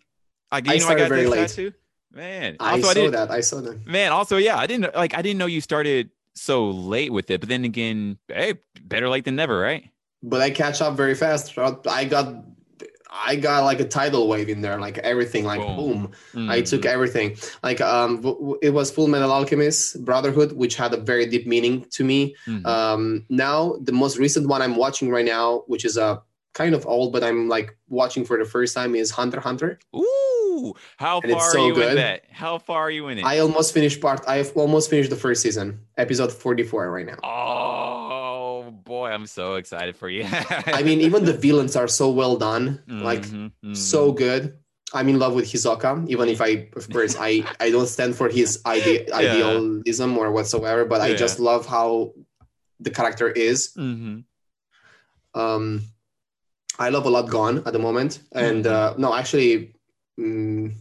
[0.51, 1.49] I, you I know, started I got very this late.
[1.49, 1.73] tattoo?
[2.11, 3.31] Man, i also, saw didn't, that.
[3.31, 3.85] I saw that.
[3.85, 5.13] Man, also, yeah, I didn't like.
[5.13, 7.39] I didn't know you started so late with it.
[7.41, 9.89] But then again, hey, better late than never, right?
[10.21, 11.57] but I catch up very fast.
[11.57, 12.43] I got
[13.11, 16.11] I got like a tidal wave in there, like everything, like Boom.
[16.35, 16.49] boom.
[16.49, 16.69] I Mhm.
[16.69, 17.37] took everything.
[17.63, 18.21] Like um,
[18.61, 22.35] it was Full Metal Alchemist Brotherhood, which had a very deep meaning to me.
[22.47, 22.65] Mhm.
[22.67, 26.21] Um, now the most recent one I'm watching right now, which is a
[26.53, 29.79] kind of old, but I'm like watching for the first time, is Hunter Hunter.
[29.95, 30.38] Ooh,
[30.97, 31.97] how and far are so you in good.
[31.97, 32.23] that?
[32.31, 33.25] How far are you in it?
[33.25, 34.19] I almost finished part.
[34.27, 35.67] I've almost finished the first season,
[35.97, 37.19] episode 44 right now.
[37.23, 40.23] oh boy, I'm so excited for you.
[40.79, 42.81] I mean, even the villains are so well done.
[42.87, 43.75] Like Mhm, mhm.
[43.77, 44.57] so good.
[44.93, 48.27] I'm in love with Hisoka, even if I, of course, I I don't stand for
[48.29, 51.21] his ide- idealism or whatsoever, but I Yeah.
[51.25, 52.13] just love how
[52.85, 53.59] the character is.
[53.77, 54.23] Mhm.
[55.35, 55.65] Um,
[56.79, 59.75] I love a lot Gon at the moment, and uh, no, actually,
[60.19, 60.73] mm,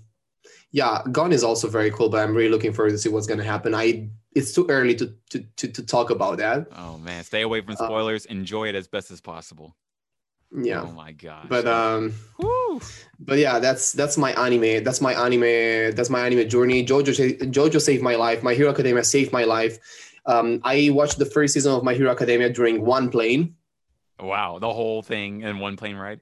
[0.73, 2.09] yeah, Gon is also very cool.
[2.09, 3.75] But I'm really looking forward to see what's gonna happen.
[3.75, 6.67] I it's too early to to to, to talk about that.
[6.77, 8.27] Oh man, stay away from Uh, spoilers.
[8.27, 9.77] Enjoy it as best as possible.
[10.51, 11.49] Yeah, Oh my god.
[11.49, 12.15] but um.
[12.39, 12.81] Woo.
[13.19, 17.13] but yeah that's that's my anime that's my anime that's my anime journey jojo
[17.51, 19.79] jojo saved my life my hero academia saved my life
[20.27, 23.55] um, i watched the first season of my hero academia during one plane
[24.21, 26.21] Wow, the whole thing in one plane ride.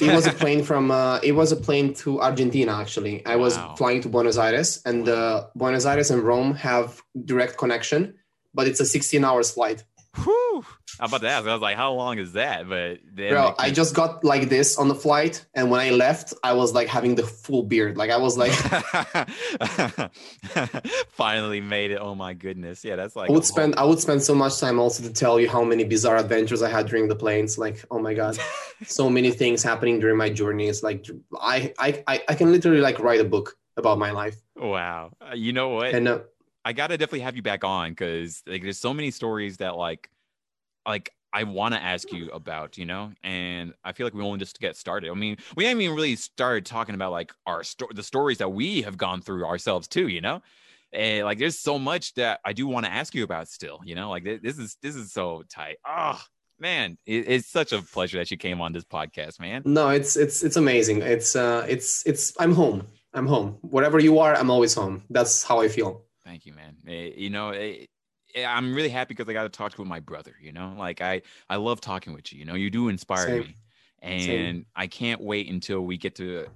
[0.00, 3.24] It was a plane from uh, it was a plane to argentina actually.
[3.26, 3.74] I was Wow.
[3.76, 8.14] flying to buenos aires and uh, buenos aires and rome have direct connection
[8.54, 9.84] but it's a 16 hours flight
[10.16, 10.64] Whew.
[11.00, 11.46] I'm about to ask.
[11.46, 12.68] I was like, how long is that?
[12.68, 16.34] But then Bro, I just got like this on the flight, and when I left,
[16.44, 17.96] I was like having the full beard.
[17.96, 18.52] Like I was like,
[21.08, 21.96] finally made it.
[21.96, 22.84] Oh my goodness.
[22.84, 25.40] Yeah, that's like I would spend I would spend so much time also to tell
[25.40, 27.56] you how many bizarre adventures I had during the planes.
[27.56, 28.38] Like, oh my god,
[28.86, 30.82] so many things happening during my journeys.
[30.82, 31.06] Like,
[31.40, 34.36] I I I I can literally like write a book about my life.
[34.56, 35.12] Wow.
[35.20, 35.94] Uh, you know what?
[35.94, 36.20] And uh,
[36.64, 40.10] I gotta definitely have you back on because like there's so many stories that like
[40.86, 44.38] like I want to ask you about, you know, and I feel like we only
[44.38, 45.10] just get started.
[45.10, 48.50] I mean, we haven't even really started talking about like our sto- the stories that
[48.50, 50.42] we have gone through ourselves too, you know.
[50.92, 53.94] And like, there's so much that I do want to ask you about still, you
[53.94, 54.10] know.
[54.10, 55.76] Like this is this is so tight.
[55.88, 56.20] Oh
[56.60, 59.62] man, it, it's such a pleasure that you came on this podcast, man.
[59.64, 61.00] no, it's it's it's amazing.
[61.00, 62.86] It's uh it's it's I'm home.
[63.14, 63.58] I'm home.
[63.62, 65.02] Wherever you are, I'm always home.
[65.08, 66.04] That's how I feel.
[66.24, 66.76] Thank you, man.
[66.86, 67.86] Eh, you know, eh,
[68.34, 70.36] eh, I'm really happy because I got to talk with my brother.
[70.40, 72.38] You know, like I I love talking with you.
[72.38, 73.40] You know, you do inspire Same.
[73.40, 73.58] me,
[74.00, 74.66] and Same.
[74.76, 76.48] I can't wait until we get to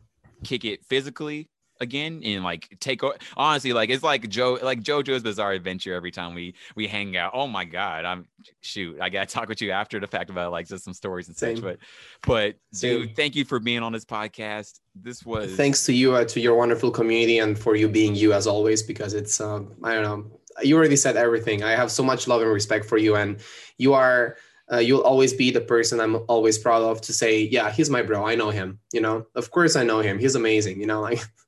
[0.45, 1.51] kick it physically
[1.81, 6.11] again and like take o- honestly like it's like joe like jojo's bizarre adventure every
[6.11, 8.27] time we we hang out oh my god i'm
[8.61, 11.37] shoot i gotta talk with you after the fact about like just some stories and
[11.37, 11.79] such but
[12.27, 13.03] but Same.
[13.03, 16.41] dude thank you for being on this podcast this was Thanks to you, uh, to
[16.41, 18.83] your wonderful community, and for you being you as always.
[18.83, 20.41] Because it's um I don't know.
[20.63, 21.63] You already said everything.
[21.63, 23.41] I have so much love and respect for you, and
[23.79, 24.37] you are.
[24.73, 28.03] Uh, you'll always be the person I'm always proud of to say, yeah, he's my
[28.03, 28.27] bro.
[28.27, 28.81] I know him.
[28.93, 30.19] You know, of course I know him.
[30.19, 30.81] He's amazing.
[30.81, 31.21] You know, like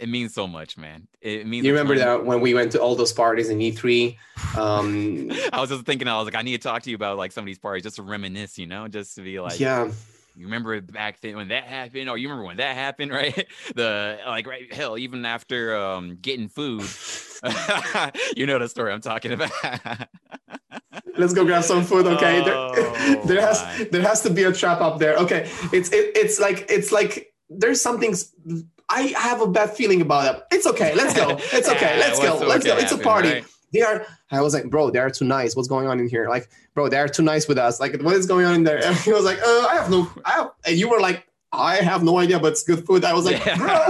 [0.00, 2.94] it means so much man it means you remember that when we went to all
[2.96, 4.16] those parties in E3.
[4.56, 7.18] Um, I was just thinking, I was like, I need to talk to you about
[7.18, 9.90] like some of these parties just to reminisce, you know, just to be like, yeah,
[10.34, 13.46] you remember back then when that happened, or you remember when that happened, right?
[13.74, 16.88] The like, right, hell, even after um getting food,
[18.36, 19.50] you know the story I'm talking about.
[21.18, 22.06] let's go grab some food.
[22.06, 23.88] Okay, Oh, there, there has my.
[23.90, 25.16] there has to be a trap up there.
[25.16, 28.14] Okay, it's it, it's like it's like there's something.
[28.90, 30.42] I have a bad feeling about it.
[30.50, 30.94] It's okay.
[30.94, 31.30] Let's go.
[31.52, 31.96] It's okay.
[31.98, 32.38] Yeah, Let's go.
[32.38, 32.74] Let's go.
[32.74, 33.28] can It's a party.
[33.28, 33.44] right?
[33.72, 34.04] They are.
[34.32, 35.54] I was like, bro, they are too nice.
[35.54, 36.28] What's going on in here?
[36.28, 37.78] Like, bro, they are too nice with us.
[37.78, 38.80] Like, what is going on in there?
[38.84, 40.10] And he was like, uh, I have no.
[40.24, 43.04] I have, and you were like, I have no idea, but it's good food.
[43.04, 43.86] I was like, bro.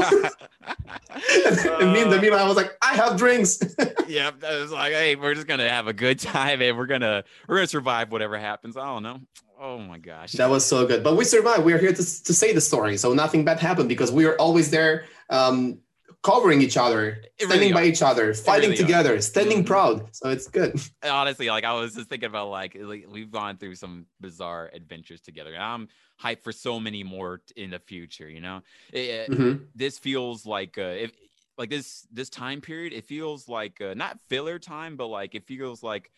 [1.81, 3.59] and me and the I was like, I have drinks.
[4.07, 7.25] yeah, that was like, hey, we're just gonna have a good time, and we're gonna
[7.49, 8.77] we're gonna survive whatever happens.
[8.77, 9.21] I don't know.
[9.63, 10.33] Oh my gosh.
[10.33, 11.05] That was so good.
[11.05, 11.65] But we survived.
[11.65, 12.97] We are here to, to say the story.
[12.97, 15.79] So nothing bad happened because we are always there um,
[16.23, 17.85] covering each other, It standing really by are.
[17.85, 18.87] each other, fighting really are.
[18.87, 19.67] together, standing Mhm.
[19.67, 20.17] proud.
[20.17, 20.81] So it's good.
[21.05, 25.21] honestly like i was just thinking about like, like we've gone through some bizarre adventures
[25.23, 25.89] together and i'm
[26.23, 28.61] hyped for so many more in the future you know
[28.93, 29.67] It- Mhm.
[29.75, 31.11] this feels like uh if
[31.57, 35.47] like this this time period it feels like uh, not filler time but like it
[35.47, 36.11] feels like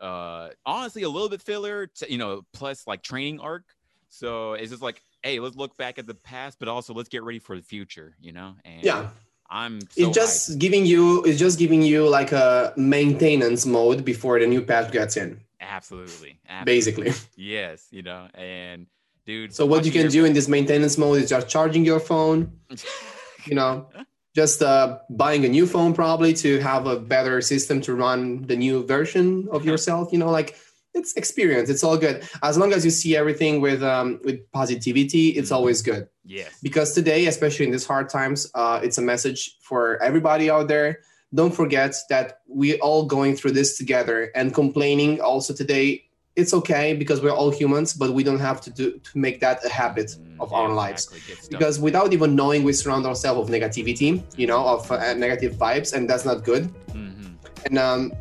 [0.00, 3.64] uh honestly a little bit filler to, you know plus like training arc.
[4.08, 7.22] So it's just like hey let's look back at the past but also let's get
[7.22, 8.54] ready for the future you know?
[8.64, 9.10] And Yeah.
[9.50, 14.38] i'm so it's just giving you it's just giving you like a maintenance mode before
[14.40, 17.04] the new patch gets in, absolutely, absolutely.
[17.04, 17.12] basically.
[17.36, 18.86] yes you know and
[19.26, 22.00] dude So what you can your- do in this maintenance mode is just charging your
[22.00, 22.38] phone,
[23.46, 23.88] you know,
[24.34, 28.56] just uh, buying a new phone probably to have a better system to run the
[28.56, 30.12] new version of yourself.
[30.12, 30.56] You know, like
[30.94, 31.70] it's experience.
[31.70, 35.28] It's all good as long as you see everything with um, with positivity.
[35.30, 35.56] It's Mhm.
[35.56, 40.00] always good yes because today, especially in these hard times, uh, it's a message for
[40.02, 40.98] everybody out there.
[41.32, 46.04] Don't forget that we all going through this together and complaining also today.
[46.36, 49.64] It's okay because we're all humans, but we don't have to do to make that
[49.64, 51.48] a habit Mm, of yeah, our lives exactly.
[51.50, 55.92] Because without even knowing we surround ourselves with negativity you know of uh, negative vibes
[55.92, 57.34] and that's not good Mhm.
[57.66, 58.12] and um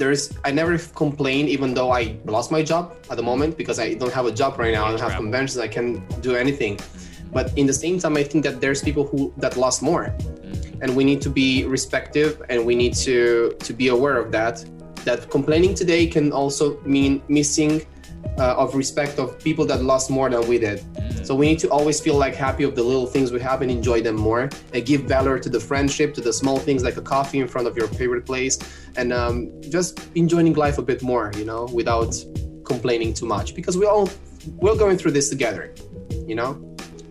[0.00, 3.88] there's i never complain even though i lost my job at the moment because i
[4.00, 7.32] don't have a job right now i don't have conventions i can't do anything Mhm.
[7.36, 10.82] but in the same time i think that there's people who that lost more Mhm.
[10.82, 13.16] and we need to be respective and we need to
[13.66, 14.54] to be aware of that
[15.04, 17.82] that complaining today can also mean missing
[18.38, 20.80] uh, of respect of people that lost more than we did.
[20.80, 21.26] Mhm.
[21.26, 23.70] so we need to always feel like happy of the little things we have and
[23.70, 24.48] enjoy them more.
[24.72, 27.66] And give valor to the friendship to the small things like a coffee in front
[27.68, 28.58] of your favorite place.
[28.96, 32.12] And um, just enjoying life a bit more you know without
[32.64, 33.54] complaining too much.
[33.54, 34.08] Because we all
[34.62, 35.74] we're going through this together
[36.26, 36.52] you know?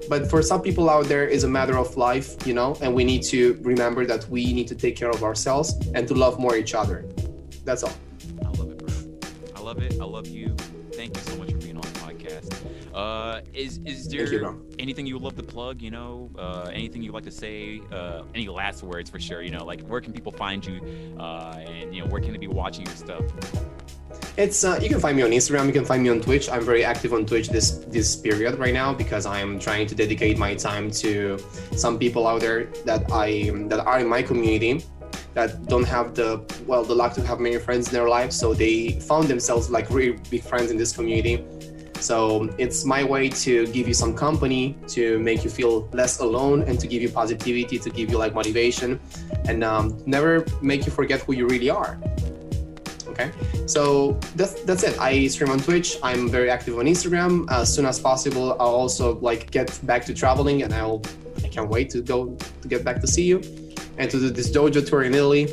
[0.10, 2.76] But for some people out there, it's a matter of life you know?
[2.82, 6.14] And we need to remember that we need to take care of ourselves and to
[6.14, 7.06] love more each other
[7.64, 7.94] that's all
[8.46, 8.94] I love it, bro.
[9.56, 10.00] I love it.
[10.00, 10.56] I love you.
[10.94, 12.54] Thank you so much for being on the podcast.
[12.94, 15.82] Uh, is is there you, anything you would love to plug?
[15.82, 17.82] You know, uh, anything you'd like to say?
[17.92, 19.42] Uh, any last words for sure?
[19.42, 21.16] You know, like where can people find you?
[21.20, 23.24] Uh, and you know, where can they be watching your stuff?
[24.38, 25.66] It's uh, you can find me on Instagram.
[25.66, 26.50] You can find me on Twitch.
[26.50, 30.38] I'm very active on Twitch this this period right now because I'm trying to dedicate
[30.38, 31.40] my time to
[31.76, 34.84] some people out there that I that are in my community
[35.34, 38.32] that don't have the well the luck to have many friends in their life.
[38.32, 41.46] So they found themselves like really big friends in this community.
[42.00, 46.64] So it's my way to give you some company, to make you feel less alone,
[46.64, 49.00] and to give you positivity, to give you like motivation,
[49.46, 51.98] and um, never make you forget who you really are.
[53.08, 53.32] Okay?
[53.68, 55.00] So that's that's it.
[55.00, 55.98] I stream on twitch.
[56.04, 57.50] I'm very active on instagram.
[57.50, 61.02] As soon as possible i'll also like get back to traveling and i'll
[61.44, 63.42] i can't wait to go to get back to see you
[63.98, 65.46] and to do this dojo tour in italy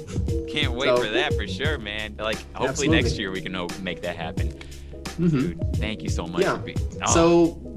[0.48, 3.02] can't wait so, for that for sure man like hopefully absolutely.
[3.02, 3.52] next year we can
[3.82, 5.28] make that happen mm-hmm.
[5.28, 6.56] Dude, thank you so much yeah.
[6.56, 7.12] Being, oh.
[7.12, 7.76] so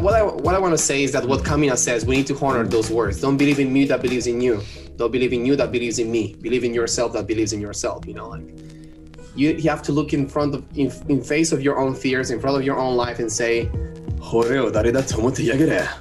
[0.00, 2.38] what I what I want to say is that what Kamina says, we need to
[2.38, 3.20] honor those words.
[3.20, 4.62] Don't believe in me that believes in you.
[4.96, 6.36] Don't believe in you that believes in me.
[6.40, 8.06] Believe in yourself that believes in yourself.
[8.06, 8.46] You know, like
[9.34, 12.30] you, you have to look in front of in, in face of your own fears
[12.30, 13.68] in front of your own life and say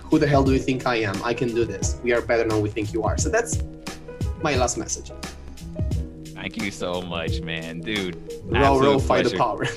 [0.09, 2.47] who the hell do you think i am i can do this we are better
[2.47, 3.63] than we think you are so that's
[4.43, 5.11] my last message.
[6.35, 7.79] Thank you so much man.
[7.79, 9.65] Dude row row fight the power.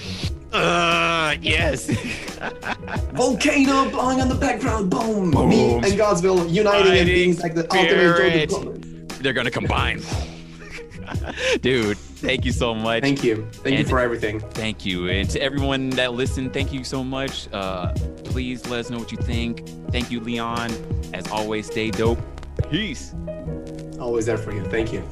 [0.52, 1.90] Uh yes.
[3.12, 4.88] Volcano blowing on the background.
[4.88, 5.48] Boom, boom.
[5.50, 10.00] me and godsville uniting Fighting and being like the ultimate they're gonna combine.
[11.60, 13.02] Dude thank you so much.
[13.02, 13.46] Thank you.
[13.52, 14.40] Thank and you for everything.
[14.40, 15.08] thank you.
[15.08, 17.52] And to everyone that listened thank you so much.
[17.52, 17.92] Uh
[18.24, 19.68] please let us know what you think.
[19.90, 20.70] Thank you leon.
[21.12, 22.20] As always stay dope.
[22.70, 23.14] Peace
[23.98, 24.64] always there for you.
[24.64, 25.02] Thank you